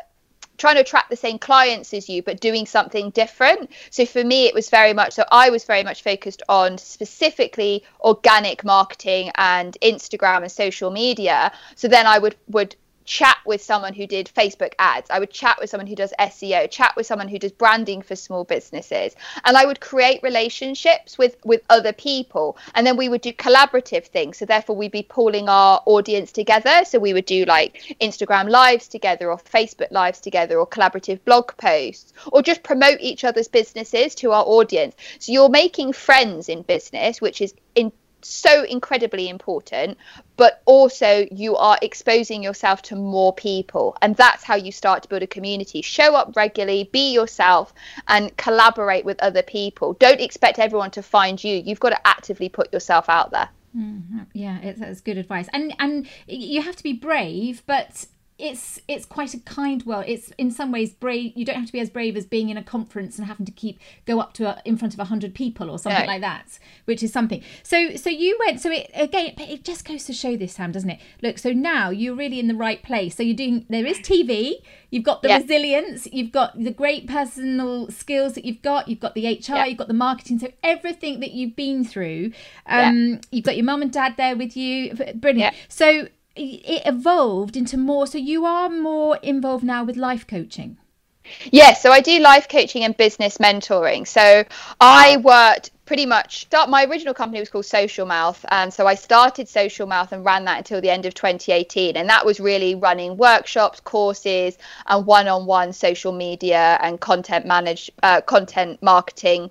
trying 0.60 0.76
to 0.76 0.82
attract 0.82 1.10
the 1.10 1.16
same 1.16 1.38
clients 1.38 1.92
as 1.94 2.08
you 2.08 2.22
but 2.22 2.40
doing 2.40 2.66
something 2.66 3.10
different. 3.10 3.70
So 3.90 4.06
for 4.06 4.22
me 4.22 4.46
it 4.46 4.54
was 4.54 4.68
very 4.70 4.92
much 4.92 5.14
so 5.14 5.24
i 5.32 5.50
was 5.50 5.64
very 5.64 5.82
much 5.82 6.02
focused 6.02 6.42
on 6.48 6.78
specifically 6.78 7.82
organic 8.00 8.64
marketing 8.64 9.30
and 9.36 9.76
instagram 9.82 10.42
and 10.42 10.52
social 10.52 10.90
media. 10.90 11.52
So 11.76 11.88
then 11.88 12.06
i 12.06 12.18
would 12.18 12.36
would 12.48 12.76
chat 13.10 13.38
with 13.44 13.60
someone 13.60 13.92
who 13.92 14.06
did 14.06 14.30
Facebook 14.36 14.72
ads. 14.78 15.10
I 15.10 15.18
would 15.18 15.32
chat 15.32 15.56
with 15.60 15.68
someone 15.68 15.88
who 15.88 15.96
does 15.96 16.14
SEO, 16.20 16.70
chat 16.70 16.94
with 16.96 17.06
someone 17.06 17.26
who 17.26 17.40
does 17.40 17.50
branding 17.50 18.02
for 18.02 18.14
small 18.14 18.44
businesses. 18.44 19.16
And 19.44 19.56
I 19.56 19.66
would 19.66 19.80
create 19.80 20.22
relationships 20.22 21.18
with 21.18 21.36
with 21.44 21.62
other 21.68 21.92
people. 21.92 22.56
And 22.76 22.86
then 22.86 22.96
we 22.96 23.08
would 23.08 23.20
do 23.20 23.32
collaborative 23.32 24.06
things. 24.06 24.38
So 24.38 24.46
therefore 24.46 24.76
we'd 24.76 24.92
be 24.92 25.02
pulling 25.02 25.48
our 25.48 25.82
audience 25.86 26.30
together. 26.30 26.84
So 26.84 27.00
we 27.00 27.12
would 27.12 27.26
do 27.26 27.44
like 27.46 27.96
Instagram 28.00 28.48
lives 28.48 28.86
together 28.86 29.32
or 29.32 29.38
Facebook 29.38 29.90
lives 29.90 30.20
together 30.20 30.60
or 30.60 30.66
collaborative 30.66 31.18
blog 31.24 31.56
posts 31.56 32.12
or 32.32 32.42
just 32.42 32.62
promote 32.62 33.00
each 33.00 33.24
other's 33.24 33.48
businesses 33.48 34.14
to 34.16 34.30
our 34.30 34.44
audience. 34.44 34.94
So 35.18 35.32
you're 35.32 35.48
making 35.48 35.94
friends 35.94 36.48
in 36.48 36.62
business, 36.62 37.20
which 37.20 37.40
is 37.40 37.54
in 37.74 37.90
so 38.24 38.64
incredibly 38.64 39.28
important 39.28 39.96
but 40.40 40.62
also 40.64 41.26
you 41.30 41.54
are 41.56 41.78
exposing 41.82 42.42
yourself 42.42 42.80
to 42.80 42.96
more 42.96 43.34
people. 43.34 43.94
And 44.00 44.16
that's 44.16 44.42
how 44.42 44.54
you 44.54 44.72
start 44.72 45.02
to 45.02 45.08
build 45.10 45.22
a 45.22 45.26
community. 45.26 45.82
Show 45.82 46.14
up 46.14 46.34
regularly 46.34 46.88
be 46.92 47.12
yourself 47.12 47.74
and 48.08 48.34
collaborate 48.38 49.04
with 49.04 49.22
other 49.22 49.42
people. 49.42 49.92
Don't 49.92 50.18
expect 50.18 50.58
everyone 50.58 50.92
to 50.92 51.02
find 51.02 51.44
you. 51.44 51.56
You've 51.56 51.78
got 51.78 51.90
to 51.90 52.06
actively 52.06 52.48
put 52.48 52.72
yourself 52.72 53.10
out 53.10 53.32
there. 53.32 53.50
Mm-hmm. 53.76 54.20
yeah 54.32 54.58
it's 54.62 55.02
good 55.02 55.18
advice. 55.18 55.48
And 55.52 55.74
and 55.78 56.08
you 56.26 56.62
have 56.62 56.76
to 56.76 56.82
be 56.82 56.94
brave 56.94 57.62
but 57.66 58.06
it's 58.40 58.80
it's 58.88 59.04
quite 59.04 59.34
a 59.34 59.40
kind 59.40 59.84
world. 59.84 60.04
It's 60.08 60.32
in 60.38 60.50
some 60.50 60.72
ways 60.72 60.92
brave. 60.92 61.32
You 61.36 61.44
don't 61.44 61.56
have 61.56 61.66
to 61.66 61.72
be 61.72 61.80
as 61.80 61.90
brave 61.90 62.16
as 62.16 62.26
being 62.26 62.48
in 62.48 62.56
a 62.56 62.62
conference 62.62 63.18
and 63.18 63.26
having 63.26 63.46
to 63.46 63.52
keep 63.52 63.78
go 64.06 64.20
up 64.20 64.32
to 64.34 64.48
a, 64.48 64.62
in 64.64 64.76
front 64.76 64.94
of 64.94 65.00
a 65.00 65.04
hundred 65.04 65.34
people 65.34 65.70
or 65.70 65.78
something 65.78 66.06
like 66.06 66.20
that, 66.22 66.58
which 66.86 67.02
is 67.02 67.12
something. 67.12 67.42
So 67.62 67.96
so 67.96 68.10
you 68.10 68.38
went. 68.44 68.60
So 68.60 68.70
it 68.70 68.90
again, 68.94 69.34
it 69.38 69.64
just 69.64 69.84
goes 69.84 70.04
to 70.04 70.12
show 70.12 70.36
this, 70.36 70.54
Sam, 70.54 70.72
doesn't 70.72 70.90
it? 70.90 71.00
Look, 71.22 71.38
so 71.38 71.52
now 71.52 71.90
you're 71.90 72.14
really 72.14 72.40
in 72.40 72.48
the 72.48 72.54
right 72.54 72.82
place. 72.82 73.16
So 73.16 73.22
you're 73.22 73.36
doing. 73.36 73.66
There 73.68 73.86
is 73.86 73.98
TV. 73.98 74.54
You've 74.90 75.04
got 75.04 75.22
the 75.22 75.28
resilience. 75.28 76.08
You've 76.12 76.32
got 76.32 76.62
the 76.62 76.72
great 76.72 77.06
personal 77.06 77.90
skills 77.90 78.32
that 78.34 78.44
you've 78.44 78.62
got. 78.62 78.88
You've 78.88 79.00
got 79.00 79.14
the 79.14 79.26
HR. 79.26 79.66
You've 79.66 79.78
got 79.78 79.88
the 79.88 79.94
marketing. 79.94 80.38
So 80.38 80.48
everything 80.62 81.20
that 81.20 81.30
you've 81.32 81.54
been 81.54 81.84
through. 81.84 82.32
Um, 82.66 83.20
You've 83.30 83.44
got 83.44 83.56
your 83.56 83.64
mum 83.64 83.82
and 83.82 83.92
dad 83.92 84.14
there 84.16 84.36
with 84.36 84.56
you. 84.56 84.94
Brilliant. 85.14 85.54
So 85.68 86.08
it 86.36 86.82
evolved 86.86 87.56
into 87.56 87.76
more 87.76 88.06
so 88.06 88.18
you 88.18 88.44
are 88.44 88.68
more 88.68 89.16
involved 89.22 89.64
now 89.64 89.84
with 89.84 89.96
life 89.96 90.26
coaching? 90.26 90.78
Yes 91.24 91.52
yeah, 91.52 91.72
so 91.74 91.92
i 91.92 92.00
do 92.00 92.18
life 92.18 92.48
coaching 92.48 92.84
and 92.84 92.96
business 92.96 93.38
mentoring. 93.38 94.06
So 94.06 94.44
i 94.80 95.16
worked 95.18 95.70
pretty 95.84 96.06
much 96.06 96.42
start 96.42 96.70
my 96.70 96.84
original 96.84 97.14
company 97.14 97.40
was 97.40 97.48
called 97.48 97.66
social 97.66 98.06
mouth 98.06 98.44
and 98.50 98.72
so 98.72 98.86
i 98.86 98.94
started 98.94 99.48
social 99.48 99.88
mouth 99.88 100.12
and 100.12 100.24
ran 100.24 100.44
that 100.44 100.58
until 100.58 100.80
the 100.80 100.88
end 100.88 101.04
of 101.04 101.14
2018 101.14 101.96
and 101.96 102.08
that 102.08 102.24
was 102.24 102.38
really 102.38 102.76
running 102.76 103.16
workshops 103.16 103.80
courses 103.80 104.56
and 104.86 105.04
one-on-one 105.04 105.72
social 105.72 106.12
media 106.12 106.78
and 106.80 107.00
content 107.00 107.44
manage 107.44 107.90
uh, 108.04 108.20
content 108.20 108.80
marketing 108.82 109.50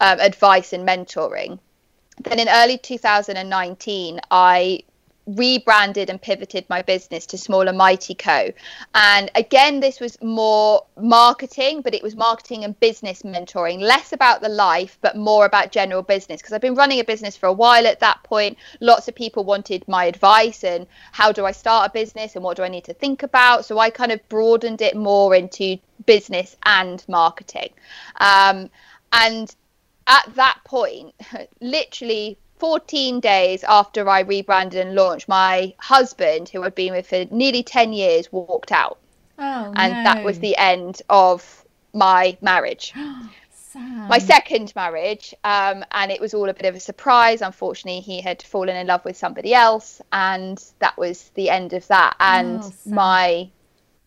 um, 0.00 0.20
advice 0.20 0.72
and 0.74 0.86
mentoring. 0.86 1.58
Then 2.22 2.38
in 2.38 2.48
early 2.48 2.76
2019 2.78 4.20
i 4.30 4.82
rebranded 5.36 6.08
and 6.08 6.20
pivoted 6.20 6.64
my 6.70 6.80
business 6.82 7.26
to 7.26 7.38
Small 7.38 7.68
and 7.68 7.76
Mighty 7.76 8.14
Co. 8.14 8.50
And 8.94 9.30
again, 9.34 9.80
this 9.80 10.00
was 10.00 10.20
more 10.22 10.84
marketing, 10.98 11.82
but 11.82 11.94
it 11.94 12.02
was 12.02 12.16
marketing 12.16 12.64
and 12.64 12.78
business 12.80 13.22
mentoring, 13.22 13.80
less 13.80 14.12
about 14.12 14.40
the 14.40 14.48
life, 14.48 14.98
but 15.00 15.16
more 15.16 15.44
about 15.44 15.70
general 15.70 16.02
business. 16.02 16.40
Because 16.40 16.54
I've 16.54 16.60
been 16.60 16.74
running 16.74 17.00
a 17.00 17.04
business 17.04 17.36
for 17.36 17.46
a 17.46 17.52
while 17.52 17.86
at 17.86 18.00
that 18.00 18.22
point. 18.22 18.56
Lots 18.80 19.08
of 19.08 19.14
people 19.14 19.44
wanted 19.44 19.86
my 19.86 20.06
advice 20.06 20.64
and 20.64 20.86
how 21.12 21.32
do 21.32 21.44
I 21.44 21.52
start 21.52 21.90
a 21.90 21.92
business 21.92 22.34
and 22.34 22.42
what 22.42 22.56
do 22.56 22.62
I 22.62 22.68
need 22.68 22.84
to 22.84 22.94
think 22.94 23.22
about. 23.22 23.64
So 23.64 23.78
I 23.78 23.90
kind 23.90 24.12
of 24.12 24.26
broadened 24.28 24.80
it 24.80 24.96
more 24.96 25.34
into 25.34 25.78
business 26.06 26.56
and 26.64 27.04
marketing. 27.08 27.70
Um, 28.16 28.70
and 29.12 29.54
at 30.06 30.34
that 30.34 30.60
point, 30.64 31.14
literally 31.60 32.38
14 32.58 33.20
days 33.20 33.64
after 33.64 34.08
I 34.08 34.20
rebranded 34.20 34.86
and 34.86 34.94
launched, 34.94 35.28
my 35.28 35.74
husband, 35.78 36.48
who 36.48 36.62
I'd 36.64 36.74
been 36.74 36.92
with 36.92 37.06
for 37.08 37.24
nearly 37.30 37.62
10 37.62 37.92
years, 37.92 38.32
walked 38.32 38.72
out. 38.72 38.98
Oh, 39.38 39.72
and 39.76 39.92
no. 39.92 40.04
that 40.04 40.24
was 40.24 40.40
the 40.40 40.56
end 40.56 41.00
of 41.08 41.64
my 41.94 42.36
marriage. 42.40 42.92
my 43.74 44.18
second 44.18 44.72
marriage, 44.74 45.34
um, 45.44 45.84
and 45.92 46.10
it 46.10 46.20
was 46.20 46.34
all 46.34 46.48
a 46.48 46.54
bit 46.54 46.66
of 46.66 46.74
a 46.74 46.80
surprise. 46.80 47.42
Unfortunately, 47.42 48.00
he 48.00 48.20
had 48.20 48.42
fallen 48.42 48.76
in 48.76 48.86
love 48.86 49.04
with 49.04 49.16
somebody 49.16 49.54
else, 49.54 50.00
and 50.12 50.62
that 50.80 50.96
was 50.96 51.30
the 51.34 51.50
end 51.50 51.72
of 51.72 51.86
that. 51.88 52.16
And 52.18 52.62
Oh, 52.62 52.72
my 52.86 53.50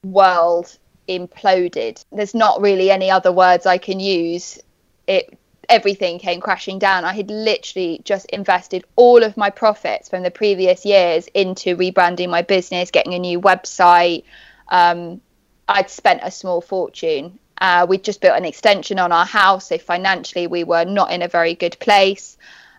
world 0.03 0.77
imploded. 1.07 2.03
There's 2.11 2.35
not 2.35 2.61
really 2.61 2.91
any 2.91 3.11
other 3.11 3.31
words 3.31 3.65
I 3.65 3.77
can 3.77 3.99
use. 3.99 4.59
It 5.07 5.37
everything 5.71 6.19
came 6.19 6.41
crashing 6.41 6.77
down. 6.79 7.05
I 7.05 7.13
had 7.13 7.31
literally 7.31 8.01
just 8.03 8.25
invested 8.27 8.83
all 8.97 9.23
of 9.23 9.37
my 9.37 9.49
profits 9.49 10.09
from 10.09 10.21
the 10.21 10.29
previous 10.29 10.85
years 10.85 11.27
into 11.33 11.77
rebranding 11.77 12.29
my 12.29 12.41
business, 12.41 12.91
getting 12.91 13.13
a 13.13 13.19
new 13.19 13.39
website. 13.39 14.25
Um, 14.67 15.21
I'd 15.69 15.89
spent 15.89 16.19
a 16.23 16.29
small 16.29 16.59
fortune. 16.59 17.39
Uh, 17.59 17.85
we'd 17.87 18.03
just 18.03 18.19
built 18.19 18.37
an 18.37 18.43
extension 18.43 18.99
on 18.99 19.13
our 19.13 19.25
house, 19.25 19.69
so 19.69 19.77
financially 19.77 20.45
we 20.45 20.65
were 20.65 20.83
not 20.83 21.11
in 21.11 21.21
a 21.21 21.29
very 21.29 21.55
good 21.55 21.79
place. 21.79 22.37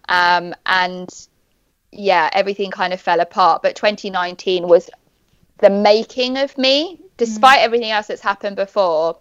Um, 0.08 0.54
and 0.66 1.08
yeah, 1.92 2.28
everything 2.32 2.70
kind 2.70 2.92
of 2.92 3.00
fell 3.00 3.20
apart. 3.20 3.62
But 3.62 3.74
2019 3.74 4.68
was 4.68 4.90
the 5.58 5.70
making 5.70 6.36
of 6.36 6.58
me, 6.58 7.00
despite 7.16 7.60
mm. 7.60 7.64
everything 7.64 7.90
else 7.90 8.08
that's 8.08 8.20
happened 8.20 8.56
before 8.56 9.16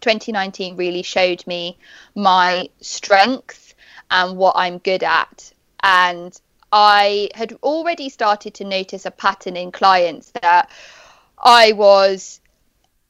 2019 0.00 0.76
really 0.76 1.02
showed 1.02 1.46
me 1.46 1.78
my 2.14 2.68
strength 2.80 3.74
and 4.10 4.36
what 4.36 4.54
I'm 4.56 4.78
good 4.78 5.02
at. 5.02 5.52
And 5.82 6.38
I 6.72 7.30
had 7.34 7.56
already 7.62 8.08
started 8.08 8.54
to 8.54 8.64
notice 8.64 9.06
a 9.06 9.10
pattern 9.10 9.56
in 9.56 9.70
clients 9.72 10.32
that 10.42 10.70
I 11.38 11.72
was 11.72 12.40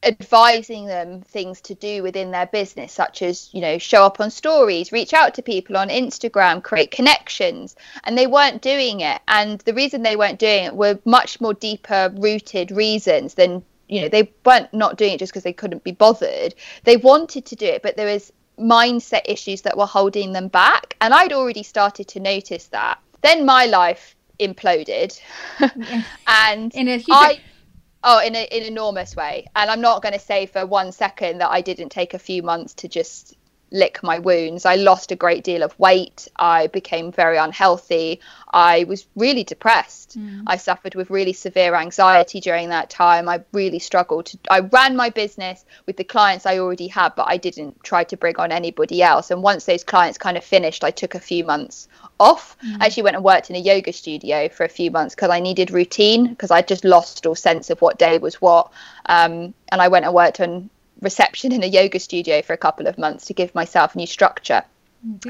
advising 0.05 0.87
them 0.87 1.23
things 1.23 1.61
to 1.63 1.75
do 1.75 2.03
within 2.03 2.31
their 2.31 2.47
business 2.47 2.93
such 2.93 3.23
as 3.23 3.49
you 3.53 3.61
know 3.61 3.79
show 3.79 4.05
up 4.05 4.21
on 4.21 4.31
stories 4.31 4.93
reach 4.93 5.15
out 5.15 5.35
to 5.35 5.41
people 5.41 5.79
on 5.79 5.89
instagram 5.89 6.63
create 6.63 6.91
connections 6.91 7.75
and 8.05 8.19
they 8.19 8.27
weren't 8.27 8.61
doing 8.61 9.01
it 9.01 9.21
and 9.29 9.61
the 9.61 9.73
reason 9.73 10.03
they 10.03 10.17
weren't 10.17 10.39
doing 10.39 10.65
it 10.65 10.77
were 10.77 10.99
much 11.07 11.41
more 11.41 11.55
deeper 11.55 12.13
rooted 12.19 12.71
reasons 12.71 13.33
than 13.33 13.65
you 13.89 14.01
know 14.01 14.09
they 14.09 14.33
weren't 14.45 14.73
not 14.73 14.97
doing 14.97 15.13
it 15.13 15.19
just 15.19 15.33
because 15.33 15.43
they 15.43 15.53
couldn't 15.53 15.85
be 15.85 15.93
bothered. 15.93 16.55
They 16.85 16.97
wanted 16.97 17.47
to 17.47 17.57
do 17.57 17.67
it 17.67 17.83
but 17.83 17.97
there 17.97 18.13
was 18.13 18.33
mindset 18.59 19.23
issues 19.25 19.63
that 19.63 19.77
were 19.77 19.87
holding 19.87 20.33
them 20.33 20.47
back 20.47 20.97
and 21.01 21.13
i'd 21.13 21.33
already 21.33 21.63
started 21.63 22.09
to 22.09 22.21
notice 22.21 22.67
that. 22.69 22.99
Then 23.23 23.45
my 23.45 23.67
life 23.67 24.15
imploded. 24.39 25.19
And 26.27 26.73
in 26.75 26.89
a 26.89 26.97
huge 26.97 27.09
I, 27.11 27.41
oh 28.03 28.21
in, 28.21 28.37
a, 28.37 28.45
in 28.45 28.63
an 28.63 28.69
enormous 28.69 29.17
way. 29.17 29.47
And 29.57 29.71
i'm 29.71 29.81
not 29.81 30.03
going 30.03 30.13
to 30.13 30.21
say 30.21 30.47
for 30.47 30.67
one 30.67 30.93
second 30.93 31.39
that 31.39 31.51
i 31.51 31.61
didn't 31.61 31.91
take 31.91 32.15
a 32.15 32.19
few 32.19 32.43
months 32.43 32.75
to 32.75 32.89
just 32.89 33.37
lick 33.75 34.03
my 34.05 34.21
wounds. 34.21 34.65
I 34.65 34.77
lost 34.77 35.11
a 35.11 35.17
great 35.17 35.43
deal 35.43 35.63
of 35.65 35.79
weight. 35.79 36.29
I 36.37 36.69
became 36.69 37.11
very 37.11 37.37
unhealthy. 37.37 38.21
I 38.53 38.85
was 38.85 39.07
really 39.17 39.43
depressed. 39.43 40.17
Mm. 40.17 40.45
I 40.47 40.57
suffered 40.57 40.95
with 40.95 41.11
really 41.11 41.33
severe 41.33 41.75
anxiety 41.75 42.41
during 42.41 42.69
that 42.69 42.89
time. 42.89 43.29
I 43.29 43.43
really 43.53 43.81
struggled. 43.81 44.27
To, 44.27 44.39
I 44.49 44.61
ran 44.61 44.95
my 44.95 45.11
business 45.11 45.65
with 45.87 45.97
the 45.97 46.05
clients 46.05 46.47
I 46.47 46.59
already 46.59 46.87
had, 46.87 47.17
but 47.17 47.27
I 47.29 47.37
didn't 47.37 47.83
try 47.83 48.05
to 48.05 48.17
bring 48.17 48.37
on 48.37 48.53
anybody 48.53 49.03
else. 49.03 49.33
And 49.33 49.43
once 49.43 49.65
those 49.65 49.83
clients 49.83 50.19
kind 50.19 50.37
of 50.37 50.45
finished, 50.45 50.85
I 50.85 50.93
took 50.93 51.17
a 51.17 51.21
few 51.21 51.43
months 51.43 51.89
off. 52.21 52.57
Mm. 52.65 52.81
I 52.81 52.87
actually 52.87 53.03
went 53.03 53.17
and 53.17 53.25
worked 53.25 53.51
in 53.51 53.57
a 53.57 53.59
yoga 53.59 53.93
studio 53.93 54.49
for 54.49 54.63
a 54.63 54.69
few 54.69 54.93
months 54.93 55.17
because 55.17 55.31
I 55.31 55.41
needed 55.41 55.73
routine 55.73 56.29
because 56.29 56.53
I 56.53 56.63
just 56.63 56.85
lost 56.85 57.27
all 57.27 57.35
sense 57.35 57.71
of 57.71 57.83
what 57.83 57.99
day 57.99 58.19
was 58.19 58.41
what. 58.41 58.71
Um, 59.07 59.53
and 59.71 59.83
I 59.83 59.89
went 59.89 60.05
and 60.05 60.15
worked 60.15 60.39
on 60.39 60.71
reception 61.01 61.53
in 61.53 61.63
a 61.63 61.67
yoga 61.67 61.99
studio 61.99 62.43
for 62.43 62.53
a 62.53 62.59
couple 62.59 62.87
of 62.87 62.99
months 62.99 63.27
to 63.27 63.35
give 63.35 63.55
myself 63.55 63.95
new 63.95 64.07
structure. 64.07 64.63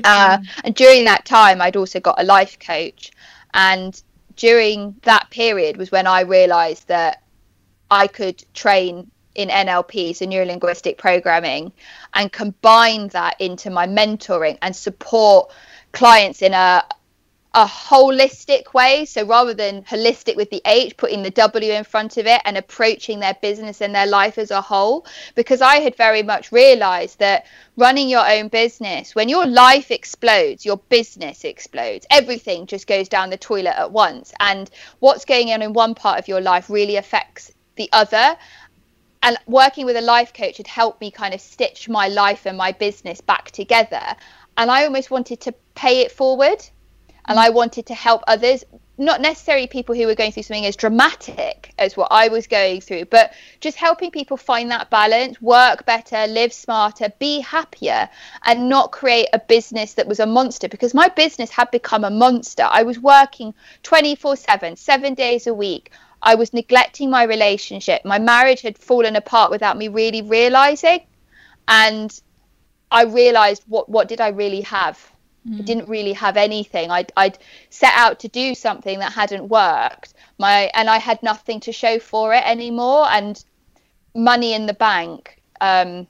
Uh, 0.05 0.39
and 0.63 0.75
during 0.75 1.05
that 1.05 1.25
time, 1.25 1.61
I'd 1.61 1.77
also 1.77 2.01
got 2.01 2.21
a 2.21 2.25
life 2.25 2.59
coach. 2.59 3.11
And 3.53 4.01
during 4.37 4.97
that 5.03 5.31
period 5.31 5.77
was 5.77 5.91
when 5.91 6.07
I 6.07 6.21
realized 6.21 6.89
that 6.89 7.23
I 7.91 8.07
could 8.07 8.45
train 8.55 9.11
in 9.35 9.49
NLP, 9.49 10.15
so 10.15 10.27
neuro 10.27 10.47
linguistic 10.47 10.97
programming, 10.97 11.73
and 12.15 12.33
combine 12.33 13.09
that 13.09 13.41
into 13.41 13.71
my 13.71 13.87
mentoring 13.87 14.59
and 14.63 14.75
support 14.75 15.53
clients 15.93 16.43
in 16.43 16.55
a 16.55 16.85
a 17.55 17.65
holistic 17.65 18.75
way. 18.75 19.05
So 19.05 19.25
rather 19.25 19.55
than 19.55 19.85
holistic 19.85 20.35
with 20.35 20.51
the 20.51 20.61
H, 20.65 20.97
putting 20.97 21.23
the 21.23 21.31
W 21.31 21.73
in 21.73 21.85
front 21.85 22.17
of 22.17 22.27
it 22.27 22.43
and 22.45 22.59
approaching 22.59 23.21
their 23.21 23.35
business 23.41 23.81
and 23.81 23.95
their 23.95 24.07
life 24.07 24.39
as 24.39 24.51
a 24.51 24.61
whole, 24.61 25.07
because 25.37 25.63
I 25.63 25.77
had 25.77 25.95
very 25.95 26.25
much 26.25 26.51
realized 26.51 27.21
that 27.21 27.47
running 27.77 28.09
your 28.09 28.29
own 28.29 28.49
business, 28.49 29.15
when 29.15 29.29
your 29.29 29.47
life 29.47 29.93
explodes, 29.93 30.67
your 30.67 30.79
business 30.89 31.45
explodes. 31.45 32.07
Everything 32.11 32.67
just 32.67 32.89
goes 32.89 33.09
down 33.09 33.31
the 33.31 33.37
toilet 33.37 33.79
at 33.79 33.93
once. 33.93 34.35
And 34.41 34.69
what's 34.99 35.25
going 35.25 35.53
on 35.53 35.63
in 35.63 35.73
one 35.73 35.95
part 35.95 36.19
of 36.19 36.27
your 36.27 36.41
life 36.41 36.69
really 36.69 36.97
affects 36.97 37.53
the 37.77 37.89
other. 37.93 38.37
And 39.23 39.39
working 39.47 39.87
with 39.87 39.97
a 39.97 40.01
life 40.03 40.35
coach 40.35 40.57
had 40.57 40.67
helped 40.67 41.01
me 41.01 41.13
kind 41.13 41.33
of 41.33 41.41
stitch 41.41 41.89
my 41.89 42.09
life 42.09 42.47
and 42.47 42.59
my 42.59 42.73
business 42.73 43.21
back 43.21 43.53
together. 43.53 44.03
And 44.57 44.71
I 44.71 44.85
almost 44.85 45.11
wanted 45.11 45.41
to 45.43 45.55
pay 45.75 46.01
it 46.01 46.11
forward 46.11 46.65
and 47.27 47.39
I 47.39 47.51
wanted 47.51 47.87
to 47.87 47.95
help 47.95 48.23
others, 48.27 48.65
not 48.99 49.21
necessarily 49.21 49.67
people 49.67 49.95
who 49.95 50.07
were 50.07 50.15
going 50.15 50.31
through 50.31 50.45
something 50.45 50.67
as 50.67 50.77
dramatic 50.77 51.73
as 51.79 51.97
what 51.97 52.09
I 52.11 52.29
was 52.29 52.47
going 52.47 52.81
through, 52.81 53.07
but 53.07 53.33
just 53.61 53.77
helping 53.77 54.11
people 54.11 54.37
find 54.37 54.71
that 54.71 54.91
balance, 54.91 55.41
work 55.41 55.85
better, 55.87 56.27
live 56.27 56.53
smarter, 56.53 57.13
be 57.19 57.41
happier, 57.41 58.09
and 58.45 58.69
not 58.69 58.93
create 58.93 59.29
a 59.33 59.39
business 59.39 59.95
that 59.95 60.07
was 60.07 60.21
a 60.21 60.27
monster 60.27 60.69
because 60.69 60.95
my 60.95 61.09
business 61.09 61.51
had 61.51 61.71
become 61.71 62.05
a 62.05 62.11
monster. 62.11 62.69
I 62.71 62.83
was 62.83 62.99
working 62.99 63.55
24 63.83 64.37
7, 64.37 64.77
seven 64.77 65.15
days 65.15 65.47
a 65.47 65.55
week. 65.55 65.91
I 66.23 66.35
was 66.37 66.53
neglecting 66.53 67.11
my 67.11 67.25
relationship. 67.25 68.05
My 68.05 68.19
marriage 68.19 68.63
had 68.63 68.79
fallen 68.79 69.17
apart 69.17 69.51
without 69.51 69.77
me 69.77 69.89
really 69.89 70.23
realizing. 70.23 71.01
And 71.69 72.19
I 72.91 73.05
realized 73.05 73.65
what, 73.67 73.89
what 73.89 74.09
did 74.09 74.21
I 74.21 74.29
really 74.29 74.63
have? 74.63 75.14
Mm. 75.49 75.59
I 75.59 75.63
didn't 75.63 75.89
really 75.89 76.13
have 76.13 76.37
anything. 76.37 76.91
I'd, 76.91 77.13
I'd 77.17 77.39
set 77.71 77.93
out 77.95 78.19
to 78.21 78.29
do 78.29 78.55
something 78.55 78.99
that 78.99 79.13
hadn't 79.13 79.49
worked. 79.49 80.15
My 80.39 80.71
and 80.75 80.89
I 80.89 80.99
had 80.99 81.23
nothing 81.23 81.61
to 81.61 81.73
show 81.73 81.99
for 81.99 82.35
it 82.35 82.45
anymore. 82.47 83.07
And 83.11 83.43
money 84.15 84.55
in 84.55 84.67
the 84.67 84.75
bank 84.75 85.41
um, 85.61 86.07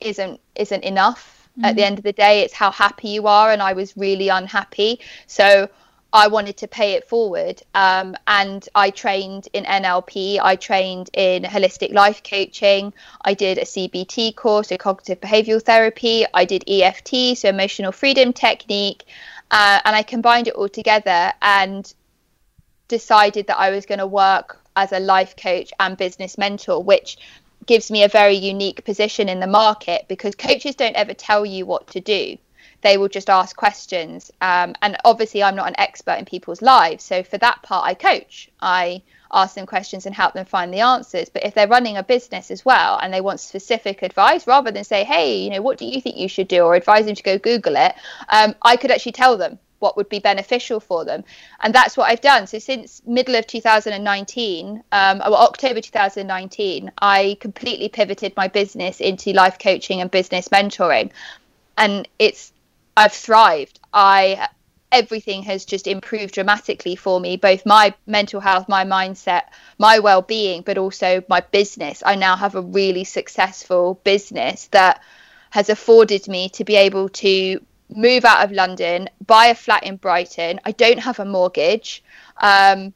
isn't 0.00 0.40
isn't 0.54 0.84
enough. 0.84 1.48
Mm. 1.58 1.64
At 1.64 1.76
the 1.76 1.82
mm. 1.82 1.86
end 1.86 1.98
of 1.98 2.04
the 2.04 2.12
day, 2.12 2.40
it's 2.40 2.54
how 2.54 2.70
happy 2.70 3.08
you 3.08 3.26
are. 3.26 3.50
And 3.52 3.62
I 3.62 3.72
was 3.72 3.96
really 3.96 4.28
unhappy. 4.28 5.00
So 5.26 5.68
I 6.12 6.26
wanted 6.26 6.56
to 6.58 6.68
pay 6.68 6.92
it 6.92 7.08
forward. 7.08 7.62
Um, 7.74 8.16
and 8.26 8.68
I 8.74 8.90
trained 8.90 9.48
in 9.52 9.64
NLP, 9.64 10.40
I 10.42 10.56
trained 10.56 11.10
in 11.12 11.44
holistic 11.44 11.92
life 11.92 12.22
coaching, 12.22 12.92
I 13.22 13.34
did 13.34 13.58
a 13.58 13.64
CBT 13.64 14.34
course, 14.34 14.68
so 14.68 14.76
cognitive 14.76 15.20
behavioral 15.20 15.62
therapy, 15.62 16.24
I 16.34 16.44
did 16.44 16.64
EFT, 16.68 17.38
so 17.38 17.48
emotional 17.48 17.92
freedom 17.92 18.32
technique, 18.32 19.04
uh, 19.50 19.80
and 19.84 19.94
I 19.94 20.02
combined 20.02 20.48
it 20.48 20.54
all 20.54 20.68
together 20.68 21.32
and 21.42 21.92
decided 22.88 23.46
that 23.46 23.58
I 23.58 23.70
was 23.70 23.86
going 23.86 24.00
to 24.00 24.06
work 24.06 24.58
as 24.74 24.92
a 24.92 24.98
life 24.98 25.36
coach 25.36 25.72
and 25.78 25.96
business 25.96 26.36
mentor, 26.38 26.82
which 26.82 27.18
gives 27.66 27.90
me 27.90 28.02
a 28.02 28.08
very 28.08 28.34
unique 28.34 28.84
position 28.84 29.28
in 29.28 29.38
the 29.38 29.46
market 29.46 30.06
because 30.08 30.34
coaches 30.34 30.74
don't 30.74 30.96
ever 30.96 31.14
tell 31.14 31.46
you 31.46 31.66
what 31.66 31.86
to 31.88 32.00
do 32.00 32.36
they 32.82 32.96
will 32.96 33.08
just 33.08 33.30
ask 33.30 33.56
questions. 33.56 34.30
Um, 34.40 34.74
and 34.82 34.96
obviously, 35.04 35.42
I'm 35.42 35.56
not 35.56 35.68
an 35.68 35.78
expert 35.78 36.18
in 36.18 36.24
people's 36.24 36.62
lives. 36.62 37.04
So 37.04 37.22
for 37.22 37.38
that 37.38 37.62
part, 37.62 37.86
I 37.86 37.94
coach. 37.94 38.50
I 38.60 39.02
ask 39.32 39.54
them 39.54 39.66
questions 39.66 40.06
and 40.06 40.14
help 40.14 40.34
them 40.34 40.44
find 40.44 40.72
the 40.72 40.80
answers. 40.80 41.28
But 41.28 41.44
if 41.44 41.54
they're 41.54 41.68
running 41.68 41.96
a 41.96 42.02
business 42.02 42.50
as 42.50 42.64
well 42.64 42.98
and 43.00 43.12
they 43.12 43.20
want 43.20 43.40
specific 43.40 44.02
advice, 44.02 44.46
rather 44.46 44.70
than 44.70 44.84
say, 44.84 45.04
hey, 45.04 45.38
you 45.38 45.50
know, 45.50 45.62
what 45.62 45.78
do 45.78 45.84
you 45.84 46.00
think 46.00 46.16
you 46.16 46.28
should 46.28 46.48
do 46.48 46.62
or 46.62 46.74
advise 46.74 47.06
them 47.06 47.14
to 47.14 47.22
go 47.22 47.38
Google 47.38 47.76
it, 47.76 47.94
um, 48.28 48.54
I 48.62 48.76
could 48.76 48.90
actually 48.90 49.12
tell 49.12 49.36
them 49.36 49.58
what 49.78 49.96
would 49.96 50.08
be 50.08 50.18
beneficial 50.18 50.78
for 50.78 51.06
them 51.06 51.24
and 51.60 51.74
that's 51.74 51.96
what 51.96 52.08
i've 52.10 52.20
done 52.20 52.46
so 52.46 52.58
since 52.58 53.00
middle 53.06 53.34
of 53.34 53.46
2019 53.46 54.84
um, 54.92 55.18
or 55.20 55.32
october 55.32 55.80
2019 55.80 56.92
i 56.98 57.36
completely 57.40 57.88
pivoted 57.88 58.36
my 58.36 58.46
business 58.46 59.00
into 59.00 59.32
life 59.32 59.58
coaching 59.58 60.02
and 60.02 60.10
business 60.10 60.48
mentoring 60.48 61.10
and 61.78 62.06
it's 62.18 62.52
I've 63.00 63.12
thrived. 63.12 63.80
I 63.94 64.48
everything 64.92 65.42
has 65.44 65.64
just 65.64 65.86
improved 65.86 66.34
dramatically 66.34 66.96
for 66.96 67.20
me 67.20 67.36
both 67.36 67.64
my 67.64 67.94
mental 68.06 68.40
health 68.40 68.68
my 68.68 68.84
mindset 68.84 69.42
my 69.78 70.00
well-being 70.00 70.62
but 70.62 70.76
also 70.76 71.22
my 71.28 71.40
business 71.40 72.02
i 72.04 72.16
now 72.16 72.34
have 72.34 72.56
a 72.56 72.60
really 72.60 73.04
successful 73.04 74.00
business 74.02 74.66
that 74.72 75.00
has 75.50 75.70
afforded 75.70 76.26
me 76.26 76.48
to 76.48 76.64
be 76.64 76.74
able 76.74 77.08
to 77.08 77.60
move 77.94 78.24
out 78.24 78.44
of 78.44 78.50
london 78.50 79.08
buy 79.24 79.46
a 79.46 79.54
flat 79.54 79.84
in 79.84 79.94
brighton 79.94 80.58
i 80.64 80.72
don't 80.72 80.98
have 80.98 81.20
a 81.20 81.24
mortgage 81.24 82.02
um, 82.38 82.92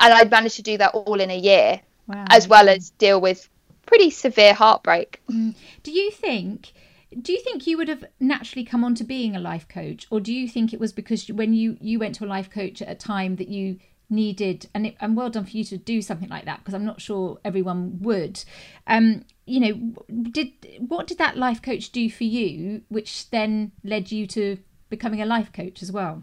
and 0.00 0.10
i 0.14 0.24
managed 0.24 0.56
to 0.56 0.62
do 0.62 0.78
that 0.78 0.94
all 0.94 1.20
in 1.20 1.30
a 1.30 1.38
year 1.38 1.80
wow. 2.06 2.24
as 2.30 2.48
well 2.48 2.66
as 2.66 2.90
deal 2.96 3.20
with 3.20 3.46
pretty 3.84 4.08
severe 4.08 4.54
heartbreak 4.54 5.20
mm. 5.30 5.54
do 5.82 5.90
you 5.90 6.10
think 6.10 6.72
do 7.20 7.32
you 7.32 7.40
think 7.40 7.66
you 7.66 7.76
would 7.76 7.88
have 7.88 8.04
naturally 8.20 8.64
come 8.64 8.84
on 8.84 8.94
to 8.96 9.04
being 9.04 9.34
a 9.34 9.40
life 9.40 9.68
coach? 9.68 10.06
Or 10.10 10.20
do 10.20 10.32
you 10.32 10.48
think 10.48 10.72
it 10.72 10.80
was 10.80 10.92
because 10.92 11.28
when 11.28 11.52
you 11.52 11.76
you 11.80 11.98
went 11.98 12.14
to 12.16 12.24
a 12.24 12.26
life 12.26 12.50
coach 12.50 12.82
at 12.82 12.90
a 12.90 12.94
time 12.94 13.36
that 13.36 13.48
you 13.48 13.78
needed 14.10 14.68
and 14.74 14.86
it, 14.86 14.96
and 15.00 15.16
well 15.16 15.30
done 15.30 15.44
for 15.44 15.56
you 15.56 15.64
to 15.64 15.78
do 15.78 16.02
something 16.02 16.28
like 16.28 16.44
that 16.44 16.58
because 16.58 16.74
I'm 16.74 16.84
not 16.84 17.00
sure 17.00 17.38
everyone 17.44 17.98
would. 18.00 18.44
Um 18.86 19.24
you 19.46 19.60
know 19.60 19.94
did 20.30 20.52
what 20.88 21.06
did 21.06 21.18
that 21.18 21.36
life 21.36 21.60
coach 21.60 21.90
do 21.90 22.08
for 22.10 22.24
you 22.24 22.82
which 22.88 23.30
then 23.30 23.72
led 23.82 24.10
you 24.10 24.26
to 24.26 24.58
becoming 24.88 25.22
a 25.22 25.26
life 25.26 25.52
coach 25.52 25.82
as 25.82 25.90
well? 25.90 26.22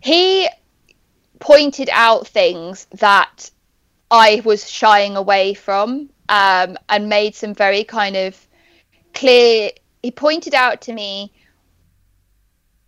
He 0.00 0.48
pointed 1.40 1.90
out 1.92 2.26
things 2.26 2.86
that 2.92 3.50
I 4.10 4.40
was 4.44 4.70
shying 4.70 5.16
away 5.16 5.54
from 5.54 6.10
um, 6.28 6.76
and 6.88 7.08
made 7.08 7.34
some 7.34 7.54
very 7.54 7.84
kind 7.84 8.16
of 8.16 8.46
clear 9.16 9.70
he 10.02 10.10
pointed 10.10 10.54
out 10.54 10.82
to 10.82 10.92
me 10.92 11.32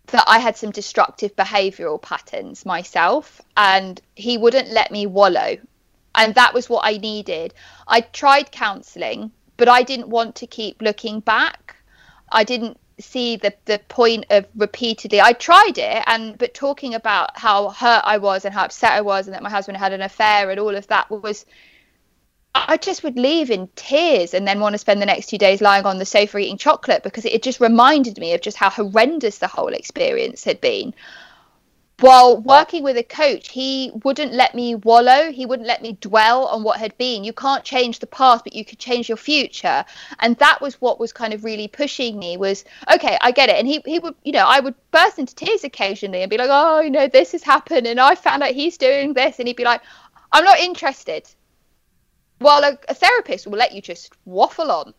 that 0.08 0.24
I 0.26 0.38
had 0.38 0.56
some 0.56 0.70
destructive 0.70 1.34
behavioral 1.34 2.00
patterns 2.00 2.64
myself 2.64 3.40
and 3.56 4.00
he 4.14 4.38
wouldn't 4.38 4.68
let 4.68 4.90
me 4.90 5.06
wallow 5.06 5.56
and 6.14 6.34
that 6.34 6.54
was 6.54 6.68
what 6.68 6.84
I 6.84 6.98
needed. 6.98 7.54
I 7.86 8.02
tried 8.02 8.52
counseling 8.52 9.32
but 9.56 9.68
I 9.68 9.82
didn't 9.82 10.08
want 10.08 10.36
to 10.36 10.46
keep 10.46 10.80
looking 10.80 11.20
back. 11.20 11.76
I 12.30 12.44
didn't 12.44 12.78
see 13.00 13.36
the 13.36 13.54
the 13.64 13.80
point 13.88 14.26
of 14.30 14.46
repeatedly 14.56 15.20
I 15.20 15.32
tried 15.32 15.78
it 15.78 16.02
and 16.06 16.36
but 16.36 16.52
talking 16.52 16.94
about 16.94 17.38
how 17.38 17.70
hurt 17.70 18.02
I 18.04 18.18
was 18.18 18.44
and 18.44 18.52
how 18.52 18.64
upset 18.64 18.92
I 18.92 19.00
was 19.00 19.26
and 19.26 19.34
that 19.34 19.42
my 19.42 19.50
husband 19.50 19.78
had 19.78 19.92
an 19.92 20.02
affair 20.02 20.50
and 20.50 20.60
all 20.60 20.74
of 20.74 20.86
that 20.88 21.10
was 21.10 21.46
I 22.54 22.76
just 22.76 23.02
would 23.02 23.16
leave 23.16 23.50
in 23.50 23.68
tears 23.76 24.34
and 24.34 24.46
then 24.46 24.60
want 24.60 24.74
to 24.74 24.78
spend 24.78 25.00
the 25.00 25.06
next 25.06 25.28
two 25.28 25.38
days 25.38 25.60
lying 25.60 25.84
on 25.84 25.98
the 25.98 26.04
sofa 26.04 26.38
eating 26.38 26.58
chocolate 26.58 27.02
because 27.02 27.24
it 27.24 27.42
just 27.42 27.60
reminded 27.60 28.18
me 28.18 28.32
of 28.34 28.40
just 28.40 28.56
how 28.56 28.70
horrendous 28.70 29.38
the 29.38 29.46
whole 29.46 29.68
experience 29.68 30.44
had 30.44 30.60
been. 30.60 30.94
While 32.00 32.40
working 32.40 32.84
with 32.84 32.96
a 32.96 33.02
coach, 33.02 33.48
he 33.48 33.90
wouldn't 34.04 34.32
let 34.32 34.54
me 34.54 34.76
wallow. 34.76 35.32
He 35.32 35.46
wouldn't 35.46 35.66
let 35.66 35.82
me 35.82 35.98
dwell 36.00 36.46
on 36.46 36.62
what 36.62 36.78
had 36.78 36.96
been. 36.96 37.24
You 37.24 37.32
can't 37.32 37.64
change 37.64 37.98
the 37.98 38.06
past, 38.06 38.44
but 38.44 38.54
you 38.54 38.64
could 38.64 38.78
change 38.78 39.08
your 39.08 39.16
future. 39.16 39.84
And 40.20 40.36
that 40.36 40.60
was 40.60 40.80
what 40.80 41.00
was 41.00 41.12
kind 41.12 41.34
of 41.34 41.42
really 41.42 41.66
pushing 41.66 42.16
me 42.16 42.36
was, 42.36 42.64
okay, 42.92 43.18
I 43.20 43.32
get 43.32 43.48
it. 43.48 43.56
And 43.56 43.66
he, 43.66 43.82
he 43.84 43.98
would, 43.98 44.14
you 44.24 44.30
know, 44.30 44.44
I 44.46 44.60
would 44.60 44.76
burst 44.92 45.18
into 45.18 45.34
tears 45.34 45.64
occasionally 45.64 46.22
and 46.22 46.30
be 46.30 46.38
like, 46.38 46.50
oh, 46.52 46.80
you 46.80 46.90
know, 46.90 47.08
this 47.08 47.32
has 47.32 47.42
happened. 47.42 47.88
And 47.88 47.98
I 47.98 48.14
found 48.14 48.44
out 48.44 48.50
he's 48.50 48.78
doing 48.78 49.14
this. 49.14 49.40
And 49.40 49.48
he'd 49.48 49.56
be 49.56 49.64
like, 49.64 49.82
I'm 50.30 50.44
not 50.44 50.60
interested 50.60 51.28
while 52.38 52.64
a, 52.64 52.78
a 52.88 52.94
therapist 52.94 53.46
will 53.46 53.58
let 53.58 53.72
you 53.72 53.82
just 53.82 54.12
waffle 54.24 54.70
on. 54.70 54.94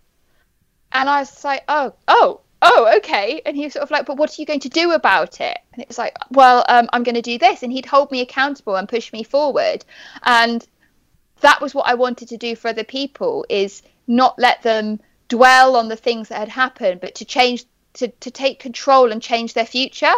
And 0.92 1.10
I 1.10 1.20
was 1.20 1.44
like, 1.44 1.64
oh, 1.68 1.94
oh, 2.08 2.42
oh, 2.62 2.94
okay. 2.98 3.42
And 3.46 3.56
he 3.56 3.64
was 3.64 3.74
sort 3.74 3.84
of 3.84 3.92
like, 3.92 4.06
but 4.06 4.18
what 4.18 4.32
are 4.32 4.42
you 4.42 4.46
going 4.46 4.60
to 4.62 4.70
do 4.70 4.92
about 4.92 5.40
it? 5.40 5.58
And 5.74 5.82
it 5.82 5.88
was 5.88 5.98
like, 5.98 6.16
well, 6.32 6.66
um, 6.68 6.90
I'm 6.92 7.04
going 7.04 7.16
to 7.16 7.22
do 7.22 7.38
this. 7.38 7.64
And 7.64 7.72
he'd 7.72 7.86
hold 7.86 8.12
me 8.12 8.22
accountable 8.22 8.76
and 8.76 8.90
push 8.90 9.14
me 9.14 9.24
forward. 9.24 9.86
And 10.24 10.66
that 11.42 11.62
was 11.62 11.74
what 11.74 11.88
I 11.88 11.94
wanted 11.94 12.30
to 12.30 12.38
do 12.38 12.56
for 12.56 12.70
other 12.70 12.84
people 12.84 13.46
is 13.50 13.82
not 14.08 14.38
let 14.40 14.62
them 14.64 15.00
dwell 15.30 15.76
on 15.76 15.88
the 15.88 15.96
things 15.96 16.30
that 16.30 16.40
had 16.40 16.50
happened, 16.50 17.00
but 17.02 17.16
to 17.16 17.26
change, 17.26 17.66
to, 17.94 18.08
to 18.08 18.32
take 18.32 18.60
control 18.60 19.12
and 19.12 19.22
change 19.22 19.54
their 19.54 19.66
future. 19.66 20.14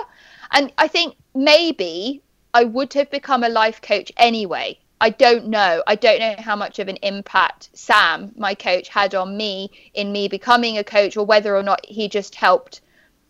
And 0.52 0.72
I 0.78 0.88
think 0.88 1.16
maybe 1.36 2.24
I 2.54 2.64
would 2.64 2.94
have 2.94 3.12
become 3.12 3.44
a 3.44 3.50
life 3.50 3.82
coach 3.82 4.12
anyway 4.18 4.80
I 5.02 5.10
don't 5.10 5.48
know. 5.48 5.82
I 5.88 5.96
don't 5.96 6.20
know 6.20 6.36
how 6.38 6.56
much 6.56 6.78
of 6.78 6.88
an 6.88 6.98
impact 6.98 7.72
Sam, 7.74 8.32
my 8.38 8.54
coach, 8.54 8.88
had 8.88 9.16
on 9.16 9.36
me 9.36 9.72
in 9.96 10.12
me 10.12 10.28
becoming 10.28 10.78
a 10.78 10.84
coach, 10.84 11.18
or 11.18 11.26
whether 11.26 11.58
or 11.58 11.64
not 11.64 11.84
he 11.84 12.08
just 12.08 12.36
helped 12.36 12.82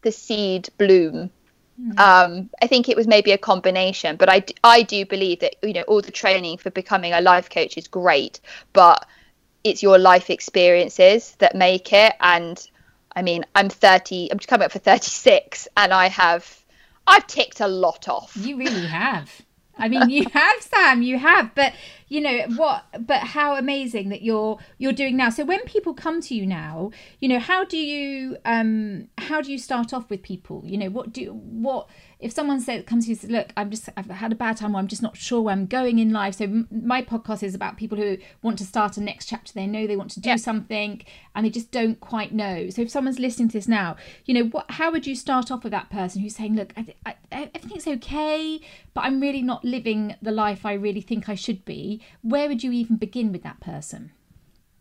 the 0.01 0.11
seed 0.11 0.67
bloom. 0.77 1.31
Mm. 1.81 1.97
Um, 1.97 2.49
I 2.61 2.67
think 2.67 2.89
it 2.89 2.97
was 2.97 3.07
maybe 3.07 3.31
a 3.31 3.37
combination, 3.37 4.17
but 4.17 4.27
I, 4.29 4.43
I 4.65 4.81
do 4.81 5.05
believe 5.05 5.39
that 5.39 5.55
you 5.63 5.71
know 5.71 5.83
all 5.83 6.01
the 6.01 6.11
training 6.11 6.57
for 6.57 6.71
becoming 6.71 7.13
a 7.13 7.21
life 7.21 7.49
coach 7.49 7.77
is 7.77 7.87
great, 7.87 8.41
but 8.73 9.07
it's 9.63 9.81
your 9.81 9.97
life 9.97 10.29
experiences 10.29 11.35
that 11.39 11.55
make 11.55 11.93
it. 11.93 12.13
And 12.19 12.69
I 13.15 13.21
mean, 13.21 13.45
I'm 13.55 13.69
30. 13.69 14.29
I'm 14.29 14.39
coming 14.39 14.65
up 14.65 14.73
for 14.73 14.79
36, 14.79 15.69
and 15.77 15.93
I 15.93 16.07
have 16.07 16.61
I've 17.07 17.27
ticked 17.27 17.61
a 17.61 17.67
lot 17.67 18.09
off. 18.09 18.35
You 18.35 18.57
really 18.57 18.87
have. 18.87 19.31
I 19.81 19.89
mean, 19.89 20.09
you 20.09 20.25
have 20.31 20.61
Sam, 20.61 21.01
you 21.01 21.17
have, 21.17 21.53
but 21.55 21.73
you 22.11 22.19
know 22.19 22.43
what 22.57 22.83
but 23.07 23.19
how 23.19 23.55
amazing 23.55 24.09
that 24.09 24.21
you're 24.21 24.59
you're 24.77 24.91
doing 24.91 25.15
now. 25.15 25.29
So 25.29 25.45
when 25.45 25.61
people 25.61 25.93
come 25.93 26.19
to 26.21 26.35
you 26.35 26.45
now 26.45 26.91
you 27.21 27.29
know 27.29 27.39
how 27.39 27.63
do 27.63 27.77
you 27.77 28.35
um 28.43 29.07
how 29.17 29.41
do 29.41 29.49
you 29.49 29.57
start 29.57 29.93
off 29.93 30.09
with 30.09 30.21
people? 30.21 30.61
You 30.65 30.77
know 30.77 30.89
what 30.89 31.13
do 31.13 31.31
what 31.31 31.87
if 32.21 32.31
someone 32.31 32.59
says 32.59 32.83
comes 32.85 33.05
to 33.05 33.09
you 33.09 33.13
and 33.13 33.21
says 33.21 33.29
look 33.29 33.51
i'm 33.57 33.69
just 33.69 33.89
i've 33.97 34.09
had 34.09 34.31
a 34.31 34.35
bad 34.35 34.57
time 34.57 34.75
or 34.75 34.79
i'm 34.79 34.87
just 34.87 35.01
not 35.01 35.17
sure 35.17 35.41
where 35.41 35.53
i'm 35.53 35.65
going 35.65 35.99
in 35.99 36.11
life 36.11 36.35
so 36.35 36.45
m- 36.45 36.67
my 36.71 37.01
podcast 37.01 37.43
is 37.43 37.55
about 37.55 37.77
people 37.77 37.97
who 37.97 38.17
want 38.41 38.57
to 38.57 38.65
start 38.65 38.97
a 38.97 39.01
next 39.01 39.25
chapter 39.25 39.51
they 39.53 39.67
know 39.67 39.85
they 39.85 39.97
want 39.97 40.11
to 40.11 40.19
do 40.19 40.29
yeah. 40.29 40.35
something 40.35 41.01
and 41.35 41.45
they 41.45 41.49
just 41.49 41.71
don't 41.71 41.99
quite 41.99 42.31
know 42.31 42.69
so 42.69 42.81
if 42.81 42.89
someone's 42.89 43.19
listening 43.19 43.49
to 43.49 43.57
this 43.57 43.67
now 43.67 43.95
you 44.25 44.33
know 44.33 44.45
what 44.45 44.65
how 44.69 44.91
would 44.91 45.05
you 45.05 45.15
start 45.15 45.51
off 45.51 45.63
with 45.63 45.71
that 45.71 45.89
person 45.89 46.21
who's 46.21 46.35
saying 46.35 46.55
look 46.55 46.73
I, 46.77 46.93
I, 47.05 47.15
everything's 47.31 47.87
okay 47.87 48.61
but 48.93 49.01
i'm 49.01 49.19
really 49.19 49.41
not 49.41 49.65
living 49.65 50.15
the 50.21 50.31
life 50.31 50.65
i 50.65 50.73
really 50.73 51.01
think 51.01 51.27
i 51.27 51.35
should 51.35 51.65
be 51.65 52.01
where 52.21 52.47
would 52.47 52.63
you 52.63 52.71
even 52.71 52.97
begin 52.97 53.31
with 53.31 53.43
that 53.43 53.59
person? 53.59 54.11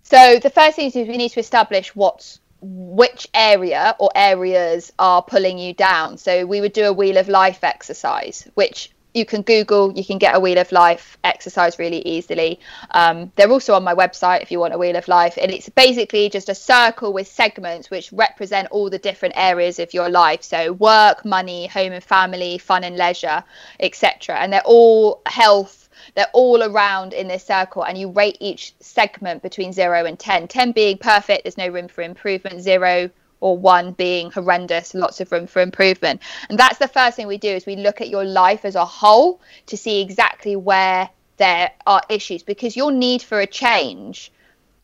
So 0.03 0.39
the 0.39 0.51
first 0.51 0.77
thing 0.77 0.87
is 0.87 0.95
we 0.95 1.17
need 1.17 1.31
to 1.31 1.41
establish 1.41 1.95
what's 1.95 2.41
which 2.61 3.29
area 3.35 3.97
or 3.99 4.11
areas 4.15 4.93
are 4.99 5.23
pulling 5.23 5.59
you 5.59 5.73
down. 5.75 6.19
So 6.19 6.47
we 6.47 6.61
would 6.61 6.73
do 6.73 6.85
a 6.85 6.93
wheel 6.93 7.17
of 7.17 7.29
life 7.29 7.65
exercise, 7.65 8.49
which 8.55 8.91
you 9.15 9.25
can 9.25 9.43
Google, 9.43 9.93
you 9.93 10.05
can 10.05 10.19
get 10.19 10.35
a 10.37 10.41
Wheel 10.41 10.59
of 10.59 10.71
Life 10.71 11.19
exercise 11.25 11.79
really 11.79 12.01
easily. 12.07 12.61
Um, 12.93 13.33
they're 13.37 13.51
also 13.51 13.75
on 13.75 13.83
my 13.83 13.95
website 13.95 14.43
if 14.43 14.51
you 14.51 14.61
want 14.61 14.75
a 14.75 14.79
Wheel 14.79 14.97
of 14.97 15.09
Life. 15.09 15.37
And 15.41 15.51
it's 15.51 15.69
basically 15.69 16.29
just 16.29 16.49
a 16.49 16.55
circle 16.55 17.13
with 17.13 17.27
segments 17.27 17.91
which 17.91 18.13
represent 18.13 18.69
all 18.71 18.89
the 18.89 18.99
different 18.99 19.35
areas 19.37 19.79
of 19.79 19.93
your 19.93 20.09
life. 20.09 20.43
So, 20.43 20.73
work, 20.75 21.25
money, 21.25 21.67
home 21.67 21.93
and 21.93 22.05
family, 22.05 22.59
fun 22.59 22.85
and 22.85 22.97
leisure, 22.97 23.43
etc. 23.81 24.39
And 24.39 24.53
they're 24.53 24.63
all 24.65 25.23
health. 25.27 25.80
They're 26.15 26.31
all 26.33 26.63
around 26.63 27.13
in 27.13 27.29
this 27.29 27.45
circle, 27.45 27.85
and 27.85 27.97
you 27.97 28.11
rate 28.11 28.37
each 28.41 28.75
segment 28.81 29.43
between 29.43 29.73
zero 29.73 30.05
and 30.05 30.19
10. 30.19 30.49
10 30.49 30.73
being 30.73 30.99
perfect, 30.99 31.45
there's 31.45 31.59
no 31.59 31.69
room 31.69 31.89
for 31.89 32.03
improvement. 32.03 32.61
Zero, 32.61 33.11
or 33.41 33.57
one 33.57 33.93
being 33.93 34.31
horrendous 34.31 34.93
lots 34.93 35.21
of 35.21 35.33
room 35.33 35.47
for 35.47 35.63
improvement 35.63 36.21
and 36.51 36.59
that's 36.59 36.79
the 36.79 36.87
first 36.87 37.17
thing 37.17 37.27
we 37.27 37.39
do 37.39 37.49
is 37.49 37.65
we 37.65 37.75
look 37.75 38.03
at 38.03 38.11
your 38.11 38.25
life 38.25 38.67
as 38.67 38.75
a 38.75 38.85
whole 38.85 39.41
to 39.65 39.79
see 39.79 40.03
exactly 40.03 40.57
where 40.57 41.09
there 41.39 41.71
are 41.87 42.03
issues 42.11 42.43
because 42.43 42.77
your 42.77 42.93
need 42.93 43.23
for 43.23 43.41
a 43.41 43.47
change 43.47 44.31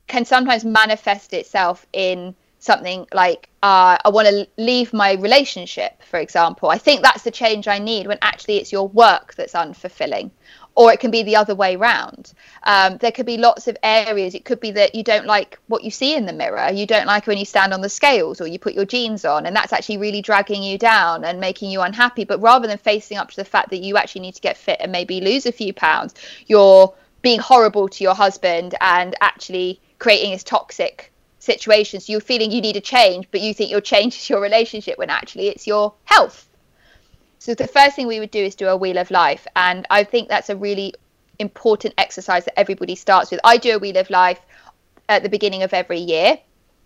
can 0.06 0.24
sometimes 0.24 0.64
manifest 0.64 1.32
itself 1.34 1.86
in 1.92 2.34
something 2.58 3.06
like 3.12 3.48
uh, 3.62 3.98
I 4.04 4.08
want 4.08 4.28
to 4.28 4.48
leave 4.56 4.92
my 4.92 5.12
relationship, 5.12 6.02
for 6.02 6.18
example. 6.18 6.70
I 6.70 6.78
think 6.78 7.02
that's 7.02 7.22
the 7.22 7.30
change 7.30 7.68
I 7.68 7.78
need 7.78 8.06
when 8.06 8.18
actually 8.22 8.56
it's 8.56 8.72
your 8.72 8.88
work 8.88 9.34
that's 9.34 9.52
unfulfilling, 9.52 10.30
or 10.76 10.92
it 10.92 11.00
can 11.00 11.10
be 11.10 11.22
the 11.22 11.36
other 11.36 11.54
way 11.54 11.74
round. 11.74 12.32
Um, 12.62 12.98
there 12.98 13.10
could 13.10 13.24
be 13.24 13.38
lots 13.38 13.66
of 13.66 13.78
areas. 13.82 14.34
It 14.34 14.44
could 14.44 14.60
be 14.60 14.72
that 14.72 14.94
you 14.94 15.02
don't 15.02 15.26
like 15.26 15.58
what 15.68 15.82
you 15.82 15.90
see 15.90 16.14
in 16.14 16.26
the 16.26 16.34
mirror. 16.34 16.70
You 16.70 16.86
don't 16.86 17.06
like 17.06 17.26
when 17.26 17.38
you 17.38 17.46
stand 17.46 17.72
on 17.72 17.80
the 17.80 17.88
scales 17.88 18.42
or 18.42 18.46
you 18.46 18.58
put 18.58 18.74
your 18.74 18.84
jeans 18.84 19.24
on, 19.24 19.46
and 19.46 19.56
that's 19.56 19.72
actually 19.72 19.96
really 19.96 20.20
dragging 20.20 20.62
you 20.62 20.76
down 20.76 21.24
and 21.24 21.40
making 21.40 21.70
you 21.70 21.80
unhappy. 21.80 22.24
But 22.24 22.42
rather 22.42 22.68
than 22.68 22.78
facing 22.78 23.16
up 23.16 23.30
to 23.30 23.36
the 23.36 23.44
fact 23.44 23.70
that 23.70 23.78
you 23.78 23.96
actually 23.96 24.20
need 24.20 24.34
to 24.34 24.40
get 24.42 24.58
fit 24.58 24.76
and 24.80 24.92
maybe 24.92 25.20
lose 25.20 25.46
a 25.46 25.52
few 25.52 25.72
pounds, 25.72 26.14
you're 26.46 26.94
being 27.22 27.40
horrible 27.40 27.88
to 27.88 28.04
your 28.04 28.14
husband 28.14 28.74
and 28.82 29.16
actually 29.22 29.80
creating 29.98 30.32
this 30.32 30.44
toxic 30.44 31.10
situation. 31.38 32.00
So 32.00 32.12
you're 32.12 32.20
feeling 32.20 32.52
you 32.52 32.60
need 32.60 32.76
a 32.76 32.82
change, 32.82 33.28
but 33.30 33.40
you 33.40 33.54
think 33.54 33.70
your 33.70 33.80
change 33.80 34.16
is 34.16 34.28
your 34.28 34.42
relationship 34.42 34.98
when 34.98 35.08
actually 35.08 35.48
it's 35.48 35.66
your 35.66 35.94
health 36.04 36.45
so 37.38 37.54
the 37.54 37.66
first 37.66 37.96
thing 37.96 38.06
we 38.06 38.20
would 38.20 38.30
do 38.30 38.42
is 38.42 38.54
do 38.54 38.68
a 38.68 38.76
wheel 38.76 38.98
of 38.98 39.10
life, 39.10 39.46
and 39.54 39.86
I 39.90 40.04
think 40.04 40.28
that's 40.28 40.50
a 40.50 40.56
really 40.56 40.94
important 41.38 41.94
exercise 41.98 42.44
that 42.46 42.58
everybody 42.58 42.94
starts 42.94 43.30
with. 43.30 43.40
I 43.44 43.56
do 43.56 43.76
a 43.76 43.78
wheel 43.78 43.96
of 43.96 44.10
life 44.10 44.40
at 45.08 45.22
the 45.22 45.28
beginning 45.28 45.62
of 45.62 45.72
every 45.72 45.98
year. 45.98 46.38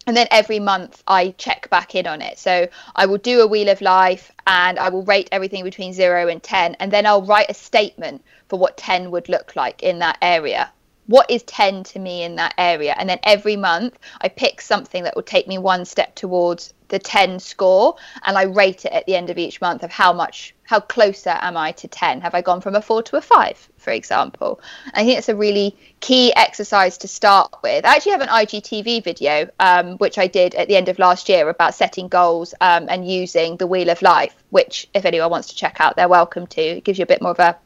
And 0.06 0.16
then 0.16 0.28
every 0.30 0.58
month 0.58 1.02
I 1.06 1.34
check 1.36 1.68
back 1.70 1.94
in 1.94 2.06
on 2.06 2.22
it. 2.22 2.38
So 2.38 2.68
I 2.96 3.06
will 3.06 3.18
do 3.18 3.42
a 3.42 3.46
wheel 3.46 3.68
of 3.68 3.80
life 3.80 4.32
and 4.46 4.78
I 4.78 4.88
will 4.88 5.04
rate 5.04 5.28
everything 5.30 5.62
between 5.62 5.92
zero 5.92 6.26
and 6.26 6.42
10. 6.42 6.76
And 6.80 6.90
then 6.90 7.06
I'll 7.06 7.22
write 7.22 7.50
a 7.50 7.54
statement 7.54 8.24
for 8.48 8.58
what 8.58 8.76
10 8.78 9.10
would 9.10 9.28
look 9.28 9.54
like 9.54 9.82
in 9.82 9.98
that 9.98 10.18
area 10.22 10.72
what 11.10 11.28
is 11.28 11.42
10 11.42 11.82
to 11.82 11.98
me 11.98 12.22
in 12.22 12.36
that 12.36 12.54
area? 12.56 12.94
And 12.96 13.08
then 13.08 13.18
every 13.24 13.56
month 13.56 13.98
i 14.20 14.28
pick 14.28 14.60
something 14.60 15.02
that 15.04 15.16
will 15.16 15.22
take 15.22 15.48
me 15.48 15.58
one 15.58 15.84
step 15.84 16.14
towards 16.14 16.72
the 16.88 16.98
10 16.98 17.38
score 17.38 17.96
and 18.24 18.36
i 18.36 18.42
rate 18.42 18.84
it 18.84 18.92
at 18.92 19.06
the 19.06 19.14
end 19.14 19.30
of 19.30 19.38
each 19.38 19.60
month 19.60 19.82
of 19.82 19.90
how 19.90 20.12
much 20.12 20.54
how 20.64 20.80
closer 20.80 21.36
am 21.40 21.56
i 21.56 21.72
to 21.72 21.88
10 21.88 22.20
have 22.20 22.34
i 22.34 22.42
gone 22.42 22.60
from 22.60 22.74
a 22.74 22.82
4 22.82 23.02
to 23.02 23.16
a 23.16 23.20
5 23.20 23.68
for 23.76 23.92
example? 23.92 24.60
I 24.92 25.04
think 25.04 25.18
it's 25.18 25.28
a 25.28 25.36
really 25.36 25.76
key 26.00 26.34
exercise 26.36 26.98
to 26.98 27.08
start 27.08 27.54
with. 27.62 27.84
I 27.84 27.96
actually 27.96 28.12
have 28.12 28.20
an 28.20 28.28
igtv 28.28 29.04
video 29.04 29.48
um, 29.58 29.96
which 29.98 30.18
i 30.18 30.26
did 30.26 30.54
at 30.54 30.68
the 30.68 30.76
end 30.76 30.88
of 30.88 30.98
last 30.98 31.28
year 31.28 31.48
about 31.48 31.74
setting 31.74 32.08
goals 32.08 32.54
um, 32.60 32.86
and 32.88 33.08
using 33.08 33.56
the 33.56 33.66
wheel 33.66 33.90
of 33.90 34.02
life 34.02 34.34
which 34.50 34.88
if 34.94 35.04
anyone 35.04 35.30
wants 35.30 35.48
to 35.48 35.56
check 35.56 35.76
out 35.80 35.96
they're 35.96 36.08
welcome 36.08 36.46
to. 36.48 36.60
It 36.60 36.84
gives 36.84 36.98
you 36.98 37.04
a 37.04 37.12
bit 37.14 37.22
more 37.22 37.32
of 37.32 37.38
a 37.38 37.56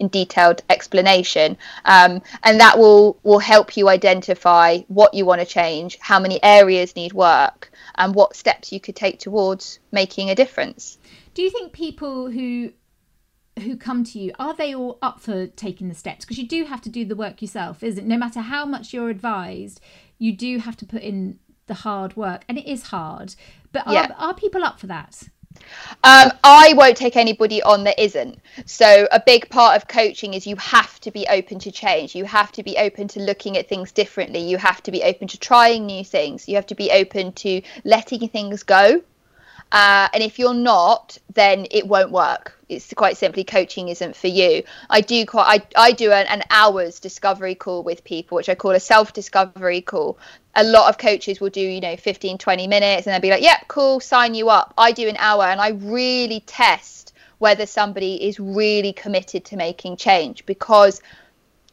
in 0.00 0.08
detailed 0.08 0.62
explanation. 0.68 1.56
Um, 1.84 2.22
and 2.42 2.58
that 2.58 2.78
will 2.78 3.18
will 3.22 3.38
help 3.38 3.76
you 3.76 3.88
identify 3.88 4.78
what 4.88 5.14
you 5.14 5.24
want 5.24 5.40
to 5.40 5.46
change 5.46 5.98
how 6.00 6.18
many 6.18 6.42
areas 6.42 6.96
need 6.96 7.12
work 7.12 7.70
and 7.96 8.14
what 8.14 8.34
steps 8.34 8.72
you 8.72 8.80
could 8.80 8.96
take 8.96 9.20
towards 9.20 9.78
making 9.92 10.30
a 10.30 10.34
difference. 10.34 10.98
Do 11.34 11.42
you 11.42 11.50
think 11.50 11.72
people 11.72 12.30
who 12.30 12.72
who 13.60 13.76
come 13.76 14.04
to 14.04 14.18
you 14.18 14.32
are 14.38 14.54
they 14.54 14.74
all 14.74 14.98
up 15.02 15.20
for 15.20 15.46
taking 15.46 15.88
the 15.88 15.94
steps? 15.94 16.24
Because 16.24 16.38
you 16.38 16.48
do 16.48 16.64
have 16.64 16.80
to 16.80 16.88
do 16.88 17.04
the 17.04 17.16
work 17.16 17.40
yourself 17.42 17.82
isn't 17.82 18.04
it? 18.04 18.08
No 18.08 18.16
matter 18.16 18.40
how 18.40 18.64
much 18.64 18.92
you're 18.92 19.10
advised 19.10 19.80
you 20.18 20.32
do 20.32 20.58
have 20.58 20.76
to 20.78 20.86
put 20.86 21.02
in 21.02 21.38
the 21.66 21.74
hard 21.74 22.16
work 22.16 22.44
and 22.48 22.58
it 22.58 22.66
is 22.66 22.84
hard. 22.84 23.34
But 23.70 23.84
yeah. 23.86 24.12
are, 24.18 24.30
are 24.30 24.34
people 24.34 24.64
up 24.64 24.80
for 24.80 24.86
that 24.88 25.28
um, 26.02 26.32
I 26.42 26.72
won't 26.76 26.96
take 26.96 27.16
anybody 27.16 27.62
on 27.62 27.84
that 27.84 27.98
isn't. 27.98 28.38
So, 28.64 29.06
a 29.12 29.20
big 29.20 29.50
part 29.50 29.76
of 29.76 29.86
coaching 29.86 30.32
is 30.32 30.46
you 30.46 30.56
have 30.56 30.98
to 31.00 31.10
be 31.10 31.26
open 31.28 31.58
to 31.60 31.70
change. 31.70 32.14
You 32.14 32.24
have 32.24 32.52
to 32.52 32.62
be 32.62 32.78
open 32.78 33.08
to 33.08 33.20
looking 33.20 33.58
at 33.58 33.68
things 33.68 33.92
differently. 33.92 34.40
You 34.40 34.56
have 34.56 34.82
to 34.84 34.90
be 34.90 35.02
open 35.02 35.28
to 35.28 35.38
trying 35.38 35.86
new 35.86 36.04
things. 36.04 36.48
You 36.48 36.54
have 36.56 36.66
to 36.66 36.74
be 36.74 36.90
open 36.90 37.32
to 37.32 37.60
letting 37.84 38.28
things 38.28 38.62
go. 38.62 39.02
Uh, 39.72 40.08
and 40.12 40.22
if 40.22 40.38
you're 40.38 40.54
not, 40.54 41.16
then 41.32 41.66
it 41.70 41.86
won't 41.86 42.10
work. 42.10 42.56
It's 42.68 42.92
quite 42.94 43.16
simply 43.16 43.44
coaching 43.44 43.88
isn't 43.88 44.16
for 44.16 44.26
you. 44.26 44.64
I 44.88 45.00
do 45.00 45.24
quite 45.26 45.62
I, 45.76 45.88
I 45.88 45.92
do 45.92 46.10
an, 46.12 46.26
an 46.26 46.42
hour's 46.50 46.98
discovery 46.98 47.54
call 47.54 47.82
with 47.82 48.02
people, 48.02 48.36
which 48.36 48.48
I 48.48 48.54
call 48.56 48.72
a 48.72 48.80
self 48.80 49.12
discovery 49.12 49.80
call. 49.80 50.18
A 50.56 50.64
lot 50.64 50.88
of 50.88 50.98
coaches 50.98 51.40
will 51.40 51.50
do, 51.50 51.60
you 51.60 51.80
know, 51.80 51.96
15, 51.96 52.38
20 52.38 52.66
minutes 52.66 53.06
and 53.06 53.14
they'll 53.14 53.20
be 53.20 53.30
like, 53.30 53.42
yep, 53.42 53.58
yeah, 53.60 53.64
cool, 53.68 54.00
sign 54.00 54.34
you 54.34 54.48
up. 54.48 54.74
I 54.76 54.90
do 54.90 55.08
an 55.08 55.16
hour 55.18 55.44
and 55.44 55.60
I 55.60 55.70
really 55.70 56.40
test 56.40 57.12
whether 57.38 57.64
somebody 57.64 58.26
is 58.26 58.40
really 58.40 58.92
committed 58.92 59.44
to 59.46 59.56
making 59.56 59.96
change 59.96 60.44
because 60.46 61.00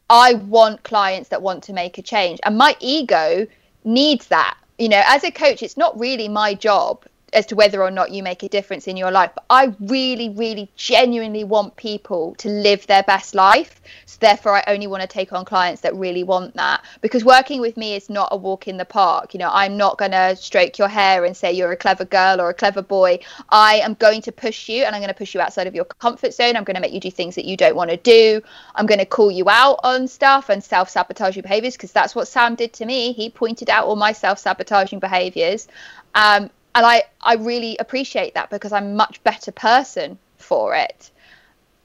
I 0.10 0.36
want 0.36 0.84
clients 0.84 1.30
that 1.30 1.42
want 1.42 1.64
to 1.64 1.74
make 1.74 1.98
a 1.98 2.04
change. 2.04 2.40
And 2.44 2.58
my 2.58 2.76
ego 2.80 3.48
needs 3.84 4.28
that. 4.28 4.56
You 4.78 4.90
know, 4.90 5.02
as 5.06 5.24
a 5.24 5.32
coach, 5.32 5.64
it's 5.64 5.76
not 5.76 6.00
really 6.00 6.30
my 6.30 6.54
job 6.54 7.04
as 7.34 7.46
to 7.48 7.56
whether 7.56 7.84
or 7.84 7.92
not 7.92 8.12
you 8.12 8.24
make 8.24 8.44
a 8.44 8.50
difference 8.50 8.88
in 8.88 8.96
your 8.96 9.12
life. 9.12 9.32
But 9.36 9.46
I 9.50 9.76
really, 9.82 10.30
really 10.30 10.72
genuinely 10.76 11.44
want 11.44 11.76
people 11.76 12.36
to 12.36 12.50
live 12.50 12.88
their 12.88 13.04
best 13.04 13.36
life. 13.36 13.82
So 14.06 14.18
therefore, 14.22 14.56
I 14.56 14.64
only 14.68 14.88
want 14.88 15.02
to 15.02 15.08
take 15.08 15.34
on 15.34 15.44
clients 15.44 15.82
that 15.82 15.94
really 15.96 16.24
want 16.24 16.54
that. 16.56 16.84
Because 17.02 17.26
working 17.26 17.60
with 17.60 17.76
me 17.76 17.96
is 17.96 18.10
not 18.10 18.30
a 18.32 18.38
walk 18.38 18.68
in 18.68 18.78
the 18.78 18.86
park. 18.86 19.34
You 19.34 19.40
know, 19.40 19.50
I'm 19.52 19.76
not 19.76 19.98
going 19.98 20.12
to 20.12 20.36
stroke 20.38 20.78
your 20.78 20.88
hair 20.88 21.26
and 21.26 21.36
say 21.36 21.52
you're 21.52 21.72
a 21.72 21.78
clever 21.78 22.06
girl 22.06 22.40
or 22.40 22.50
a 22.50 22.54
clever 22.54 22.82
boy. 22.82 23.20
I 23.50 23.76
am 23.76 23.96
going 23.96 24.22
to 24.22 24.32
push 24.32 24.70
you 24.70 24.84
and 24.86 24.96
I'm 24.96 25.02
going 25.02 25.10
to 25.10 25.18
push 25.18 25.36
you 25.36 25.42
outside 25.42 25.68
of 25.68 25.76
your 25.76 25.86
comfort 25.86 26.34
zone. 26.34 26.56
I'm 26.56 26.64
going 26.64 26.76
to 26.76 26.82
make 26.82 26.94
you 26.94 27.02
do 27.02 27.12
things 27.12 27.36
that 27.36 27.46
you 27.46 27.58
don't 27.58 27.76
want 27.76 27.90
to 27.90 27.98
do. 27.98 28.42
I'm 28.76 28.86
going 28.86 29.00
to 29.00 29.06
call 29.06 29.32
you 29.32 29.50
out 29.50 29.80
on 29.84 30.08
stuff 30.08 30.50
and 30.50 30.64
self 30.64 30.90
sabotaging 30.90 31.42
behaviors 31.42 31.76
because 31.76 31.92
that's 31.92 32.16
what 32.16 32.28
Sam 32.28 32.56
did 32.56 32.72
to 32.74 32.86
me. 32.86 33.12
He 33.12 33.30
pointed 33.30 33.70
out 33.70 33.86
all 33.86 33.98
my 33.98 34.14
self 34.14 34.40
sabotaging 34.40 35.00
behaviors. 35.00 35.68
Um, 36.16 36.50
and 36.78 36.86
I 36.86 37.04
I 37.22 37.34
really 37.34 37.76
appreciate 37.80 38.36
that 38.36 38.52
because 38.52 38.72
I'm 38.72 38.86
a 38.86 38.96
much 38.96 39.22
better 39.24 39.52
person 39.52 40.20
for 40.38 40.76
it. 40.76 41.10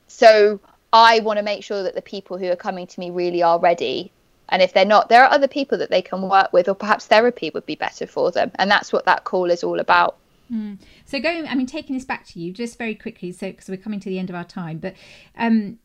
So 0.06 0.60
I 0.92 1.20
want 1.20 1.38
to 1.38 1.42
make 1.42 1.64
sure 1.64 1.82
that 1.82 1.94
the 1.94 2.02
people 2.02 2.36
who 2.36 2.50
are 2.50 2.56
coming 2.56 2.86
to 2.86 3.00
me 3.00 3.10
really 3.10 3.42
are 3.42 3.58
ready. 3.58 4.12
And 4.50 4.60
if 4.60 4.74
they're 4.74 4.84
not, 4.84 5.08
there 5.08 5.24
are 5.24 5.30
other 5.30 5.48
people 5.48 5.78
that 5.78 5.88
they 5.88 6.02
can 6.02 6.28
work 6.28 6.52
with, 6.52 6.68
or 6.68 6.74
perhaps 6.74 7.06
therapy 7.06 7.50
would 7.54 7.64
be 7.64 7.74
better 7.74 8.06
for 8.06 8.30
them. 8.30 8.50
And 8.56 8.70
that's 8.70 8.92
what 8.92 9.06
that 9.06 9.24
call 9.24 9.50
is 9.50 9.64
all 9.64 9.80
about. 9.80 10.18
Mm. 10.52 10.78
So 11.06 11.18
going, 11.18 11.46
I 11.46 11.54
mean, 11.54 11.66
taking 11.66 11.96
this 11.96 12.04
back 12.04 12.26
to 12.26 12.38
you 12.38 12.52
just 12.52 12.76
very 12.76 12.94
quickly, 12.94 13.32
so 13.32 13.46
because 13.46 13.70
we're 13.70 13.78
coming 13.78 14.00
to 14.00 14.10
the 14.10 14.18
end 14.18 14.28
of 14.28 14.36
our 14.36 14.44
time, 14.44 14.76
but 14.76 14.94
um, 15.38 15.78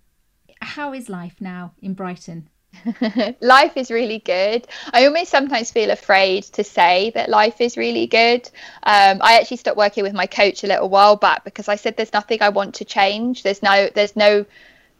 how 0.60 0.94
is 0.94 1.08
life 1.08 1.36
now 1.40 1.72
in 1.82 1.94
Brighton? 1.94 2.50
life 3.42 3.76
is 3.76 3.92
really 3.92 4.20
good. 4.20 4.68
I 4.94 5.06
almost 5.06 5.32
sometimes 5.32 5.72
feel 5.72 5.92
afraid 5.92 6.44
to 6.44 6.64
say 6.64 7.12
that 7.16 7.30
life 7.30 7.62
is 7.62 7.78
really 7.78 8.08
good. 8.08 8.50
Um, 8.84 9.20
I 9.22 9.40
actually 9.40 9.58
stopped 9.58 9.78
working 9.78 10.04
with 10.04 10.14
my 10.14 10.26
coach 10.26 10.64
a 10.64 10.68
little 10.68 10.90
while 10.90 11.16
back 11.16 11.44
because 11.44 11.68
I 11.68 11.76
said 11.76 11.98
there's 11.98 12.14
nothing 12.14 12.42
I 12.42 12.50
want 12.50 12.76
to 12.76 12.86
change. 12.86 13.44
There's 13.44 13.64
no 13.64 13.90
there's 13.94 14.16
no 14.16 14.46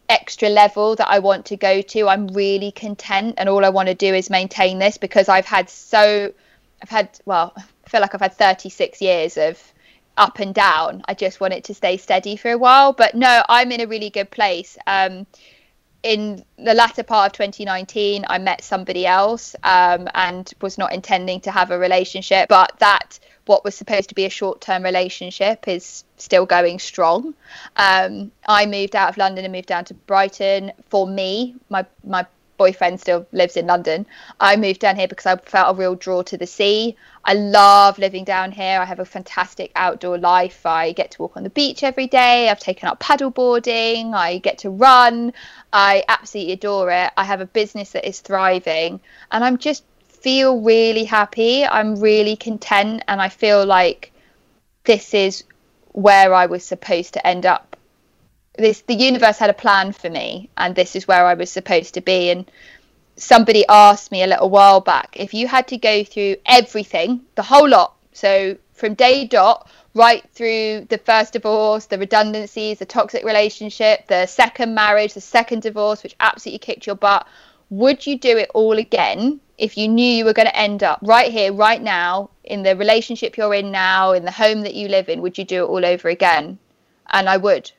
extra 0.10 0.50
level 0.50 0.96
that 0.96 1.08
I 1.10 1.20
want 1.20 1.46
to 1.48 1.58
go 1.58 1.82
to. 1.82 2.08
I'm 2.08 2.28
really 2.28 2.72
content 2.72 3.36
and 3.38 3.50
all 3.50 3.66
I 3.66 3.70
want 3.70 3.90
to 3.90 3.96
do 3.96 4.14
is 4.14 4.30
maintain 4.30 4.80
this 4.80 4.98
because 4.98 5.30
I've 5.30 5.46
had 5.46 5.70
so 5.70 6.34
I've 6.82 6.90
had 6.90 7.20
well, 7.26 7.54
I 7.58 7.90
feel 7.90 8.02
like 8.02 8.14
I've 8.16 8.22
had 8.22 8.34
36 8.34 9.02
years 9.02 9.38
of 9.38 9.62
up 10.18 10.40
and 10.40 10.54
down. 10.54 11.04
I 11.08 11.14
just 11.14 11.40
want 11.40 11.54
it 11.54 11.66
to 11.66 11.74
stay 11.74 11.98
steady 11.98 12.38
for 12.38 12.52
a 12.52 12.58
while. 12.58 12.94
But 12.94 13.16
no, 13.16 13.44
I'm 13.48 13.72
in 13.72 13.82
a 13.82 13.88
really 13.88 14.10
good 14.10 14.32
place. 14.32 14.78
Um, 14.88 15.28
in 16.08 16.46
the 16.58 16.74
latter 16.74 17.04
part 17.04 17.28
of 17.28 17.34
2019, 17.34 18.26
I 18.30 18.38
met 18.38 18.64
somebody 18.64 19.06
else 19.06 19.58
um, 19.64 20.08
and 20.14 20.52
was 20.62 20.78
not 20.78 20.94
intending 20.94 21.42
to 21.42 21.52
have 21.52 21.70
a 21.70 21.78
relationship, 21.78 22.48
but 22.48 22.72
that 22.80 23.20
what 23.46 23.66
was 23.66 23.76
supposed 23.76 24.08
to 24.10 24.16
be 24.16 24.24
a 24.24 24.30
short 24.30 24.62
term 24.62 24.84
relationship 24.84 25.68
is 25.68 26.06
still 26.16 26.46
going 26.46 26.80
strong. 26.80 27.34
Um, 27.76 28.32
I 28.48 28.66
moved 28.66 28.96
out 28.96 29.10
of 29.10 29.18
London 29.18 29.44
and 29.44 29.52
moved 29.52 29.68
down 29.68 29.84
to 29.86 29.94
Brighton. 29.94 30.72
For 30.90 31.06
me, 31.06 31.56
my 31.70 31.86
my 32.06 32.26
boyfriend 32.58 33.00
still 33.00 33.28
lives 33.32 33.56
in 33.56 33.68
London. 33.68 34.06
I 34.40 34.56
moved 34.56 34.80
down 34.80 34.96
here 34.96 35.08
because 35.08 35.26
I 35.26 35.36
felt 35.38 35.76
a 35.76 35.80
real 35.80 35.96
draw 35.96 36.24
to 36.24 36.38
the 36.38 36.48
sea. 36.48 36.96
I 37.24 37.34
love 37.34 38.00
living 38.00 38.24
down 38.24 38.52
here. 38.52 38.80
I 38.80 38.86
have 38.86 39.00
a 39.00 39.06
fantastic 39.06 39.72
outdoor 39.76 40.18
life. 40.18 40.66
I 40.66 40.92
get 40.92 41.12
to 41.12 41.22
walk 41.22 41.38
on 41.38 41.44
the 41.44 41.50
beach 41.50 41.84
every 41.84 42.08
day. 42.08 42.50
I've 42.50 42.60
taken 42.60 42.90
up 42.90 43.00
paddle 43.00 43.30
boarding. 43.30 44.14
I 44.14 44.40
get 44.40 44.60
to 44.60 44.70
run. 44.70 45.34
I 45.72 46.04
absolutely 46.08 46.54
adore 46.54 46.92
it. 46.92 47.12
I 47.18 47.24
have 47.24 47.42
a 47.42 47.46
business 47.46 47.92
that 47.92 48.08
is 48.08 48.22
thriving 48.22 49.00
and 49.32 49.44
I'm 49.44 49.58
just 49.58 49.84
feel 50.08 50.62
really 50.62 51.04
happy. 51.04 51.66
I'm 51.66 52.00
really 52.00 52.36
content 52.36 53.04
and 53.08 53.22
I 53.22 53.30
feel 53.30 53.66
like 53.66 54.12
this 54.84 55.14
is 55.14 55.44
where 55.92 56.34
I 56.34 56.46
was 56.46 56.64
supposed 56.64 57.14
to 57.14 57.28
end 57.28 57.46
up 57.46 57.67
this 58.58 58.82
the 58.82 58.94
universe 58.94 59.38
had 59.38 59.50
a 59.50 59.54
plan 59.54 59.92
for 59.92 60.10
me 60.10 60.50
and 60.58 60.76
this 60.76 60.96
is 60.96 61.08
where 61.08 61.26
I 61.26 61.34
was 61.34 61.52
supposed 61.52 61.94
to 61.94 62.02
be. 62.02 62.30
And 62.30 62.50
somebody 63.16 63.66
asked 63.68 64.12
me 64.12 64.24
a 64.24 64.28
little 64.28 64.50
while 64.50 64.82
back 64.82 65.16
if 65.16 65.34
you 65.34 65.48
had 65.48 65.68
to 65.68 65.78
go 65.78 66.04
through 66.04 66.36
everything 66.46 67.22
the 67.34 67.42
whole 67.42 67.68
lot 67.68 67.96
so 68.14 68.56
from 68.74 68.94
day 68.94 69.26
dot 69.26 69.68
right 69.96 70.24
through 70.34 70.86
the 70.90 71.00
first 71.00 71.34
divorce 71.34 71.88
the 71.88 71.98
redundancies 71.98 72.78
the 72.78 72.86
toxic 72.86 73.24
relationship 73.26 74.06
the 74.06 74.28
second 74.28 74.76
marriage 74.76 75.16
the 75.16 75.22
second 75.22 75.64
divorce 75.64 76.04
which 76.04 76.16
absolutely 76.20 76.60
kicked 76.60 76.86
your 76.86 76.96
butt 76.96 77.26
would 77.72 78.06
you 78.06 78.20
do 78.20 78.38
it 78.38 78.52
all 78.54 78.78
again 78.78 79.40
if 79.58 79.78
you 79.78 79.88
knew 79.88 80.06
you 80.06 80.26
were 80.26 80.34
going 80.34 80.48
to 80.48 80.56
end 80.56 80.84
up 80.84 81.00
right 81.02 81.32
here 81.32 81.52
right 81.52 81.82
now 81.82 82.30
in 82.44 82.64
the 82.64 82.76
relationship 82.76 83.38
you're 83.38 83.54
in 83.54 83.72
now 83.72 84.12
in 84.12 84.24
the 84.24 84.32
home 84.32 84.62
that 84.62 84.76
you 84.76 84.88
live 84.88 85.10
in? 85.10 85.22
Would 85.22 85.38
you 85.38 85.44
do 85.44 85.64
it 85.64 85.68
all 85.68 85.86
over 85.86 86.10
again? 86.10 86.60
And 87.10 87.28
I 87.28 87.38
would 87.38 87.72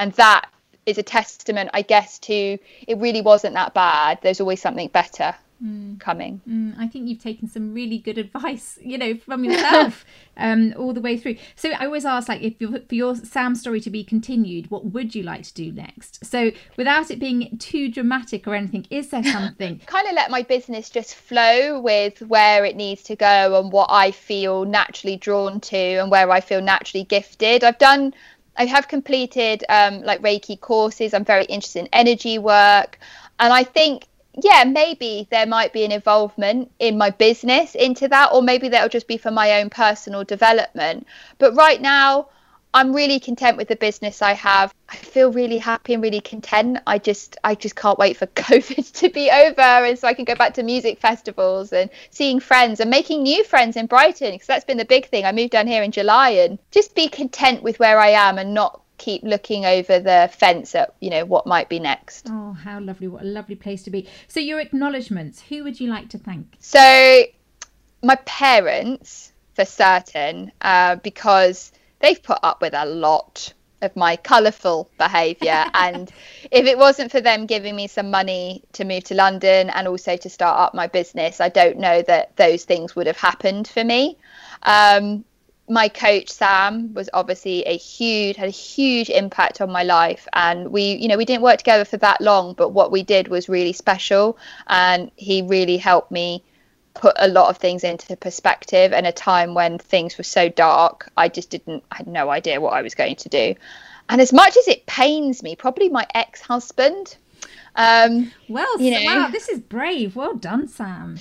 and 0.00 0.12
that 0.14 0.48
is 0.86 0.98
a 0.98 1.02
testament, 1.02 1.70
I 1.74 1.82
guess, 1.82 2.18
to 2.20 2.58
it 2.88 2.98
really 2.98 3.20
wasn't 3.20 3.54
that 3.54 3.74
bad. 3.74 4.18
There's 4.22 4.40
always 4.40 4.60
something 4.60 4.88
better 4.88 5.34
mm. 5.62 6.00
coming. 6.00 6.40
Mm, 6.48 6.74
I 6.78 6.88
think 6.88 7.06
you've 7.06 7.22
taken 7.22 7.48
some 7.48 7.74
really 7.74 7.98
good 7.98 8.16
advice, 8.16 8.78
you 8.82 8.96
know, 8.96 9.14
from 9.14 9.44
yourself 9.44 10.04
um, 10.36 10.74
all 10.78 10.94
the 10.94 11.02
way 11.02 11.18
through. 11.18 11.36
So 11.54 11.70
I 11.70 11.84
always 11.84 12.06
ask, 12.06 12.28
like, 12.28 12.40
if 12.40 12.56
for 12.58 12.94
your 12.94 13.14
Sam 13.14 13.54
story 13.54 13.80
to 13.82 13.90
be 13.90 14.02
continued, 14.02 14.70
what 14.70 14.86
would 14.86 15.14
you 15.14 15.22
like 15.22 15.42
to 15.44 15.54
do 15.54 15.70
next? 15.70 16.24
So 16.24 16.50
without 16.78 17.10
it 17.10 17.18
being 17.18 17.58
too 17.58 17.90
dramatic 17.90 18.48
or 18.48 18.54
anything, 18.54 18.86
is 18.90 19.10
there 19.10 19.24
something? 19.36 19.80
kind 19.86 20.08
of 20.08 20.14
let 20.14 20.30
my 20.30 20.42
business 20.42 20.88
just 20.88 21.14
flow 21.14 21.80
with 21.80 22.22
where 22.22 22.64
it 22.64 22.74
needs 22.74 23.02
to 23.04 23.16
go 23.16 23.60
and 23.60 23.70
what 23.70 23.88
I 23.90 24.12
feel 24.12 24.64
naturally 24.64 25.16
drawn 25.16 25.60
to 25.60 25.76
and 25.76 26.10
where 26.10 26.30
I 26.30 26.40
feel 26.40 26.62
naturally 26.62 27.04
gifted. 27.04 27.64
I've 27.64 27.78
done 27.78 28.14
I 28.60 28.66
have 28.66 28.88
completed 28.88 29.64
um, 29.70 30.02
like 30.02 30.20
Reiki 30.20 30.60
courses. 30.60 31.14
I'm 31.14 31.24
very 31.24 31.46
interested 31.46 31.78
in 31.78 31.88
energy 31.94 32.38
work. 32.38 32.98
And 33.38 33.54
I 33.54 33.64
think, 33.64 34.06
yeah, 34.34 34.64
maybe 34.64 35.26
there 35.30 35.46
might 35.46 35.72
be 35.72 35.82
an 35.82 35.92
involvement 35.92 36.70
in 36.78 36.98
my 36.98 37.08
business 37.08 37.74
into 37.74 38.06
that, 38.08 38.32
or 38.34 38.42
maybe 38.42 38.68
that'll 38.68 38.90
just 38.90 39.08
be 39.08 39.16
for 39.16 39.30
my 39.30 39.62
own 39.62 39.70
personal 39.70 40.24
development. 40.24 41.06
But 41.38 41.54
right 41.54 41.80
now, 41.80 42.28
I'm 42.72 42.94
really 42.94 43.18
content 43.18 43.56
with 43.56 43.68
the 43.68 43.76
business 43.76 44.22
I 44.22 44.32
have. 44.34 44.72
I 44.88 44.96
feel 44.96 45.32
really 45.32 45.58
happy 45.58 45.94
and 45.94 46.02
really 46.02 46.20
content. 46.20 46.78
I 46.86 46.98
just 46.98 47.36
I 47.42 47.54
just 47.54 47.76
can't 47.76 47.98
wait 47.98 48.16
for 48.16 48.26
COVID 48.26 48.92
to 48.92 49.08
be 49.08 49.30
over 49.30 49.60
and 49.60 49.98
so 49.98 50.06
I 50.06 50.14
can 50.14 50.24
go 50.24 50.34
back 50.34 50.54
to 50.54 50.62
music 50.62 51.00
festivals 51.00 51.72
and 51.72 51.90
seeing 52.10 52.40
friends 52.40 52.80
and 52.80 52.90
making 52.90 53.22
new 53.22 53.44
friends 53.44 53.76
in 53.76 53.86
Brighton 53.86 54.32
because 54.32 54.46
that's 54.46 54.64
been 54.64 54.78
the 54.78 54.84
big 54.84 55.06
thing. 55.06 55.24
I 55.24 55.32
moved 55.32 55.50
down 55.50 55.66
here 55.66 55.82
in 55.82 55.90
July 55.90 56.30
and 56.30 56.58
just 56.70 56.94
be 56.94 57.08
content 57.08 57.62
with 57.62 57.78
where 57.78 57.98
I 57.98 58.10
am 58.10 58.38
and 58.38 58.54
not 58.54 58.82
keep 58.98 59.22
looking 59.22 59.64
over 59.64 59.98
the 59.98 60.30
fence 60.32 60.74
at 60.74 60.94
you 61.00 61.10
know 61.10 61.24
what 61.24 61.46
might 61.46 61.68
be 61.68 61.80
next. 61.80 62.28
Oh, 62.30 62.52
how 62.52 62.78
lovely! 62.80 63.08
What 63.08 63.22
a 63.22 63.26
lovely 63.26 63.56
place 63.56 63.82
to 63.84 63.90
be. 63.90 64.06
So 64.28 64.38
your 64.38 64.60
acknowledgements. 64.60 65.40
Who 65.48 65.64
would 65.64 65.80
you 65.80 65.88
like 65.88 66.10
to 66.10 66.18
thank? 66.18 66.56
So 66.60 67.24
my 68.02 68.16
parents 68.26 69.32
for 69.54 69.64
certain 69.64 70.52
uh, 70.60 70.96
because 70.96 71.72
they've 72.00 72.22
put 72.22 72.38
up 72.42 72.60
with 72.60 72.74
a 72.74 72.86
lot 72.86 73.52
of 73.82 73.94
my 73.96 74.16
colourful 74.16 74.90
behaviour. 74.98 75.64
and 75.74 76.10
if 76.50 76.66
it 76.66 76.78
wasn't 76.78 77.10
for 77.10 77.20
them 77.20 77.46
giving 77.46 77.76
me 77.76 77.86
some 77.86 78.10
money 78.10 78.62
to 78.72 78.84
move 78.84 79.04
to 79.04 79.14
London 79.14 79.70
and 79.70 79.88
also 79.88 80.16
to 80.16 80.28
start 80.28 80.58
up 80.58 80.74
my 80.74 80.86
business, 80.86 81.40
I 81.40 81.48
don't 81.48 81.78
know 81.78 82.02
that 82.02 82.36
those 82.36 82.64
things 82.64 82.94
would 82.96 83.06
have 83.06 83.16
happened 83.16 83.68
for 83.68 83.84
me. 83.84 84.18
Um, 84.62 85.24
my 85.68 85.88
coach 85.88 86.28
Sam 86.28 86.92
was 86.94 87.08
obviously 87.14 87.62
a 87.62 87.76
huge 87.76 88.36
had 88.36 88.48
a 88.48 88.50
huge 88.50 89.08
impact 89.08 89.60
on 89.60 89.70
my 89.70 89.84
life 89.84 90.26
and 90.32 90.72
we 90.72 90.94
you 90.94 91.06
know 91.06 91.16
we 91.16 91.24
didn't 91.24 91.42
work 91.42 91.58
together 91.58 91.84
for 91.84 91.96
that 91.98 92.20
long 92.20 92.54
but 92.54 92.70
what 92.70 92.90
we 92.90 93.04
did 93.04 93.28
was 93.28 93.48
really 93.48 93.72
special 93.72 94.36
and 94.66 95.12
he 95.14 95.42
really 95.42 95.76
helped 95.76 96.10
me 96.10 96.42
put 96.94 97.14
a 97.18 97.28
lot 97.28 97.48
of 97.48 97.56
things 97.56 97.84
into 97.84 98.16
perspective 98.16 98.92
and 98.92 99.06
a 99.06 99.12
time 99.12 99.54
when 99.54 99.78
things 99.78 100.18
were 100.18 100.24
so 100.24 100.48
dark 100.48 101.10
i 101.16 101.28
just 101.28 101.50
didn't 101.50 101.84
i 101.90 101.96
had 101.96 102.06
no 102.06 102.30
idea 102.30 102.60
what 102.60 102.72
i 102.72 102.82
was 102.82 102.94
going 102.94 103.16
to 103.16 103.28
do. 103.28 103.54
And 104.08 104.20
as 104.20 104.32
much 104.32 104.56
as 104.56 104.66
it 104.66 104.86
pains 104.86 105.42
me 105.42 105.54
probably 105.54 105.88
my 105.88 106.06
ex-husband 106.14 107.16
um 107.76 108.32
well 108.48 108.80
you 108.80 108.90
know. 108.90 109.04
wow 109.04 109.28
this 109.30 109.48
is 109.48 109.60
brave. 109.60 110.16
Well 110.16 110.34
done 110.34 110.68
sam. 110.68 111.18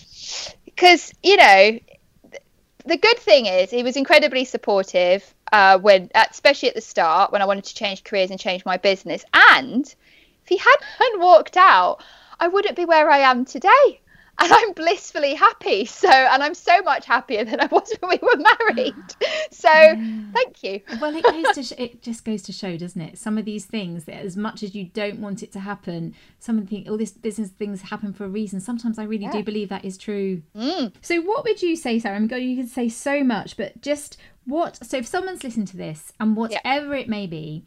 Because 0.65 1.13
you 1.21 1.37
know 1.37 1.79
the 2.85 2.97
good 2.97 3.19
thing 3.19 3.45
is 3.45 3.69
he 3.69 3.83
was 3.83 3.95
incredibly 3.95 4.45
supportive 4.45 5.33
uh, 5.51 5.77
when 5.79 6.09
especially 6.15 6.69
at 6.69 6.75
the 6.75 6.81
start 6.81 7.31
when 7.31 7.41
i 7.41 7.45
wanted 7.45 7.65
to 7.65 7.75
change 7.75 8.03
careers 8.03 8.31
and 8.31 8.39
change 8.39 8.65
my 8.65 8.77
business. 8.77 9.23
And 9.33 9.85
if 9.85 10.47
he 10.47 10.57
hadn't 10.57 11.19
walked 11.19 11.57
out 11.57 12.03
i 12.39 12.47
wouldn't 12.47 12.75
be 12.75 12.85
where 12.85 13.09
i 13.11 13.19
am 13.19 13.45
today 13.45 14.01
and 14.39 14.53
I'm 14.53 14.73
blissfully 14.73 15.33
happy. 15.33 15.85
So, 15.85 16.09
and 16.09 16.41
I'm 16.41 16.53
so 16.53 16.81
much 16.81 17.05
happier 17.05 17.43
than 17.43 17.59
I 17.59 17.65
was 17.65 17.93
when 17.99 18.17
we 18.21 18.27
were 18.27 18.43
married. 18.59 18.95
So, 19.51 19.69
yeah. 19.69 20.21
thank 20.33 20.63
you. 20.63 20.79
well, 21.01 21.13
it 21.13 21.23
goes 21.23 21.55
to 21.55 21.63
sh- 21.63 21.77
it 21.77 22.01
just 22.01 22.23
goes 22.23 22.41
to 22.43 22.53
show, 22.53 22.77
doesn't 22.77 23.01
it? 23.01 23.17
Some 23.17 23.37
of 23.37 23.43
these 23.43 23.65
things, 23.65 24.05
that 24.05 24.23
as 24.23 24.37
much 24.37 24.63
as 24.63 24.73
you 24.73 24.85
don't 24.85 25.19
want 25.19 25.43
it 25.43 25.51
to 25.53 25.59
happen, 25.59 26.15
some 26.37 26.57
of 26.57 26.69
the 26.69 26.87
all 26.87 26.97
this 26.97 27.11
business 27.11 27.49
things 27.49 27.81
happen 27.81 28.13
for 28.13 28.25
a 28.25 28.29
reason. 28.29 28.61
Sometimes 28.61 28.97
I 28.97 29.03
really 29.03 29.23
yeah. 29.23 29.33
do 29.33 29.43
believe 29.43 29.67
that 29.69 29.83
is 29.83 29.97
true. 29.97 30.43
Mm. 30.55 30.93
So, 31.01 31.19
what 31.21 31.43
would 31.43 31.61
you 31.61 31.75
say, 31.75 31.99
Sarah? 31.99 32.15
I'm 32.15 32.27
mean, 32.27 32.49
you 32.49 32.63
could 32.63 32.71
say 32.71 32.87
so 32.87 33.23
much, 33.23 33.57
but 33.57 33.81
just 33.81 34.17
what? 34.45 34.83
So, 34.85 34.97
if 34.97 35.07
someone's 35.07 35.43
listened 35.43 35.67
to 35.69 35.77
this 35.77 36.13
and 36.19 36.37
whatever 36.37 36.95
yeah. 36.95 37.01
it 37.01 37.09
may 37.09 37.27
be 37.27 37.65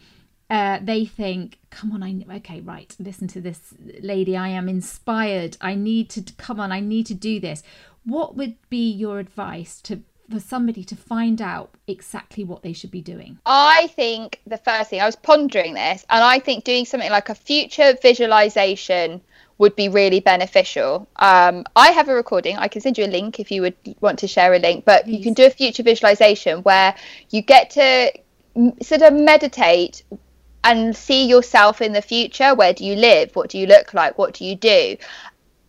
uh, 0.53 0.79
they 0.83 1.07
think, 1.07 1.59
come 1.71 1.93
on, 1.93 2.03
I 2.03 2.37
okay, 2.37 2.61
right, 2.61 2.95
listen 2.99 3.27
to 3.29 3.41
this 3.41 3.73
lady. 4.03 4.37
I 4.37 4.49
am 4.49 4.69
inspired. 4.69 5.57
I 5.63 5.75
need 5.75 6.11
to 6.11 6.23
come 6.37 6.61
on. 6.61 6.71
I 6.71 6.81
need 6.81 7.07
to 7.07 7.15
do 7.15 7.41
this. 7.41 7.63
What 8.05 8.37
would 8.37 8.57
be 8.69 8.91
your 8.91 9.19
advice 9.19 9.81
to 9.83 10.03
for 10.31 10.41
somebody 10.41 10.85
to 10.85 10.95
find 10.95 11.41
out 11.41 11.71
exactly 11.87 12.45
what 12.45 12.63
they 12.63 12.75
should 12.75 12.91
be 12.91 13.01
doing? 13.01 13.39
I 13.47 13.87
think 13.97 14.43
the 14.47 14.59
first 14.59 14.91
thing 14.91 15.01
I 15.01 15.07
was 15.07 15.17
pondering 15.17 15.73
this, 15.73 16.05
and 16.11 16.23
I 16.23 16.39
think 16.39 16.65
doing 16.65 16.85
something 16.85 17.11
like 17.11 17.31
a 17.31 17.35
future 17.35 17.97
visualization 18.03 19.23
would 19.57 19.75
be 19.75 19.89
really 19.89 20.21
beneficial. 20.21 21.09
Um, 21.17 21.65
I 21.77 21.93
have 21.93 22.11
a 22.11 22.15
recording. 22.15 22.59
I 22.59 22.69
can 22.69 22.83
send 22.83 22.99
you 22.99 23.07
a 23.07 23.13
link 23.19 23.41
if 23.41 23.51
you 23.51 23.63
would 23.63 23.77
want 24.03 24.19
to 24.19 24.29
share 24.29 24.53
a 24.53 24.59
link. 24.59 24.85
But 24.85 25.05
Please. 25.05 25.17
you 25.17 25.23
can 25.23 25.33
do 25.33 25.47
a 25.47 25.51
future 25.51 25.83
visualization 25.83 26.63
where 26.63 26.95
you 27.31 27.41
get 27.41 27.71
to 27.71 28.13
sort 28.83 29.03
of 29.03 29.15
meditate 29.15 30.03
and 30.65 30.97
see 30.97 31.27
yourself 31.27 31.81
in 31.81 31.93
the 31.93 32.03
future. 32.03 32.55
Where 32.55 32.73
do 32.73 32.85
you 32.85 32.95
live? 32.97 33.35
What 33.35 33.51
do 33.51 33.59
you 33.59 33.67
look 33.67 33.95
like? 33.95 34.19
What 34.19 34.35
do 34.35 34.45
you 34.45 34.57
do? 34.57 34.97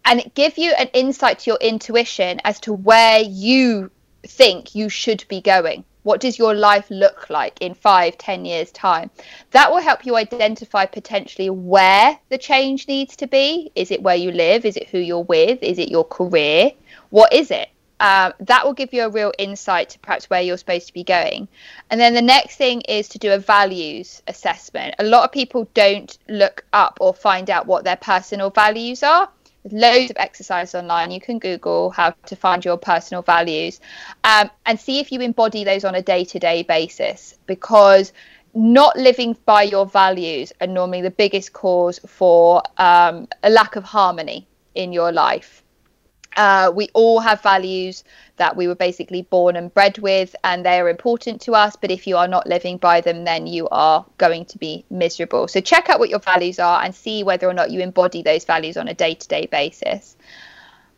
And 0.05 0.29
give 0.35 0.57
you 0.57 0.71
an 0.73 0.89
insight 0.93 1.39
to 1.39 1.51
your 1.51 1.59
intuition 1.61 2.41
as 2.43 2.59
to 2.61 2.73
where 2.73 3.19
you 3.21 3.89
think 4.27 4.75
you 4.75 4.89
should 4.89 5.25
be 5.27 5.41
going. 5.41 5.83
What 6.03 6.19
does 6.19 6.37
your 6.37 6.53
life 6.53 6.87
look 6.89 7.29
like 7.29 7.61
in 7.61 7.73
five, 7.73 8.17
ten 8.17 8.43
years' 8.43 8.71
time? 8.71 9.09
That 9.51 9.71
will 9.71 9.81
help 9.81 10.05
you 10.05 10.17
identify 10.17 10.85
potentially 10.85 11.49
where 11.49 12.19
the 12.27 12.37
change 12.37 12.89
needs 12.89 13.15
to 13.17 13.27
be. 13.27 13.71
Is 13.75 13.89
it 13.89 14.03
where 14.03 14.15
you 14.15 14.31
live? 14.31 14.65
Is 14.65 14.75
it 14.75 14.89
who 14.89 14.97
you're 14.97 15.23
with? 15.23 15.63
Is 15.63 15.79
it 15.79 15.89
your 15.89 16.03
career? 16.03 16.71
What 17.09 17.31
is 17.31 17.51
it? 17.51 17.69
Um, 17.99 18.33
that 18.39 18.65
will 18.65 18.73
give 18.73 18.93
you 18.93 19.03
a 19.03 19.09
real 19.09 19.31
insight 19.37 19.89
to 19.89 19.99
perhaps 19.99 20.29
where 20.29 20.41
you're 20.41 20.57
supposed 20.57 20.87
to 20.87 20.93
be 20.93 21.03
going. 21.03 21.47
And 21.89 21.99
then 21.99 22.13
the 22.13 22.21
next 22.21 22.57
thing 22.57 22.81
is 22.81 23.07
to 23.09 23.19
do 23.19 23.31
a 23.31 23.37
values 23.37 24.21
assessment. 24.27 24.95
A 24.99 25.03
lot 25.03 25.23
of 25.23 25.31
people 25.31 25.69
don't 25.73 26.17
look 26.27 26.65
up 26.73 26.97
or 26.99 27.13
find 27.13 27.49
out 27.49 27.65
what 27.65 27.83
their 27.83 27.95
personal 27.95 28.49
values 28.49 29.03
are. 29.03 29.29
There's 29.63 29.81
loads 29.81 30.11
of 30.11 30.17
exercise 30.17 30.75
online. 30.75 31.11
You 31.11 31.21
can 31.21 31.39
Google 31.39 31.91
how 31.91 32.13
to 32.25 32.35
find 32.35 32.65
your 32.65 32.77
personal 32.77 33.21
values 33.21 33.79
um, 34.23 34.49
and 34.65 34.77
see 34.79 34.99
if 34.99 35.11
you 35.11 35.21
embody 35.21 35.63
those 35.63 35.85
on 35.85 35.95
a 35.95 36.01
day 36.01 36.25
to 36.25 36.39
day 36.39 36.63
basis 36.63 37.35
because 37.45 38.11
not 38.53 38.97
living 38.97 39.35
by 39.45 39.63
your 39.63 39.85
values 39.85 40.51
are 40.61 40.67
normally 40.67 41.01
the 41.01 41.11
biggest 41.11 41.53
cause 41.53 41.99
for 42.05 42.61
um, 42.77 43.27
a 43.41 43.49
lack 43.49 43.75
of 43.75 43.83
harmony 43.83 44.45
in 44.75 44.91
your 44.91 45.11
life 45.11 45.62
Uh, 46.35 46.71
we 46.73 46.89
all 46.93 47.19
have 47.19 47.41
values 47.41 48.03
that 48.37 48.55
we 48.55 48.67
were 48.67 48.75
basically 48.75 49.21
born 49.23 49.55
and 49.55 49.73
bred 49.73 49.97
with, 49.99 50.35
and 50.43 50.65
they 50.65 50.79
are 50.79 50.89
important 50.89 51.41
to 51.41 51.53
us. 51.53 51.75
But 51.75 51.91
if 51.91 52.07
you 52.07 52.17
are 52.17 52.27
not 52.27 52.47
living 52.47 52.77
by 52.77 53.01
them, 53.01 53.23
then 53.23 53.47
you 53.47 53.67
are 53.69 54.05
going 54.17 54.45
to 54.45 54.57
be 54.57 54.85
miserable. 54.89 55.47
So 55.47 55.61
check 55.61 55.89
out 55.89 55.99
what 55.99 56.09
your 56.09 56.19
values 56.19 56.59
are 56.59 56.83
and 56.83 56.93
see 56.93 57.23
whether 57.23 57.47
or 57.47 57.53
not 57.53 57.71
you 57.71 57.81
embody 57.81 58.23
those 58.23 58.45
values 58.45 58.77
on 58.77 58.87
a 58.87 58.93
day 58.93 59.13
to 59.13 59.27
day 59.27 59.45
basis. 59.45 60.15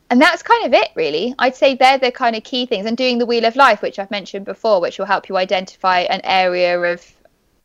And 0.09 0.21
that's 0.21 0.43
kind 0.43 0.65
of 0.65 0.73
it, 0.73 0.89
really. 0.95 1.33
I'd 1.39 1.55
say 1.55 1.75
they're 1.75 1.97
the 1.97 2.11
kind 2.11 2.35
of 2.35 2.43
key 2.43 2.65
things. 2.65 2.85
And 2.85 2.95
doing 2.95 3.17
the 3.17 3.25
wheel 3.25 3.45
of 3.45 3.55
life, 3.55 3.81
which 3.81 3.97
I've 3.99 4.11
mentioned 4.11 4.45
before, 4.45 4.79
which 4.79 4.99
will 4.99 5.05
help 5.05 5.29
you 5.29 5.37
identify 5.37 6.01
an 6.01 6.21
area 6.23 6.79
of, 6.79 7.03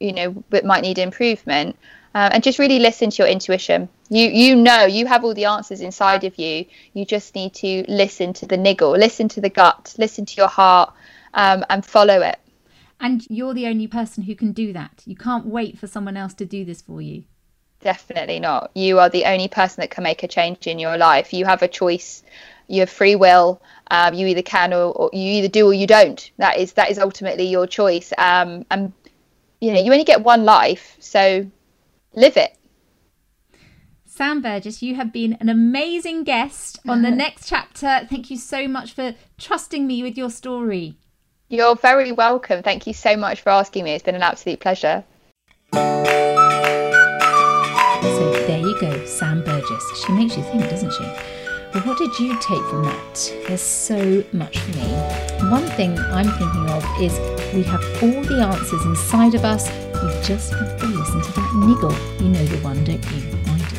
you 0.01 0.12
know, 0.12 0.43
that 0.51 0.64
might 0.64 0.81
need 0.81 0.99
improvement. 0.99 1.77
Uh, 2.12 2.28
and 2.32 2.42
just 2.42 2.58
really 2.58 2.80
listen 2.80 3.11
to 3.11 3.22
your 3.22 3.28
intuition. 3.28 3.88
You 4.08 4.26
you 4.28 4.56
know 4.56 4.84
you 4.84 5.06
have 5.06 5.24
all 5.24 5.34
the 5.34 5.44
answers 5.44 5.80
inside 5.80 6.24
of 6.24 6.38
you. 6.38 6.66
You 6.92 7.04
just 7.04 7.34
need 7.36 7.54
to 7.54 7.84
listen 7.88 8.32
to 8.34 8.46
the 8.46 8.56
niggle, 8.56 8.90
listen 8.90 9.28
to 9.28 9.40
the 9.40 9.50
gut, 9.50 9.94
listen 9.96 10.26
to 10.26 10.36
your 10.36 10.48
heart, 10.48 10.92
um, 11.34 11.64
and 11.70 11.86
follow 11.86 12.20
it. 12.20 12.38
And 13.00 13.24
you're 13.30 13.54
the 13.54 13.66
only 13.66 13.86
person 13.86 14.24
who 14.24 14.34
can 14.34 14.52
do 14.52 14.72
that. 14.72 15.02
You 15.06 15.16
can't 15.16 15.46
wait 15.46 15.78
for 15.78 15.86
someone 15.86 16.16
else 16.16 16.34
to 16.34 16.44
do 16.44 16.64
this 16.64 16.82
for 16.82 17.00
you. 17.00 17.24
Definitely 17.80 18.40
not. 18.40 18.72
You 18.74 18.98
are 18.98 19.08
the 19.08 19.24
only 19.24 19.48
person 19.48 19.80
that 19.80 19.90
can 19.90 20.04
make 20.04 20.22
a 20.22 20.28
change 20.28 20.66
in 20.66 20.78
your 20.78 20.98
life. 20.98 21.32
You 21.32 21.46
have 21.46 21.62
a 21.62 21.68
choice. 21.68 22.22
You 22.68 22.80
have 22.80 22.90
free 22.90 23.16
will. 23.16 23.62
Um, 23.90 24.12
you 24.12 24.26
either 24.26 24.42
can 24.42 24.74
or, 24.74 24.92
or, 24.92 25.11
you 25.14 25.38
either 25.38 25.48
do 25.48 25.66
or 25.66 25.72
you 25.72 25.86
don't. 25.86 26.30
That 26.36 26.58
is 26.58 26.74
that 26.74 26.90
is 26.90 26.98
ultimately 26.98 27.44
your 27.44 27.66
choice. 27.66 28.12
Um, 28.18 28.66
and 28.70 28.92
you 29.61 29.72
know 29.72 29.80
you 29.80 29.90
only 29.92 30.04
get 30.04 30.22
one 30.22 30.44
life, 30.44 30.96
so 31.00 31.46
live 32.14 32.36
it. 32.36 32.56
Sam 34.04 34.42
Burgess, 34.42 34.82
you 34.82 34.96
have 34.96 35.12
been 35.12 35.34
an 35.40 35.48
amazing 35.48 36.24
guest 36.24 36.78
on 36.86 37.02
the 37.02 37.11
next 37.24 37.48
chapter. 37.48 38.06
Thank 38.11 38.30
you 38.30 38.36
so 38.36 38.68
much 38.68 38.92
for 38.92 39.14
trusting 39.38 39.86
me 39.86 40.02
with 40.02 40.18
your 40.18 40.30
story. 40.30 40.96
You're 41.48 41.76
very 41.76 42.12
welcome. 42.12 42.62
Thank 42.62 42.86
you 42.86 42.92
so 42.92 43.16
much 43.16 43.40
for 43.40 43.50
asking 43.50 43.84
me. 43.84 43.92
It's 43.92 44.04
been 44.04 44.14
an 44.14 44.22
absolute 44.22 44.61
pleasure. 44.61 45.04
So 45.72 45.80
there 48.46 48.61
you 48.61 48.78
go, 48.80 49.04
Sam 49.06 49.42
Burgess. 49.42 50.04
She 50.04 50.12
makes 50.12 50.36
you 50.36 50.42
think, 50.44 50.68
doesn't 50.68 50.92
she? 50.92 51.02
Well, 51.72 51.84
what 51.84 51.98
did 51.98 52.18
you 52.18 52.34
take 52.40 52.62
from 52.64 52.84
that? 52.84 53.32
There's 53.46 53.62
so 53.62 54.24
much 54.32 54.58
for 54.58 54.76
me. 54.76 54.92
One 55.50 55.66
thing 55.76 55.98
I'm 55.98 56.28
thinking 56.28 56.68
of 56.68 56.84
is 57.00 57.18
we 57.54 57.62
have 57.62 57.82
all 58.02 58.22
the 58.22 58.42
answers 58.42 58.84
inside 58.84 59.34
of 59.34 59.44
us. 59.44 59.70
We 60.03 60.09
just 60.22 60.53
have 60.55 60.78
to 60.80 60.86
listen 60.86 61.20
to 61.22 61.32
that 61.32 61.55
niggle. 61.57 61.92
You 62.20 62.28
know 62.30 62.44
the 62.46 62.57
one, 62.59 62.82
don't 62.84 63.05
you? 63.12 63.22
I 63.46 63.59
do. 63.68 63.76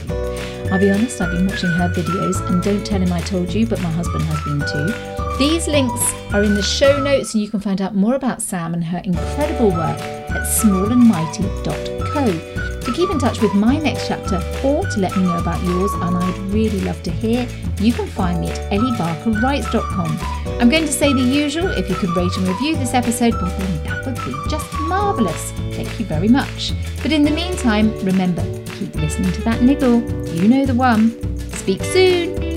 I'll 0.72 0.80
be 0.80 0.91
honest, 0.91 1.19
I've 1.19 1.32
been 1.32 1.47
watching 1.47 1.72
her 1.72 1.89
videos 1.89 2.39
and 2.49 2.61
don't 2.63 2.86
tell 2.86 3.01
him 3.01 3.11
I 3.11 3.19
told 3.22 3.51
you, 3.53 3.65
but 3.65 3.82
my 3.82 3.89
husband 3.91 4.24
has 4.24 4.39
been 4.43 4.59
too. 4.59 4.93
These 5.38 5.67
links 5.67 6.13
are 6.34 6.43
in 6.43 6.53
the 6.53 6.61
show 6.61 7.01
notes 7.01 7.34
and 7.34 7.41
you 7.43 7.49
can 7.49 7.59
find 7.59 7.82
out 7.82 7.95
more 7.95 8.15
about 8.15 8.41
Sam 8.41 8.74
and 8.74 8.84
her 8.84 9.01
incredible 9.03 9.72
work 9.72 9.99
at 9.99 10.47
smallandmighty.co 10.47 12.61
to 12.82 12.91
keep 12.93 13.09
in 13.09 13.19
touch 13.19 13.41
with 13.41 13.53
my 13.53 13.77
next 13.77 14.07
chapter 14.07 14.38
or 14.63 14.86
to 14.86 14.99
let 14.99 15.15
me 15.15 15.23
know 15.23 15.38
about 15.38 15.63
yours, 15.63 15.91
and 15.93 16.17
I'd 16.17 16.38
really 16.53 16.79
love 16.82 17.01
to 17.03 17.11
hear, 17.11 17.47
you 17.79 17.93
can 17.93 18.07
find 18.07 18.39
me 18.39 18.49
at 18.49 18.71
elliebarkerwrites.com. 18.71 20.19
I'm 20.59 20.69
going 20.69 20.86
to 20.86 20.91
say 20.91 21.13
the 21.13 21.21
usual 21.21 21.67
if 21.67 21.89
you 21.89 21.95
could 21.95 22.15
rate 22.15 22.36
and 22.38 22.47
review 22.47 22.75
this 22.75 22.93
episode, 22.93 23.34
well, 23.34 23.57
then 23.57 23.84
that 23.84 24.05
would 24.05 24.15
be 24.25 24.49
just 24.49 24.71
marvellous. 24.82 25.51
Thank 25.75 25.99
you 25.99 26.05
very 26.05 26.27
much. 26.27 26.73
But 27.01 27.11
in 27.11 27.23
the 27.23 27.32
meantime, 27.32 27.93
remember, 28.03 28.43
keep 28.73 28.93
listening 28.95 29.32
to 29.34 29.41
that 29.41 29.61
niggle. 29.61 30.01
You 30.29 30.47
know 30.47 30.65
the 30.65 30.75
one. 30.75 31.17
Speak 31.53 31.84
soon. 31.84 32.51